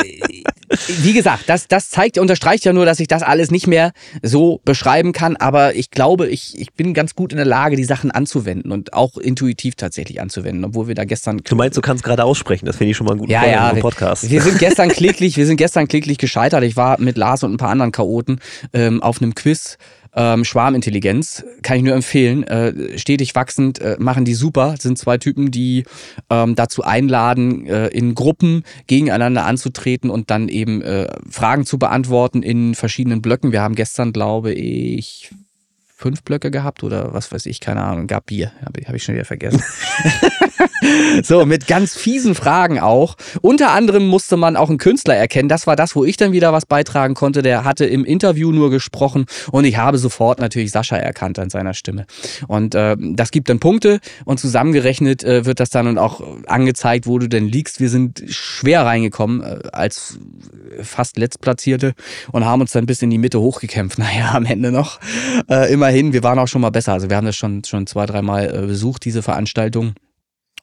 [0.88, 4.60] wie gesagt, das, das zeigt, unterstreicht ja nur, dass ich das alles nicht mehr so
[4.66, 8.12] beschreiben kann, aber ich glaube, ich, ich bin ganz gut in der Lage, die Sachen
[8.12, 11.38] anzuwenden und auch intuitiv tatsächlich anzuwenden, obwohl wir da gestern.
[11.44, 12.66] Du meinst, du kannst gerade aussprechen.
[12.66, 14.30] Das finde ich schon mal einen guten ja, Vorteil ja, im wir, Podcast.
[14.30, 16.64] wir sind gestern kläglich, wir sind gestern kläglich gescheitert.
[16.64, 18.40] Ich war mit Lars und ein paar anderen Chaoten
[18.74, 19.78] ähm, auf einem Quiz.
[20.16, 22.44] Ähm, Schwarmintelligenz kann ich nur empfehlen.
[22.44, 24.76] Äh, stetig wachsend, äh, machen die super.
[24.80, 25.86] Sind zwei Typen, die
[26.30, 32.44] ähm, dazu einladen, äh, in Gruppen gegeneinander anzutreten und dann eben äh, Fragen zu beantworten
[32.44, 33.52] in verschiedenen Blöcken.
[33.52, 35.32] Wir haben gestern, glaube ich,
[36.04, 39.16] fünf Blöcke gehabt oder was weiß ich, keine Ahnung, gab Bier, habe hab ich schon
[39.16, 39.64] wieder vergessen.
[41.24, 43.16] so, mit ganz fiesen Fragen auch.
[43.40, 45.48] Unter anderem musste man auch einen Künstler erkennen.
[45.48, 47.42] Das war das, wo ich dann wieder was beitragen konnte.
[47.42, 51.74] Der hatte im Interview nur gesprochen und ich habe sofort natürlich Sascha erkannt an seiner
[51.74, 52.06] Stimme.
[52.50, 57.18] Und äh, das gibt dann Punkte und zusammengerechnet äh, wird das dann auch angezeigt, wo
[57.18, 57.80] du denn liegst.
[57.80, 60.20] Wir sind schwer reingekommen äh, als
[60.82, 61.94] fast Letztplatzierte
[62.34, 63.94] und haben uns dann bis in die Mitte hochgekämpft.
[64.04, 65.00] Naja, am Ende noch.
[65.50, 66.94] Äh, immerhin, wir waren auch schon mal besser.
[66.94, 69.94] Also wir haben das schon, schon zwei, dreimal äh, besucht, diese Veranstaltung.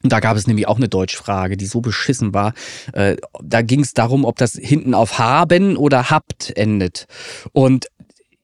[0.03, 2.53] Und da gab es nämlich auch eine Deutschfrage, die so beschissen war.
[2.93, 7.05] Äh, da ging es darum, ob das hinten auf haben oder habt endet.
[7.51, 7.87] Und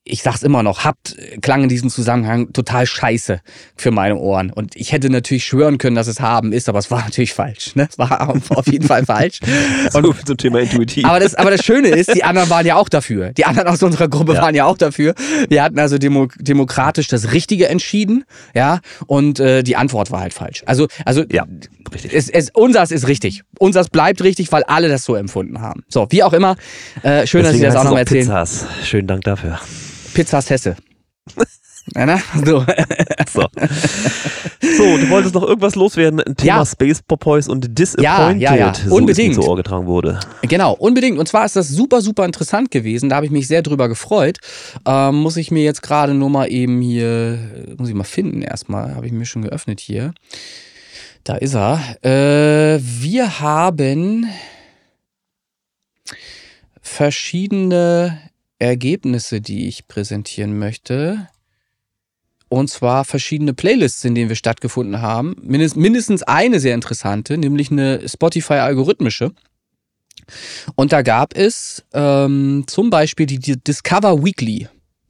[0.10, 3.42] ich sag's immer noch, habt klang in diesem Zusammenhang total scheiße
[3.76, 4.52] für meine Ohren.
[4.52, 7.76] Und ich hätte natürlich schwören können, dass es haben ist, aber es war natürlich falsch.
[7.76, 7.88] Ne?
[7.90, 9.40] Es war auf jeden Fall falsch.
[9.92, 11.06] so viel zum Thema intuitiv.
[11.06, 13.34] Aber das, aber das Schöne ist, die anderen waren ja auch dafür.
[13.34, 14.42] Die anderen aus unserer Gruppe Ja.
[14.42, 15.14] waren ja auch dafür.
[15.50, 18.24] Wir hatten also demo, demokratisch das Richtige entschieden,
[18.54, 20.64] ja, und äh, die Antwort war halt falsch.
[20.66, 21.46] Also, also ja,
[21.94, 22.14] richtig.
[22.14, 23.44] es, es, unsers ist richtig.
[23.60, 25.84] Unsers bleibt richtig, weil alle das so empfunden haben.
[25.88, 26.56] So, wie auch immer.
[27.04, 28.26] Äh, schön, dass ich Deswegen das auch heißt noch es mal erzählen.
[28.26, 28.66] Pizzas.
[28.84, 29.60] Schönen Dank dafür.
[30.18, 30.76] Pizzas Hesse.
[31.94, 32.66] Na, na, so.
[33.32, 33.48] So.
[34.78, 36.66] so, du wolltest noch irgendwas loswerden, ein Thema Ja.
[36.66, 38.74] Space Popoys und Disappointed, Ja, ja, ja.
[38.74, 39.36] so Unbedingt.
[39.36, 40.20] mir zu Ohr getragen wurde.
[40.42, 41.20] Genau, unbedingt.
[41.20, 43.10] Und zwar ist das super, super interessant gewesen.
[43.10, 44.40] Da habe ich mich sehr drüber gefreut.
[44.88, 47.38] Ähm, muss ich mir jetzt gerade nur mal eben hier,
[47.78, 50.16] muss ich mal finden erstmal, habe ich mir schon geöffnet hier.
[51.26, 51.80] Da ist er.
[52.04, 54.26] Äh, wir haben
[56.82, 58.20] verschiedene
[58.60, 61.28] Ergebnisse, die ich präsentieren möchte.
[62.50, 65.36] Und zwar verschiedene Playlists, in denen wir stattgefunden haben.
[65.42, 69.32] Mindest, mindestens eine sehr interessante, nämlich eine Spotify-algorithmische.
[70.76, 74.68] Und da gab es ähm, zum Beispiel die, die Discover Weekly.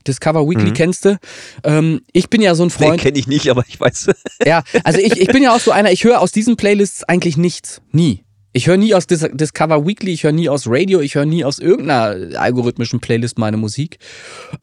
[0.08, 0.74] Discover Weekly Mhm.
[0.74, 1.18] kennst du.
[1.64, 3.02] Ähm, ich bin ja so ein Nee, Freund.
[3.02, 4.08] kenne ich nicht, aber ich weiß.
[4.46, 7.38] Ja, also ich, ich bin ja auch so einer, ich höre aus diesen Playlists eigentlich
[7.38, 7.82] nichts.
[7.92, 8.24] Nie.
[8.54, 11.44] Ich höre nie aus Dis Discover Weekly, ich höre nie aus Radio, ich höre nie
[11.44, 14.00] aus irgendeiner algorithmischen Playlist meine Musik.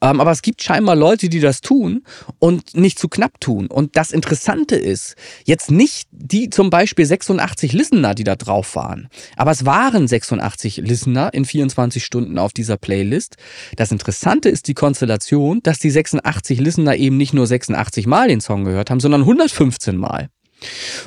[0.01, 2.03] Ähm, aber es gibt scheinbar Leute, die das tun
[2.39, 3.67] und nicht zu knapp tun.
[3.67, 9.07] Und das Interessante ist, jetzt nicht die zum Beispiel 86 Listener, die da drauf waren,
[9.37, 13.37] aber es waren 86 Listener in 24 Stunden auf dieser Playlist.
[13.75, 18.41] Das Interessante ist die Konstellation, dass die 86 Listener eben nicht nur 86 Mal den
[18.41, 20.29] Song gehört haben, sondern 115 Mal.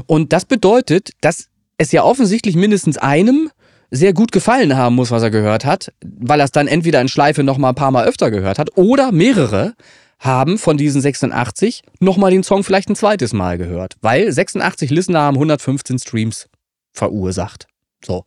[0.06, 1.48] Und das bedeutet, dass
[1.78, 3.50] es ja offensichtlich mindestens einem
[3.90, 7.08] sehr gut gefallen haben muss, was er gehört hat, weil er es dann entweder in
[7.08, 9.74] Schleife noch mal ein paar Mal öfter gehört hat oder mehrere
[10.18, 14.90] haben von diesen 86 noch mal den Song vielleicht ein zweites Mal gehört, weil 86
[14.90, 16.48] Listener haben 115 Streams
[16.92, 17.66] verursacht.
[18.04, 18.24] So.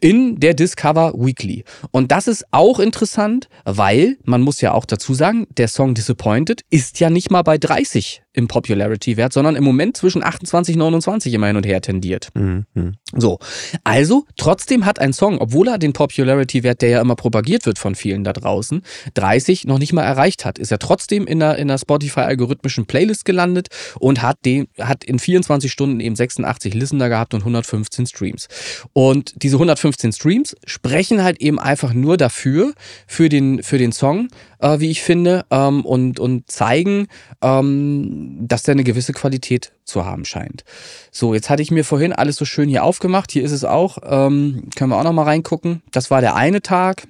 [0.00, 1.64] In der Discover Weekly.
[1.92, 6.62] Und das ist auch interessant, weil, man muss ja auch dazu sagen, der Song Disappointed
[6.70, 11.32] ist ja nicht mal bei 30 im Popularity-Wert, sondern im Moment zwischen 28 und 29
[11.32, 12.28] immer hin und her tendiert.
[12.34, 12.66] Mhm.
[13.14, 13.38] So,
[13.82, 17.94] also trotzdem hat ein Song, obwohl er den Popularity-Wert, der ja immer propagiert wird von
[17.94, 18.82] vielen da draußen,
[19.14, 23.24] 30 noch nicht mal erreicht hat, ist er trotzdem in der, in der Spotify-algorithmischen Playlist
[23.24, 23.68] gelandet
[23.98, 28.48] und hat, den, hat in 24 Stunden eben 86 Listener gehabt und 115 Streams.
[28.92, 32.74] Und diese 115 Streams sprechen halt eben einfach nur dafür,
[33.06, 37.08] für den, für den Song, äh, wie ich finde, ähm, und, und zeigen,
[37.42, 40.64] ähm, dass der eine gewisse Qualität zu haben scheint.
[41.10, 43.30] So, jetzt hatte ich mir vorhin alles so schön hier aufgemacht.
[43.32, 43.98] Hier ist es auch.
[44.04, 45.82] Ähm, können wir auch noch mal reingucken.
[45.92, 47.06] Das war der eine Tag.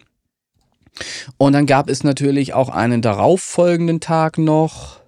[1.37, 5.01] Und dann gab es natürlich auch einen darauffolgenden Tag noch.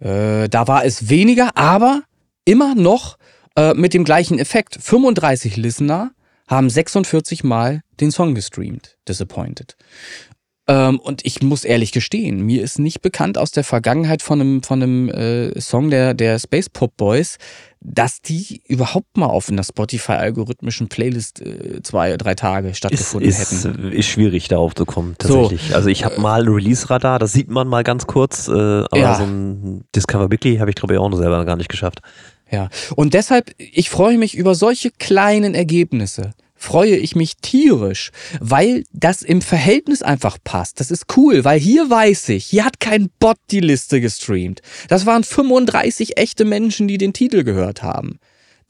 [0.00, 2.02] Äh, da war es weniger, aber
[2.44, 3.18] immer noch
[3.56, 4.78] äh, mit dem gleichen Effekt.
[4.80, 6.12] 35 Listener
[6.48, 8.96] haben 46 Mal den Song gestreamt.
[9.06, 9.76] Disappointed.
[10.68, 14.62] Ähm, und ich muss ehrlich gestehen, mir ist nicht bekannt aus der Vergangenheit von einem,
[14.62, 17.38] von einem äh, Song der, der Space Pop Boys,
[17.80, 23.64] dass die überhaupt mal auf einer Spotify-algorithmischen Playlist äh, zwei, drei Tage Ist, stattgefunden ist,
[23.64, 23.90] hätten.
[23.92, 25.42] ist schwierig darauf zu kommen, So.
[25.44, 25.74] tatsächlich.
[25.74, 29.14] Also ich habe mal ein Release-Radar, das sieht man mal ganz kurz, äh, aber Ja.
[29.16, 32.00] so ein Discover Weekly habe ich glaube ich auch noch selber gar nicht geschafft.
[32.50, 32.68] Ja.
[32.96, 36.32] Und deshalb, ich freue mich über solche kleinen Ergebnisse.
[36.62, 40.78] Freue ich mich tierisch, weil das im Verhältnis einfach passt.
[40.78, 44.60] Das ist cool, weil hier weiß ich, hier hat kein Bot die Liste gestreamt.
[44.88, 48.20] Das waren 35 echte Menschen, die den Titel gehört haben.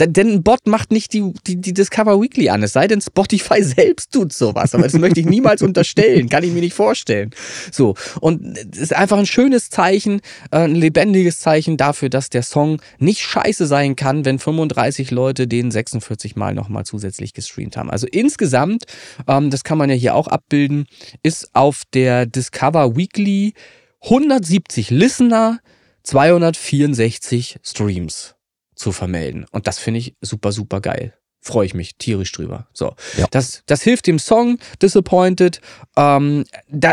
[0.07, 3.63] Denn ein Bot macht nicht die, die, die Discover Weekly an, es sei denn, Spotify
[3.63, 4.75] selbst tut sowas.
[4.75, 7.31] Aber das möchte ich niemals unterstellen, kann ich mir nicht vorstellen.
[7.71, 10.21] So, und es ist einfach ein schönes Zeichen,
[10.51, 15.47] äh, ein lebendiges Zeichen dafür, dass der Song nicht scheiße sein kann, wenn 35 Leute
[15.47, 17.91] den 46 Mal nochmal zusätzlich gestreamt haben.
[17.91, 18.85] Also insgesamt,
[19.29, 20.87] ähm, das kann man ja hier auch abbilden,
[21.23, 23.55] ist auf der Discover Weekly
[24.03, 25.59] 170 Listener,
[26.03, 28.35] 264 Streams
[28.81, 29.47] zu vermelden.
[29.53, 31.15] Und das finde ich super, super geil.
[31.43, 32.67] Freue ich mich tierisch drüber.
[32.75, 33.27] So, Ja.
[33.31, 35.61] das, das hilft dem Song Disappointed.
[35.97, 36.93] Ähm, da,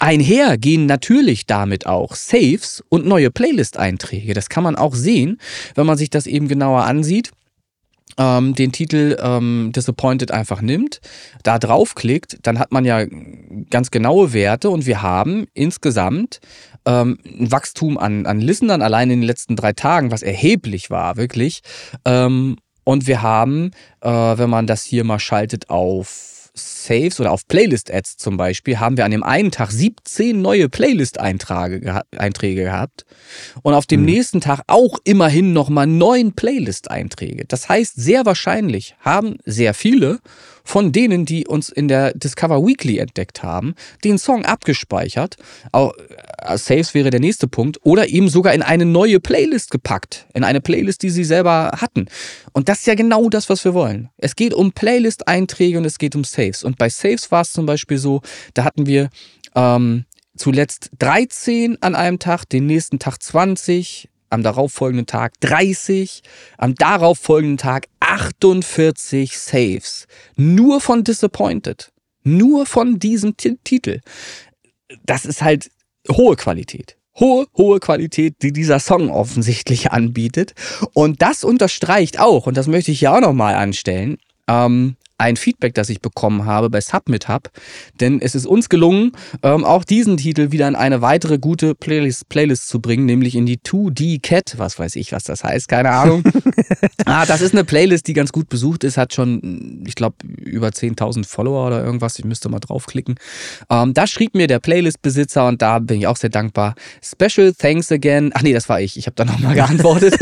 [0.00, 4.34] einher gehen natürlich damit auch Saves und neue Playlist-Einträge.
[4.34, 5.38] Das kann man auch sehen,
[5.76, 7.30] wenn man sich das eben genauer ansieht.
[8.18, 11.00] Ähm, den Titel ähm, Disappointed einfach nimmt,
[11.42, 13.04] da draufklickt, dann hat man ja
[13.68, 16.40] ganz genaue Werte und wir haben insgesamt
[16.86, 21.16] ähm, ein Wachstum an, an Listenern allein in den letzten drei Tagen, was erheblich war,
[21.16, 21.60] wirklich.
[22.04, 27.46] Ähm, und wir haben, äh, wenn man das hier mal schaltet auf Saves oder auf
[27.46, 32.02] Playlist-Ads zum Beispiel, haben wir an dem einen Tag 17 neue Playlist-Einträge geha
[32.38, 33.04] gehabt
[33.62, 34.06] und auf dem Mhm.
[34.06, 37.44] nächsten Tag auch immerhin nochmal neun Playlist-Einträge.
[37.46, 40.20] Das heißt, sehr wahrscheinlich haben sehr viele
[40.66, 45.36] von denen, die uns in der Discover Weekly entdeckt haben, den Song abgespeichert.
[45.70, 45.94] Auch,
[46.38, 47.78] äh, Saves wäre der nächste Punkt.
[47.84, 50.26] Oder eben sogar in eine neue Playlist gepackt.
[50.34, 52.06] In eine Playlist, die sie selber hatten.
[52.52, 54.10] Und das ist ja genau das, was wir wollen.
[54.16, 56.64] Es geht um Playlist-Einträge und es geht um Saves.
[56.64, 58.22] Und bei Saves war es zum Beispiel so,
[58.54, 59.08] da hatten wir
[59.54, 60.04] ähm,
[60.36, 66.22] zuletzt 13 an einem Tag, den nächsten Tag 20, am darauffolgenden Tag 30,
[66.58, 70.06] am darauffolgenden Tag 48 Saves.
[70.36, 71.90] Nur von Disappointed.
[72.22, 74.00] Nur von diesem T Titel.
[75.04, 75.70] Das ist halt
[76.10, 76.98] hohe Qualität.
[77.18, 80.52] Hohe, hohe Qualität, die dieser Song offensichtlich anbietet.
[80.92, 84.18] Und das unterstreicht auch, und das möchte ich ja auch nochmal anstellen,
[84.48, 87.50] ähm, ein Feedback, das ich bekommen habe bei Submit Hub.
[88.00, 89.12] Denn es ist uns gelungen,
[89.42, 93.46] ähm, auch diesen Titel wieder in eine weitere gute Playlist, Playlist zu bringen, nämlich in
[93.46, 94.54] die 2D Cat.
[94.58, 96.22] Was weiß ich, was das heißt, keine Ahnung.
[97.06, 100.68] ah, das ist eine Playlist, die ganz gut besucht ist, hat schon, ich glaube, über
[100.68, 102.18] 10.000 Follower oder irgendwas.
[102.18, 103.16] Ich müsste mal draufklicken.
[103.70, 106.74] Ähm, da schrieb mir der Playlist-Besitzer und da bin ich auch sehr dankbar.
[107.02, 108.32] Special thanks again.
[108.34, 108.96] Ach nee, das war ich.
[108.98, 110.20] Ich habe da nochmal geantwortet.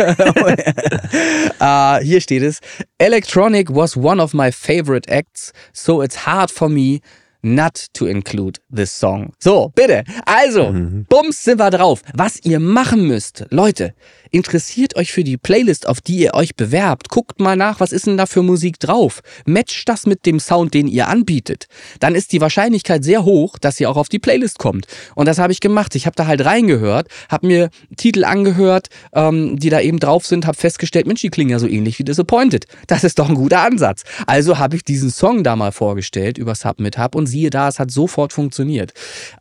[1.60, 2.60] äh, hier steht es.
[2.98, 7.00] Electronic was one of my favorite favorite acts, so it's hard for me
[7.42, 9.32] not to include this song.
[9.38, 10.04] So, bitte.
[10.24, 11.06] Also, mhm.
[11.08, 12.02] bums sind wir drauf.
[12.14, 13.94] Was ihr machen müsst, Leute,
[14.34, 17.08] interessiert euch für die Playlist, auf die ihr euch bewerbt.
[17.08, 19.20] Guckt mal nach, was ist denn da für Musik drauf.
[19.46, 21.68] Matcht das mit dem Sound, den ihr anbietet.
[22.00, 24.86] Dann ist die Wahrscheinlichkeit sehr hoch, dass ihr auch auf die Playlist kommt.
[25.14, 25.94] Und das habe ich gemacht.
[25.94, 30.46] Ich habe da halt reingehört, habe mir Titel angehört, ähm, die da eben drauf sind,
[30.46, 32.66] habe festgestellt, Mensch, die klingen ja so ähnlich wie Disappointed.
[32.88, 34.02] Das ist doch ein guter Ansatz.
[34.26, 37.78] Also habe ich diesen Song da mal vorgestellt über Submit Hub und siehe da, es
[37.78, 38.92] hat sofort funktioniert.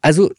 [0.01, 0.31] Also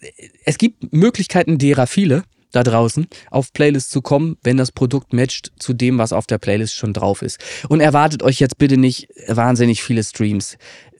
[0.44, 2.22] es gibt Möglichkeiten derer viele
[2.54, 6.38] da draußen auf Playlist zu kommen, wenn das Produkt matcht zu dem, was auf der
[6.38, 7.38] Playlist schon drauf ist.
[7.68, 10.56] Und erwartet euch jetzt bitte nicht wahnsinnig viele Streams.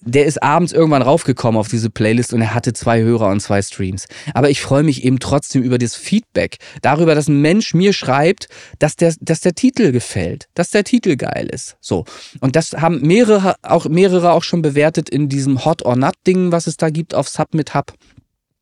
[0.07, 3.63] Der ist abends irgendwann raufgekommen auf diese Playlist und er hatte zwei Hörer und zwei
[3.63, 4.07] Streams.
[4.35, 8.49] Aber ich freue mich eben trotzdem über das Feedback, darüber, dass ein Mensch mir schreibt,
[8.79, 11.77] dass der, dass der Titel gefällt, dass der Titel geil ist.
[11.81, 12.05] So.
[12.41, 16.53] Und das haben mehrere auch, mehrere auch schon bewertet in diesem Hot or Not Ding,
[16.53, 17.95] was es da gibt auf Submit Hub.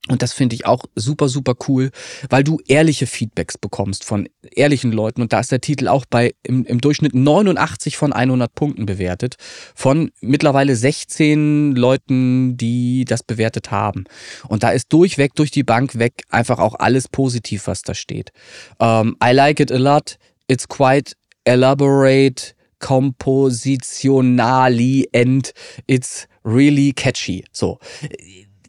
[0.08, 1.92] Und das finde ich auch super, super cool,
[2.28, 5.22] weil du ehrliche Feedbacks bekommst von ehrlichen Leuten.
[5.22, 9.36] Und da ist der Titel auch bei im, im Durchschnitt 89 von 100 Punkten bewertet.
[9.76, 14.02] Von mittlerweile 16 Leuten, die das bewertet haben.
[14.48, 18.32] Und da ist durchweg, durch die Bank weg, einfach auch alles positiv, was da steht.
[18.78, 20.18] Um, ähm, I like it a lot.
[20.48, 21.12] It's quite
[21.44, 25.52] elaborate, compositionally and
[25.86, 27.44] it's really catchy.
[27.52, 27.78] So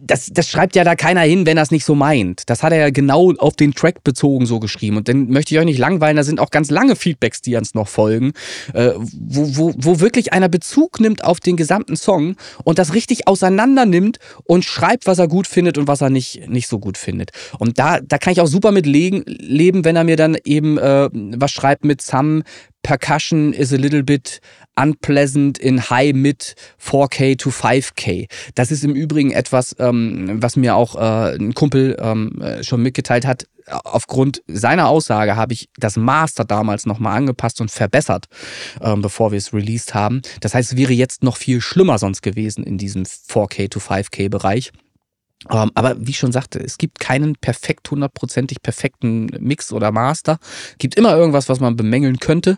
[0.05, 2.43] das, das schreibt ja da keiner hin, wenn er es nicht so meint.
[2.47, 4.97] Das hat er ja genau auf den Track bezogen so geschrieben.
[4.97, 7.73] Und dann möchte ich euch nicht langweilen, da sind auch ganz lange Feedbacks, die uns
[7.73, 8.33] noch folgen,
[8.73, 13.27] äh, wo, wo, wo wirklich einer Bezug nimmt auf den gesamten Song und das richtig
[13.27, 16.97] auseinander nimmt und schreibt, was er gut findet und was er nicht, nicht so gut
[16.97, 17.31] findet.
[17.57, 20.77] Und da, da kann ich auch super mit legen, leben, wenn er mir dann eben
[20.77, 22.43] äh, was schreibt mit Some
[22.83, 24.39] Percussion is a little bit
[24.75, 28.27] unpleasant in high mid 4K to 5K.
[28.55, 32.81] Das ist im Übrigen etwas, ähm, was mir auch äh, ein Kumpel ähm, äh, schon
[32.81, 33.47] mitgeteilt hat.
[33.67, 38.25] Aufgrund seiner Aussage habe ich das Master damals nochmal angepasst und verbessert,
[38.81, 40.21] ähm, bevor wir es released haben.
[40.41, 44.29] Das heißt, es wäre jetzt noch viel schlimmer sonst gewesen in diesem 4K to 5K
[44.29, 44.71] Bereich.
[45.51, 50.39] Ähm, aber wie ich schon sagte, es gibt keinen perfekt hundertprozentig perfekten Mix oder Master.
[50.71, 52.57] Es gibt immer irgendwas, was man bemängeln könnte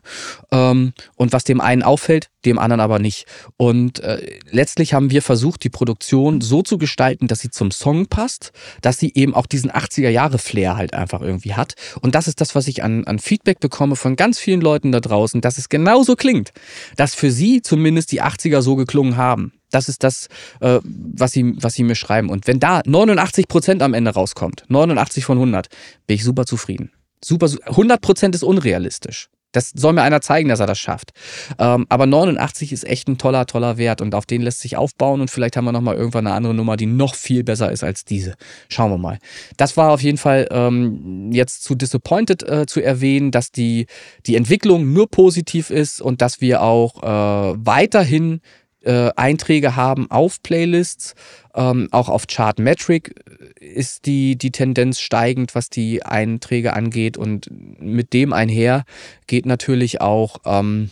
[0.51, 3.25] ähm, und was dem einen auffällt, dem anderen aber nicht.
[3.57, 8.07] Und äh, letztlich haben wir versucht, die Produktion so zu gestalten, dass sie zum Song
[8.07, 8.51] passt,
[8.81, 11.73] dass sie eben auch diesen 80er Jahre Flair halt einfach irgendwie hat.
[12.01, 14.99] Und das ist das, was ich an, an Feedback bekomme von ganz vielen Leuten da
[14.99, 16.51] draußen, dass es genauso klingt,
[16.95, 19.53] dass für sie zumindest die 80er so geklungen haben.
[19.71, 20.27] Das ist das,
[20.61, 22.29] äh, was, sie, was sie mir schreiben.
[22.29, 25.67] Und wenn da 89 Prozent am Ende rauskommt, 89 von 100,
[26.07, 26.91] bin ich super zufrieden.
[27.23, 29.29] Super, 100 Prozent ist unrealistisch.
[29.55, 31.11] Das soll mir einer zeigen, dass er das schafft.
[31.57, 35.21] Ähm, aber 89 ist echt ein toller, toller Wert und auf den lässt sich aufbauen
[35.21, 38.03] und vielleicht haben wir nochmal irgendwann eine andere Nummer, die noch viel besser ist als
[38.03, 38.35] diese.
[38.67, 39.17] Schauen wir mal.
[39.55, 43.87] Das war auf jeden Fall ähm, jetzt zu Disappointed äh, zu erwähnen, dass die,
[44.25, 48.41] die Entwicklung nur positiv ist und dass wir auch äh, weiterhin
[48.85, 51.15] äh, Einträge haben auf Playlists,
[51.53, 53.15] ähm, auch auf Chartmetric
[53.59, 57.17] ist die, die Tendenz steigend, was die Einträge angeht.
[57.17, 57.49] Und
[57.79, 58.83] mit dem einher
[59.27, 60.91] geht natürlich auch ähm,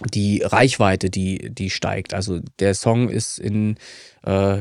[0.00, 2.14] die Reichweite, die, die steigt.
[2.14, 3.76] Also der Song ist in
[4.26, 4.58] äh,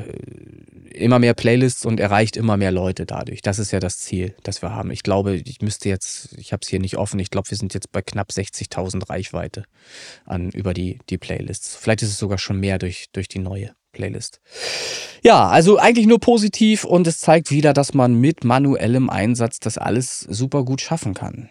[0.93, 3.41] immer mehr Playlists und erreicht immer mehr Leute dadurch.
[3.41, 4.91] Das ist ja das Ziel, das wir haben.
[4.91, 7.73] Ich glaube, ich müsste jetzt, ich habe es hier nicht offen, ich glaube, wir sind
[7.73, 9.63] jetzt bei knapp 60.000 Reichweite
[10.25, 11.75] an, über die, die Playlists.
[11.75, 13.73] Vielleicht ist es sogar schon mehr durch, durch die neue.
[13.93, 14.41] Playlist.
[15.21, 19.77] Ja, also eigentlich nur positiv und es zeigt wieder, dass man mit manuellem Einsatz das
[19.77, 21.47] alles super gut schaffen kann.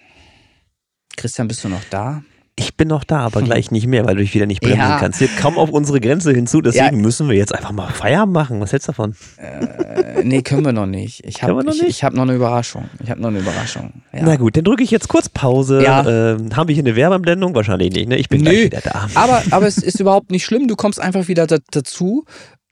[1.16, 2.24] Christian, bist du noch da?
[2.54, 4.98] Ich bin noch da, aber gleich nicht mehr, weil du dich wieder nicht bremsen Ja.
[4.98, 5.20] kannst.
[5.20, 7.02] Wir kommen auf unsere Grenze hinzu, deswegen Ja.
[7.02, 8.60] müssen wir jetzt einfach mal Feierabend machen.
[8.60, 9.14] Was hältst du davon?
[9.38, 11.24] Äh, nee, können wir noch nicht.
[11.24, 12.90] Ich habe noch ich, ich hab noch eine Überraschung.
[13.02, 14.02] Ich habe noch eine Überraschung.
[14.12, 14.20] Ja.
[14.24, 15.80] Na gut, dann drücke ich jetzt kurz Pause.
[15.82, 17.54] Ähm, haben wir hier eine Werbeanblendung?
[17.54, 18.16] Wahrscheinlich nicht, ne?
[18.16, 18.50] Ich bin Nö.
[18.50, 19.08] gleich wieder da.
[19.14, 20.68] Aber, aber es ist überhaupt nicht schlimm.
[20.68, 22.26] Du kommst einfach wieder da, dazu.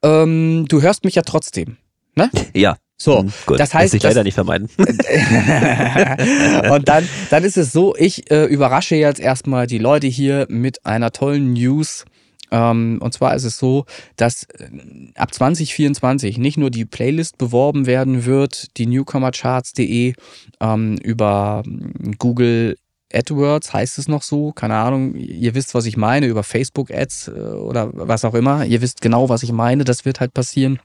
[0.05, 1.79] Ähm, du hörst mich ja trotzdem.
[2.55, 2.77] Ja.
[3.03, 3.59] So, Hm, gut.
[3.59, 4.69] das heißt, Lässt sich das- leider nicht vermeiden.
[6.71, 10.85] und dann, dann ist es so, ich äh, überrasche jetzt erstmal die Leute hier mit
[10.85, 12.05] einer tollen News.
[12.53, 13.87] Ähm, und zwar ist es so,
[14.17, 14.69] dass äh,
[15.15, 20.13] ab 2024 nicht nur die Playlist beworben werden wird, die newcomercharts.de
[20.61, 22.77] ähm, über mm, Google
[23.15, 27.29] AdWords heißt es noch so, keine Ahnung, ihr wisst, was ich meine, über Facebook Ads
[27.29, 30.81] äh, oder was auch immer, ihr wisst genau, was ich meine, das wird halt passieren.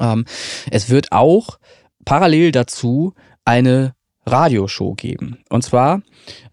[0.00, 0.24] Ähm,
[0.70, 1.58] es wird auch
[2.04, 3.14] parallel dazu
[3.44, 3.94] eine
[4.24, 5.38] Radioshow geben.
[5.48, 6.02] Und zwar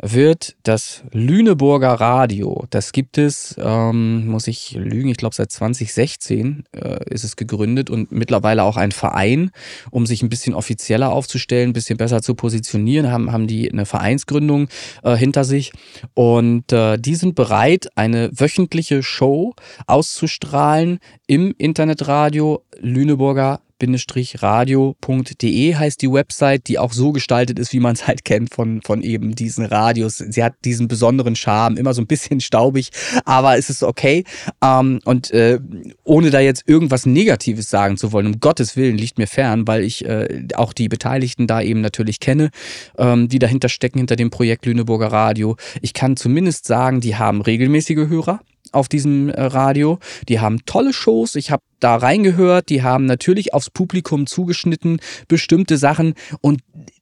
[0.02, 6.64] wird das Lüneburger Radio, das gibt es, ähm, muss ich lügen, ich glaube seit 2016
[6.72, 9.52] äh, ist es gegründet und mittlerweile auch ein Verein,
[9.92, 13.86] um sich ein bisschen offizieller aufzustellen, ein bisschen besser zu positionieren, haben, haben die eine
[13.86, 14.68] Vereinsgründung
[15.04, 15.72] äh, hinter sich
[16.16, 19.54] und äh, die sind bereit, eine wöchentliche Show
[19.86, 27.94] auszustrahlen im Internetradio Lüneburger radio.de heißt die Website, die auch so gestaltet ist, wie man
[27.94, 30.18] es halt kennt von, von eben diesen Radios.
[30.18, 32.90] Sie hat diesen besonderen Charme, immer so ein bisschen staubig,
[33.26, 34.24] aber es ist okay.
[34.64, 35.60] Ähm, und äh,
[36.04, 39.84] ohne da jetzt irgendwas Negatives sagen zu wollen, um Gottes Willen liegt mir fern, weil
[39.84, 42.50] ich äh, auch die Beteiligten da eben natürlich kenne,
[42.98, 45.56] ähm, die dahinter stecken, hinter dem Projekt Lüneburger Radio.
[45.82, 50.00] Ich kann zumindest sagen, die haben regelmäßige Hörer auf diesem äh, Radio.
[50.28, 51.36] Die haben tolle Shows.
[51.36, 52.70] Ich habe da reingehört.
[52.70, 56.14] Die haben natürlich aufs Publikum zugeschnitten, bestimmte Sachen.
[56.42, 56.62] Und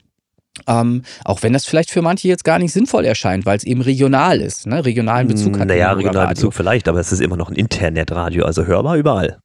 [0.66, 3.80] Ähm, auch wenn das vielleicht für manche jetzt gar nicht sinnvoll erscheint, weil es eben
[3.80, 4.84] regional ist, ne?
[4.84, 5.68] regionalen Bezug hat.
[5.68, 6.34] Naja, regionalen Radio.
[6.34, 9.38] Bezug vielleicht, aber es ist immer noch ein Internetradio, also hörbar überall.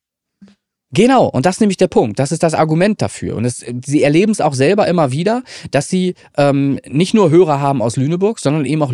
[0.93, 2.19] Genau, und das ist nämlich der Punkt.
[2.19, 3.35] Das ist das Argument dafür.
[3.35, 7.59] Und es, sie erleben es auch selber immer wieder, dass sie ähm, nicht nur Hörer
[7.59, 8.93] haben aus Lüneburg, sondern eben auch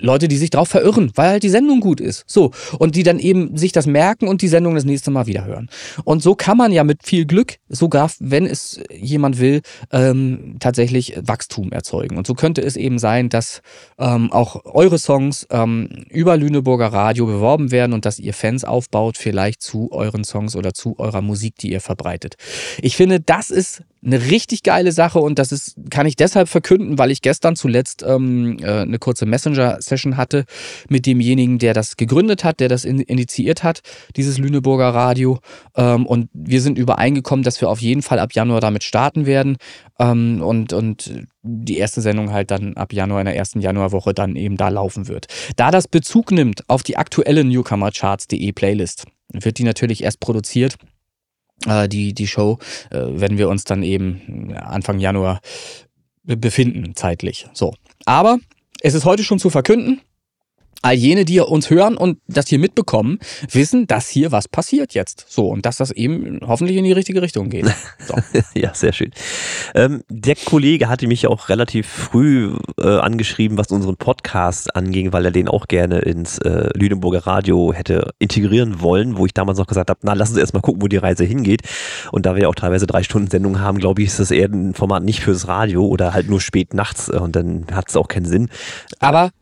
[0.00, 2.24] Leute, die sich drauf verirren, weil halt die Sendung gut ist.
[2.28, 2.52] So.
[2.78, 5.68] Und die dann eben sich das merken und die Sendung das nächste Mal wieder hören.
[6.04, 11.18] Und so kann man ja mit viel Glück, sogar wenn es jemand will, ähm, tatsächlich
[11.20, 12.16] Wachstum erzeugen.
[12.16, 13.60] Und so könnte es eben sein, dass
[13.98, 19.18] ähm, auch eure Songs ähm, über Lüneburger Radio beworben werden und dass ihr Fans aufbaut,
[19.18, 22.36] vielleicht zu euren Songs oder zu eurer Musik, die ihr verbreitet.
[22.80, 26.98] Ich finde, das ist eine richtig geile Sache und das ist, kann ich deshalb verkünden,
[26.98, 30.44] weil ich gestern zuletzt ähm, äh, eine kurze Messenger-Session hatte
[30.88, 33.80] mit demjenigen, der das gegründet hat, der das in, initiiert hat,
[34.16, 35.40] dieses Lüneburger Radio.
[35.76, 39.56] Ähm, und wir sind übereingekommen, dass wir auf jeden Fall ab Januar damit starten werden
[39.98, 44.36] ähm, und, und die erste Sendung halt dann ab Januar in der ersten Januarwoche dann
[44.36, 45.26] eben da laufen wird.
[45.56, 50.76] Da das Bezug nimmt auf die aktuelle Newcomercharts.de Playlist, wird die natürlich erst produziert
[51.66, 52.58] äh, die, die Show,
[52.90, 55.40] äh, wenn wir uns dann eben Anfang Januar
[56.24, 57.46] be- befinden, zeitlich.
[57.52, 57.74] So.
[58.04, 58.38] Aber
[58.80, 60.00] es ist heute schon zu verkünden.
[60.82, 63.18] All jene, die uns hören und das hier mitbekommen,
[63.50, 65.26] wissen, dass hier was passiert jetzt.
[65.28, 67.66] So, und dass das eben hoffentlich in die richtige Richtung geht.
[68.06, 68.14] So.
[68.54, 69.10] ja, sehr schön.
[69.74, 75.26] Ähm, der Kollege hatte mich auch relativ früh äh, angeschrieben, was unseren Podcast anging, weil
[75.26, 79.66] er den auch gerne ins äh, Lüneburger Radio hätte integrieren wollen, wo ich damals noch
[79.66, 81.62] gesagt habe, na, lassen Sie erstmal gucken, wo die Reise hingeht.
[82.12, 84.48] Und da wir ja auch teilweise drei Stunden Sendung haben, glaube ich, ist das eher
[84.48, 88.08] ein Format nicht fürs Radio oder halt nur spät nachts und dann hat es auch
[88.08, 88.48] keinen Sinn.
[89.00, 89.32] Aber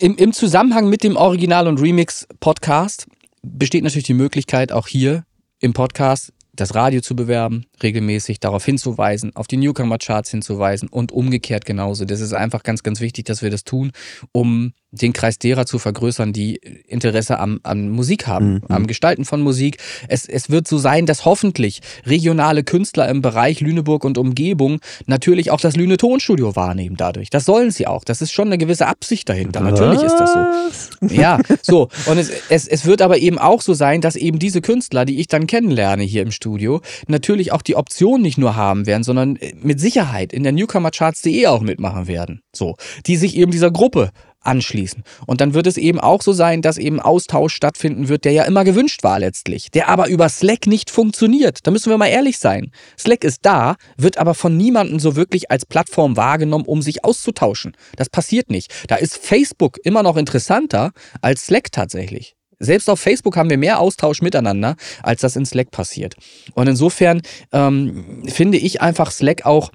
[0.00, 3.06] im, im Zusammenhang mit dem Original- und Remix-Podcast
[3.42, 5.24] besteht natürlich die Möglichkeit, auch hier
[5.60, 11.66] im Podcast das Radio zu bewerben, regelmäßig darauf hinzuweisen, auf die Newcomer-Charts hinzuweisen und umgekehrt
[11.66, 12.04] genauso.
[12.04, 13.92] Das ist einfach ganz, ganz wichtig, dass wir das tun,
[14.32, 16.56] um den Kreis derer zu vergrößern, die
[16.86, 18.62] Interesse am, an Musik haben, mhm.
[18.68, 19.78] am Gestalten von Musik.
[20.08, 25.50] Es, es wird so sein, dass hoffentlich regionale Künstler im Bereich Lüneburg und Umgebung natürlich
[25.50, 27.30] auch das Lüne Tonstudio wahrnehmen dadurch.
[27.30, 28.04] Das sollen sie auch.
[28.04, 29.62] Das ist schon eine gewisse Absicht dahinter.
[29.64, 29.72] Was?
[29.72, 31.14] Natürlich ist das so.
[31.14, 31.88] Ja, so.
[32.06, 35.20] Und es, es, es wird aber eben auch so sein, dass eben diese Künstler, die
[35.20, 39.38] ich dann kennenlerne hier im Studio, natürlich auch die Option nicht nur haben werden, sondern
[39.62, 42.42] mit Sicherheit in der Newcomercharts.de auch mitmachen werden.
[42.54, 42.76] So.
[43.06, 44.10] Die sich eben dieser Gruppe
[44.46, 45.02] anschließen.
[45.26, 48.44] Und dann wird es eben auch so sein, dass eben Austausch stattfinden wird, der ja
[48.44, 51.66] immer gewünscht war letztlich, der aber über Slack nicht funktioniert.
[51.66, 52.70] Da müssen wir mal ehrlich sein.
[52.98, 57.76] Slack ist da, wird aber von niemandem so wirklich als Plattform wahrgenommen, um sich auszutauschen.
[57.96, 58.72] Das passiert nicht.
[58.88, 62.36] Da ist Facebook immer noch interessanter als Slack tatsächlich.
[62.58, 66.14] Selbst auf Facebook haben wir mehr Austausch miteinander, als das in Slack passiert.
[66.54, 67.20] Und insofern
[67.52, 69.70] ähm, finde ich einfach Slack auch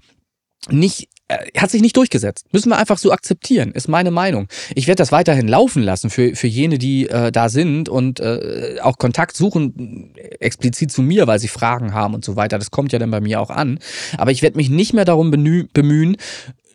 [0.70, 1.10] nicht
[1.58, 2.46] hat sich nicht durchgesetzt.
[2.52, 4.48] Müssen wir einfach so akzeptieren, ist meine Meinung.
[4.76, 8.78] Ich werde das weiterhin laufen lassen für, für jene, die äh, da sind und äh,
[8.82, 12.58] auch Kontakt suchen, explizit zu mir, weil sie Fragen haben und so weiter.
[12.60, 13.80] Das kommt ja dann bei mir auch an.
[14.18, 16.18] Aber ich werde mich nicht mehr darum bemühen,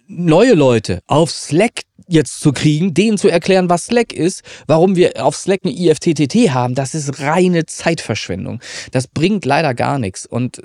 [0.08, 5.24] neue Leute auf Slack jetzt zu kriegen, denen zu erklären, was Slack ist, warum wir
[5.24, 8.60] auf Slack eine IFTTT haben, das ist reine Zeitverschwendung.
[8.92, 10.26] Das bringt leider gar nichts.
[10.26, 10.62] Und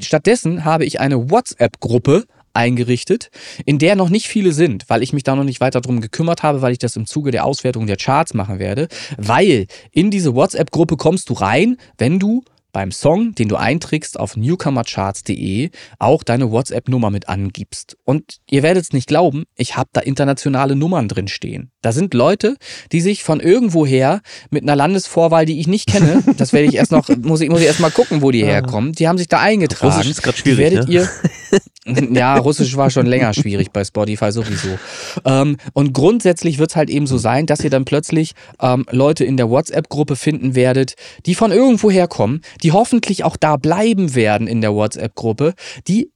[0.00, 2.24] stattdessen habe ich eine WhatsApp-Gruppe
[2.54, 3.30] eingerichtet,
[3.64, 6.42] in der noch nicht viele sind, weil ich mich da noch nicht weiter drum gekümmert
[6.42, 10.34] habe, weil ich das im Zuge der Auswertung der Charts machen werde, weil in diese
[10.34, 12.42] WhatsApp-Gruppe kommst du rein, wenn du
[12.72, 17.96] beim Song, den du einträgst auf newcomercharts.de, auch deine WhatsApp-Nummer mit angibst.
[18.04, 21.70] Und ihr werdet es nicht glauben, ich habe da internationale Nummern drin stehen.
[21.82, 22.56] Da sind Leute,
[22.90, 26.92] die sich von irgendwoher mit einer Landesvorwahl, die ich nicht kenne, das werde ich erst
[26.92, 29.40] noch, muss ich, muss ich erst mal gucken, wo die herkommen, die haben sich da
[29.40, 29.94] eingetragen.
[29.94, 30.94] Russisch ist gerade schwierig, die werdet ne?
[30.94, 31.08] ihr,
[32.12, 34.78] ja, Russisch war schon länger schwierig bei Spotify sowieso.
[35.24, 39.24] Ähm, und grundsätzlich wird es halt eben so sein, dass ihr dann plötzlich ähm, Leute
[39.24, 40.94] in der WhatsApp-Gruppe finden werdet,
[41.26, 45.54] die von irgendwoher kommen, die hoffentlich auch da bleiben werden in der WhatsApp-Gruppe,
[45.88, 46.10] die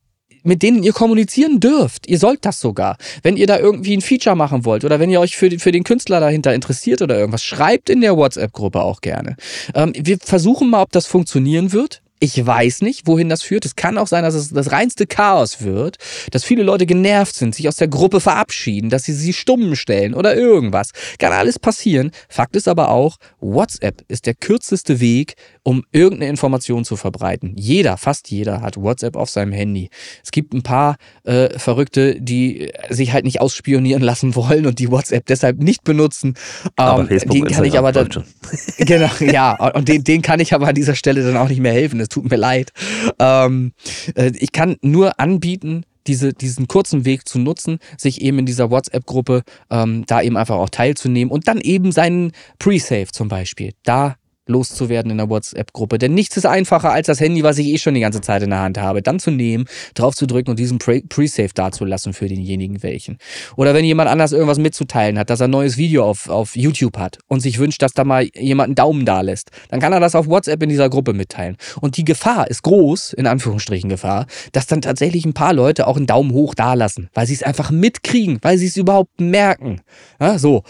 [0.44, 2.08] mit denen ihr kommunizieren dürft.
[2.08, 2.96] Ihr sollt das sogar.
[3.24, 5.82] Wenn ihr da irgendwie ein Feature machen wollt oder wenn ihr euch für, für den
[5.82, 9.34] Künstler dahinter interessiert oder irgendwas, schreibt in der WhatsApp-Gruppe auch gerne.
[9.74, 12.02] Ähm, wir versuchen mal, ob das funktionieren wird.
[12.18, 13.66] Ich weiß nicht, wohin das führt.
[13.66, 15.98] Es kann auch sein, dass es das reinste Chaos wird,
[16.30, 20.14] dass viele Leute genervt sind, sich aus der Gruppe verabschieden, dass sie sie stumm stellen
[20.14, 20.92] oder irgendwas.
[21.18, 22.12] Kann alles passieren.
[22.30, 25.34] Fakt ist aber auch, WhatsApp ist der kürzeste Weg,
[25.66, 27.54] um irgendeine Information zu verbreiten.
[27.56, 29.90] Jeder, fast jeder hat WhatsApp auf seinem Handy.
[30.22, 30.94] Es gibt ein paar
[31.24, 36.34] äh, Verrückte, die sich halt nicht ausspionieren lassen wollen und die WhatsApp deshalb nicht benutzen.
[36.76, 38.08] Aber ähm, Facebook den kann ich aber dann,
[38.78, 41.72] genau, ja, und den, den kann ich aber an dieser Stelle dann auch nicht mehr
[41.72, 41.98] helfen.
[41.98, 42.70] Es tut mir leid.
[43.18, 43.72] Ähm,
[44.14, 48.70] äh, ich kann nur anbieten, diese, diesen kurzen Weg zu nutzen, sich eben in dieser
[48.70, 52.30] WhatsApp-Gruppe ähm, da eben einfach auch teilzunehmen und dann eben seinen
[52.60, 54.14] Pre-Save zum Beispiel da
[54.46, 55.98] loszuwerden in der WhatsApp-Gruppe.
[55.98, 58.50] Denn nichts ist einfacher als das Handy, was ich eh schon die ganze Zeit in
[58.50, 62.82] der Hand habe, dann zu nehmen, drauf zu drücken und diesen Pre-Save dazulassen für denjenigen
[62.82, 63.18] welchen.
[63.56, 66.98] Oder wenn jemand anders irgendwas mitzuteilen hat, dass er ein neues Video auf, auf YouTube
[66.98, 70.00] hat und sich wünscht, dass da mal jemand einen Daumen da lässt, dann kann er
[70.00, 71.56] das auf WhatsApp in dieser Gruppe mitteilen.
[71.80, 75.96] Und die Gefahr ist groß, in Anführungsstrichen Gefahr, dass dann tatsächlich ein paar Leute auch
[75.96, 79.80] einen Daumen hoch da lassen, weil sie es einfach mitkriegen, weil sie es überhaupt merken.
[80.20, 80.62] Ja, so.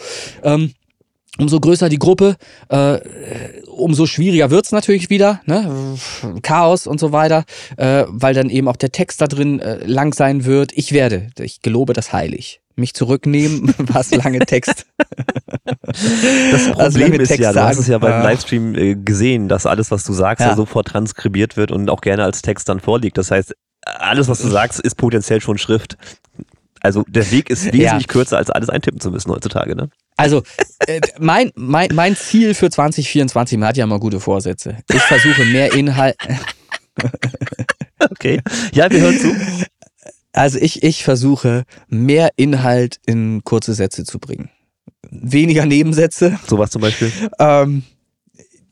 [0.43, 0.73] Ähm,
[1.39, 2.37] umso größer die Gruppe,
[2.69, 2.99] äh,
[3.67, 5.97] umso schwieriger wird's natürlich wieder, ne?
[6.43, 7.45] Chaos und so weiter,
[7.77, 10.73] äh, weil dann eben auch der Text da drin äh, lang sein wird.
[10.75, 14.87] Ich werde, ich gelobe das heilig, mich zurücknehmen, was lange Text.
[16.51, 19.91] Das Problem ist Text ja, du hast es ja beim Livestream äh, gesehen, dass alles,
[19.91, 20.51] was du sagst, ja.
[20.51, 23.19] ja sofort transkribiert wird und auch gerne als Text dann vorliegt.
[23.19, 23.55] Das heißt,
[23.87, 25.97] alles, was du sagst, ist potenziell schon Schrift.
[26.87, 27.99] Also der Weg ist wesentlich ja.
[28.07, 29.91] kürzer, als alles eintippen zu müssen heutzutage, ne?
[30.17, 30.45] Also
[30.87, 34.77] äh, mein, mein, mein Ziel für 2024, man hat ja mal gute Vorsätze.
[34.93, 36.17] Ich versuche mehr Inhalt.
[37.99, 38.41] okay.
[38.73, 39.35] Ja, wir hören zu.
[40.33, 44.49] Also ich, ich versuche mehr Inhalt in kurze Sätze zu bringen.
[45.11, 46.39] weniger Nebensätze.
[46.47, 47.11] Sowas zum Beispiel.
[47.41, 47.83] Ähm,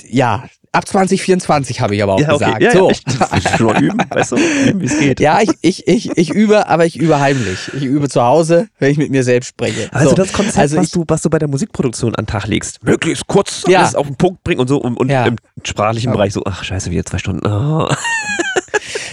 [0.04, 2.44] ja, ab 2024 habe ich aber auch Ja, okay.
[2.44, 2.62] gesagt.
[2.62, 2.90] Ja, so.
[2.90, 3.56] ja.
[3.56, 5.20] Schon mal üben, weißt du, üben, wie es geht.
[5.20, 7.70] Ja, ich, ich, ich, ich übe, aber ich übe heimlich.
[7.74, 9.88] Ich übe zu Hause, wenn ich mit mir selbst spreche.
[9.92, 10.16] Also so.
[10.16, 12.82] das Konzept, also was, ich, du, was du bei der Musikproduktion an den Tag legst,
[12.84, 13.80] möglichst kurz Ja.
[13.80, 15.26] alles auf den Punkt bringen und so und, und Ja.
[15.26, 16.12] im sprachlichen.
[16.12, 17.46] Bereich so, ach scheiße, wieder zwei Stunden.
[17.46, 17.88] Oh.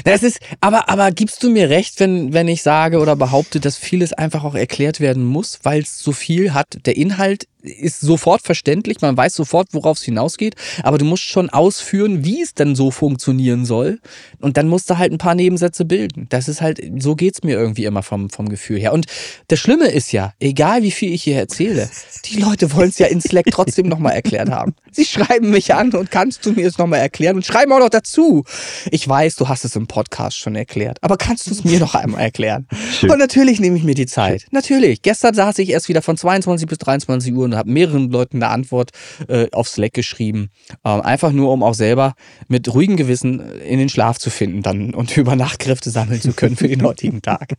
[0.04, 3.78] Das ist, aber, aber gibst du mir recht, wenn, wenn ich sage oder behaupte, dass
[3.78, 6.86] vieles einfach auch erklärt werden muss, weil es so viel hat.
[6.86, 11.50] Der Inhalt ist sofort verständlich, man weiß sofort, worauf es hinausgeht, aber du musst schon
[11.50, 14.00] ausführen, wie es denn so funktionieren soll.
[14.40, 16.28] Und dann musst du halt ein paar Nebensätze bilden.
[16.30, 18.94] Das ist halt, so geht's mir irgendwie immer vom, vom Gefühl her.
[18.94, 19.06] Und
[19.48, 21.90] das Schlimme ist ja, egal wie viel ich hier erzähle,
[22.26, 24.74] die Leute wollen es ja in Slack trotzdem nochmal erklärt haben.
[24.92, 27.90] Sie schreiben mich an und kannst du mir es nochmal erklären und schreiben auch noch
[27.90, 28.44] dazu.
[28.90, 31.96] Ich weiß, du hast es im Podcast schon erklärt, aber kannst du es mir noch
[31.96, 32.66] einmal erklären?
[33.00, 33.12] Schön.
[33.12, 34.46] Und natürlich nehme ich mir die Zeit.
[34.52, 35.02] Natürlich.
[35.02, 38.54] Gestern saß ich erst wieder von 22 bis 23 Uhr und habe mehreren Leuten eine
[38.54, 38.92] Antwort
[39.28, 40.50] äh, auf Slack geschrieben.
[40.86, 42.14] Ähm, einfach nur, um auch selber
[42.48, 46.32] mit ruhigem Gewissen in den Schlaf zu finden dann und über Nacht Kräfte sammeln zu
[46.32, 47.56] können für den heutigen Tag.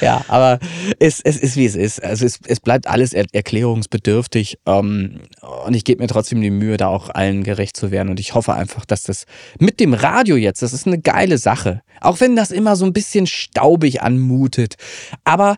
[0.00, 0.58] Ja, aber
[0.98, 2.02] es, es ist, wie es ist.
[2.02, 4.58] Also es, es bleibt alles er erklärungsbedürftig.
[4.66, 5.20] Ähm,
[5.64, 8.08] und ich gebe mir trotzdem die Mühe, da auch allen gerecht zu werden.
[8.08, 9.26] Und ich hoffe einfach, dass das
[9.60, 11.67] mit dem Radio jetzt, das ist eine geile Sache.
[12.00, 14.76] Auch wenn das immer so ein bisschen staubig anmutet.
[15.24, 15.56] Aber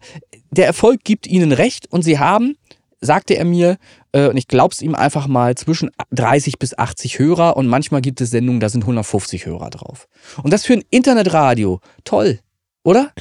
[0.50, 2.56] der Erfolg gibt ihnen recht und sie haben,
[3.00, 3.78] sagte er mir,
[4.12, 8.20] äh, und ich glaub's ihm einfach mal, zwischen 30 bis 80 Hörer und manchmal gibt
[8.20, 10.08] es Sendungen, da sind 150 Hörer drauf.
[10.42, 12.40] Und das für ein Internetradio, toll,
[12.82, 13.12] oder?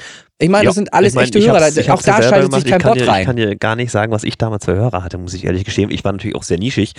[0.42, 1.94] Ich meine, das sind alles ich mein, echte Hörer.
[1.94, 2.66] auch da schaltet sich gemacht.
[2.66, 3.22] kein ich kann Bot dir, rein.
[3.22, 5.66] Ich kann dir gar nicht sagen, was ich damals für Hörer hatte, muss ich ehrlich
[5.66, 5.92] gestehen.
[5.92, 6.94] Ich war natürlich auch sehr nischig,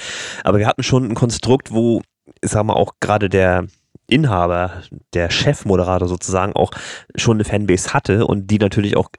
[0.44, 2.02] aber wir hatten schon ein Konstrukt, wo,
[2.42, 3.66] ich sag mal, auch gerade der
[4.10, 4.82] Inhaber,
[5.14, 6.70] der Chefmoderator sozusagen auch
[7.14, 9.10] schon eine Fanbase hatte und die natürlich auch,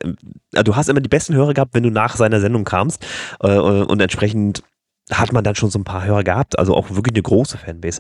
[0.54, 3.06] also du hast immer die besten Hörer gehabt, wenn du nach seiner Sendung kamst
[3.42, 4.64] äh, und entsprechend
[5.12, 8.00] hat man dann schon so ein paar Hörer gehabt, also auch wirklich eine große Fanbase.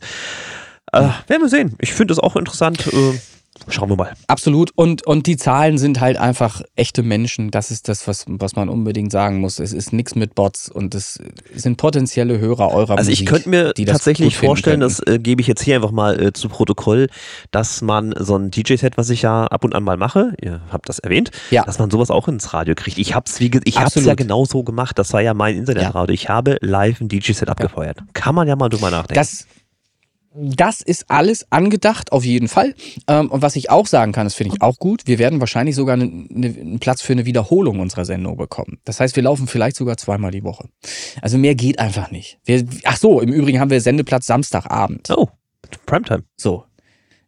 [0.93, 1.75] Äh, werden wir sehen.
[1.79, 2.87] Ich finde das auch interessant.
[2.87, 3.19] Äh,
[3.67, 4.13] schauen wir mal.
[4.27, 4.71] Absolut.
[4.75, 7.51] Und, und die Zahlen sind halt einfach echte Menschen.
[7.51, 9.59] Das ist das, was, was man unbedingt sagen muss.
[9.59, 11.19] Es ist nichts mit Bots und es
[11.55, 15.47] sind potenzielle Hörer eurer Also ich Musik, könnte mir tatsächlich vorstellen, das äh, gebe ich
[15.47, 17.07] jetzt hier einfach mal äh, zu Protokoll,
[17.51, 20.89] dass man so ein DJ-Set, was ich ja ab und an mal mache, ihr habt
[20.89, 21.63] das erwähnt, Ja.
[21.63, 22.97] dass man sowas auch ins Radio kriegt.
[22.97, 23.39] Ich ich hab's
[23.75, 24.07] Absolut.
[24.07, 24.97] ja genau so gemacht.
[24.97, 26.13] Das war ja mein Internetradio.
[26.13, 27.99] Ich habe live ein DJ-Set abgefeuert.
[28.13, 29.15] Kann man ja mal drüber nachdenken.
[29.15, 29.45] Das,
[30.33, 32.73] das ist alles angedacht, auf jeden Fall.
[33.07, 35.75] Ähm, und was ich auch sagen kann, das finde ich auch gut, wir werden wahrscheinlich
[35.75, 38.79] sogar eine, eine, einen Platz für eine Wiederholung unserer Sendung bekommen.
[38.85, 40.69] Das heißt, wir laufen vielleicht sogar zweimal die Woche.
[41.21, 42.39] Also mehr geht einfach nicht.
[42.45, 45.09] Wir, ach so, im Übrigen haben wir Sendeplatz Samstagabend.
[45.11, 45.29] oh,
[45.85, 46.23] Primetime.
[46.37, 46.65] So.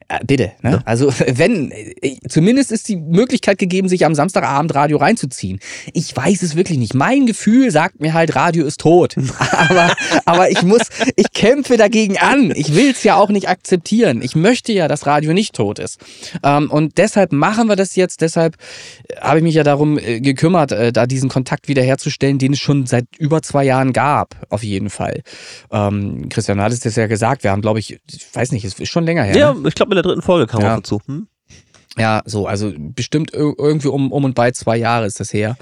[0.07, 0.71] Äh, Bitte, ne?
[0.71, 0.81] Ja.
[0.85, 5.59] Also, wenn, äh, zumindest ist die Möglichkeit gegeben, sich am Samstagabend Radio reinzuziehen.
[5.93, 6.93] Ich weiß es wirklich nicht.
[6.93, 9.15] Mein Gefühl sagt mir halt, Radio ist tot.
[9.51, 10.81] aber, aber ich muss,
[11.15, 12.51] ich kämpfe dagegen an.
[12.55, 14.21] Ich will es ja auch nicht akzeptieren.
[14.21, 15.99] Ich möchte ja, dass Radio nicht tot ist.
[16.43, 18.21] Ähm, und deshalb machen wir das jetzt.
[18.21, 18.55] Deshalb
[19.07, 23.05] äh, habe ich mich ja darum gekümmert, da diesen Kontakt wiederherzustellen, den es schon seit
[23.17, 24.35] über zwei Jahren gab.
[24.49, 25.21] Auf jeden Fall.
[25.71, 27.43] Ähm, Christian, du hattest das ja gesagt.
[27.43, 29.35] Wir haben, glaube ich, ich weiß nicht, es ist schon länger her.
[29.35, 29.67] Ja, ne?
[29.67, 30.73] ich glaube in der dritten Folge kam Ja.
[30.73, 30.99] auch dazu.
[31.05, 31.27] Hm?
[31.95, 35.55] Ja, so, also bestimmt ir- irgendwie um, um und bei zwei Jahre ist das her.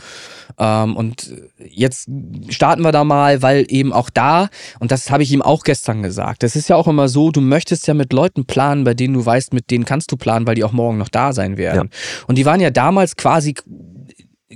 [0.58, 2.10] Ähm, und jetzt
[2.48, 4.48] starten wir da mal, weil eben auch da,
[4.80, 7.41] und das habe ich ihm auch gestern gesagt, das ist ja auch immer so, du
[7.41, 10.56] möchtest ja mit Leuten planen, bei denen du weißt, mit denen kannst du planen, weil
[10.56, 11.90] die auch morgen noch da sein werden.
[12.28, 13.53] Und die waren ja damals quasi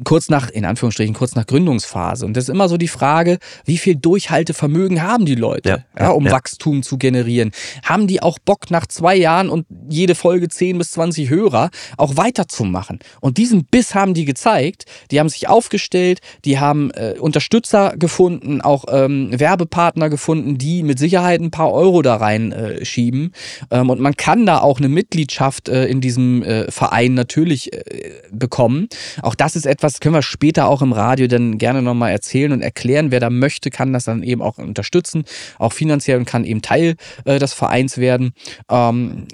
[0.03, 2.25] kurz nach, in Anführungsstrichen, kurz nach Gründungsphase.
[2.25, 6.05] Und das ist immer so die Frage, wie viel Durchhaltevermögen haben die Leute, Ja, ja,
[6.05, 6.29] ja, um.
[6.29, 7.51] Wachstum zu generieren?
[7.83, 12.17] Haben die auch Bock nach zwei Jahren und jede Folge 10 bis 20 Hörer auch
[12.17, 12.99] weiterzumachen?
[13.21, 14.85] Und diesen Biss haben die gezeigt.
[15.11, 20.99] Die haben sich aufgestellt, die haben äh, Unterstützer gefunden, auch ähm, Werbepartner gefunden, die mit
[20.99, 23.31] Sicherheit ein paar Euro da rein äh, schieben.
[23.71, 28.13] Ähm, und man kann da auch eine Mitgliedschaft äh, in diesem äh, Verein natürlich äh,
[28.31, 28.87] bekommen.
[29.21, 32.61] Auch das ist etwas, können wir später auch im Radio dann gerne nochmal erzählen und
[32.61, 33.11] erklären.
[33.11, 35.25] Wer da möchte, kann das dann eben auch unterstützen,
[35.57, 36.95] auch finanziell und kann eben Teil
[37.25, 38.33] äh, des Vereins werden.
[38.69, 39.27] Ähm,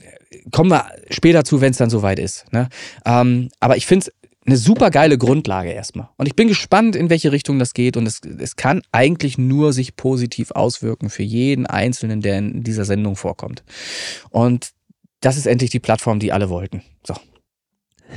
[0.52, 2.52] kommen wir später zu, wenn es dann soweit ist.
[2.52, 2.70] Ne?
[3.06, 4.14] Ähm, aber ich finde es
[4.46, 6.10] eine super geile Grundlage erstmal.
[6.18, 7.96] Und ich bin gespannt, in welche Richtung das geht.
[7.96, 12.86] Und es, es kann eigentlich nur sich positiv auswirken für jeden Einzelnen, der in dieser
[12.86, 13.64] Sendung vorkommt.
[14.30, 14.72] Und
[15.20, 16.82] das ist endlich die Plattform, die alle wollten.
[17.06, 17.14] So,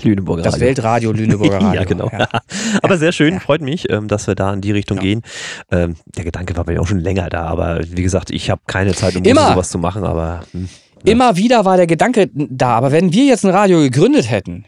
[0.02, 0.66] Lüneburger das Radio.
[0.66, 1.80] Weltradio Lüneburger Radio.
[1.80, 2.10] ja, genau.
[2.12, 2.28] Ja.
[2.82, 3.40] aber sehr schön, Ja.
[3.40, 5.02] freut mich, ähm, dass wir da in die Richtung Ja.
[5.02, 5.22] gehen.
[5.70, 8.62] Ähm, der Gedanke war bei mir auch schon länger da, aber wie gesagt, ich habe
[8.66, 9.52] keine Zeit, um Immer.
[9.52, 10.68] sowas zu machen, aber hm.
[11.06, 14.64] Immer wieder war der Gedanke da, aber wenn wir jetzt ein Radio gegründet hätten,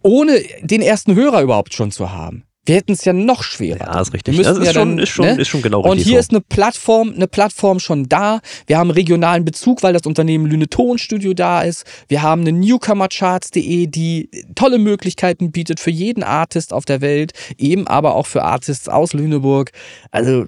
[0.00, 3.86] ohne den ersten Hörer überhaupt schon zu haben, Wir hätten es ja noch schwerer.
[3.92, 4.36] Ja, ist richtig.
[4.36, 5.40] Das müssten ist, ja schon, dann, ist, schon, ne?
[5.40, 6.06] ist schon genau Und richtig.
[6.06, 6.20] hier so.
[6.20, 8.40] ist eine Plattform, eine Plattform schon da.
[8.68, 11.84] Wir haben regionalen Bezug, weil das Unternehmen Lüne Tonstudio da ist.
[12.06, 17.88] Wir haben eine Newcomercharts.de, die tolle Möglichkeiten bietet für jeden Artist auf der Welt, eben
[17.88, 19.72] aber auch für Artists aus Lüneburg.
[20.12, 20.46] Also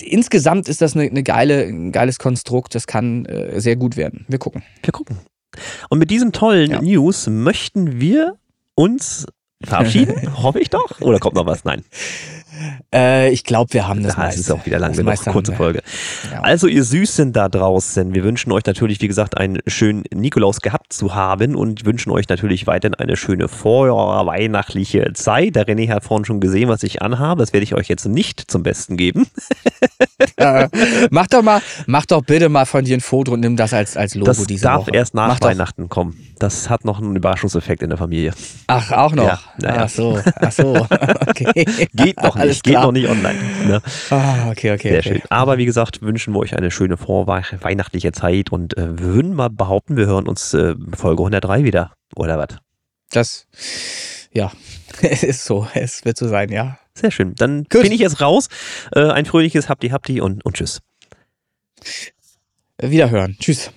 [0.00, 2.76] insgesamt ist das eine, eine geile, ein geiles Konstrukt.
[2.76, 4.24] Das kann äh, sehr gut werden.
[4.28, 4.62] Wir gucken.
[4.84, 5.18] Wir gucken.
[5.88, 6.80] Und mit diesen tollen Ja.
[6.80, 8.36] News möchten wir
[8.76, 9.26] uns
[9.64, 11.00] verabschieden, hoffe ich doch.
[11.00, 11.64] Oder kommt noch was?
[11.64, 11.84] Nein.
[12.94, 15.52] Äh, ich glaube, wir haben das Ja, es ist auch wieder lang genug, kurze.
[15.54, 15.82] Folge.
[16.32, 16.40] Ja.
[16.42, 20.92] Also ihr Süßen da draußen, wir wünschen euch natürlich, wie gesagt, einen schönen Nikolaus gehabt
[20.92, 25.56] zu haben und wünschen euch natürlich weiterhin eine schöne vorweihnachtliche Zeit.
[25.56, 27.40] Der René hat vorhin schon gesehen, was ich anhabe.
[27.42, 29.26] Das werde ich euch jetzt nicht zum Besten geben.
[30.36, 30.68] Äh,
[31.10, 33.96] mach doch mal, mach doch bitte mal von dir ein Foto und nimm das als,
[33.96, 34.90] als Logo Das diese darf Woche.
[34.94, 36.14] erst nach mach doch, Weihnachten kommen.
[36.38, 38.32] Das hat noch einen Überraschungseffekt in der Familie.
[38.66, 39.24] Ach, auch noch.
[39.26, 39.82] Ja, na ja.
[39.84, 40.86] Ach so, ach so.
[41.26, 41.64] Okay.
[41.94, 42.84] Geht noch Alles nicht, geht klar.
[42.84, 43.38] noch nicht online.
[43.66, 43.82] Ne?
[44.10, 44.90] Ah, okay, okay.
[44.90, 45.08] Sehr okay.
[45.08, 45.22] schön.
[45.30, 49.96] Aber wie gesagt, wünschen wir euch eine schöne vorweihnachtliche Zeit und äh, würden mal behaupten,
[49.96, 51.92] wir hören uns äh, Folge 103 wieder.
[52.14, 52.58] Oder was?
[53.10, 53.46] Das,
[54.32, 54.52] ja,
[55.02, 55.66] es ist so.
[55.74, 56.78] Es wird so sein, ja.
[56.94, 57.34] Sehr schön.
[57.34, 57.82] Dann Gut.
[57.82, 58.48] bin ich jetzt raus.
[58.94, 60.80] Äh, ein fröhliches Hapti Hapti und, und tschüss.
[62.78, 63.36] Wiederhören.
[63.38, 63.70] Tschüss.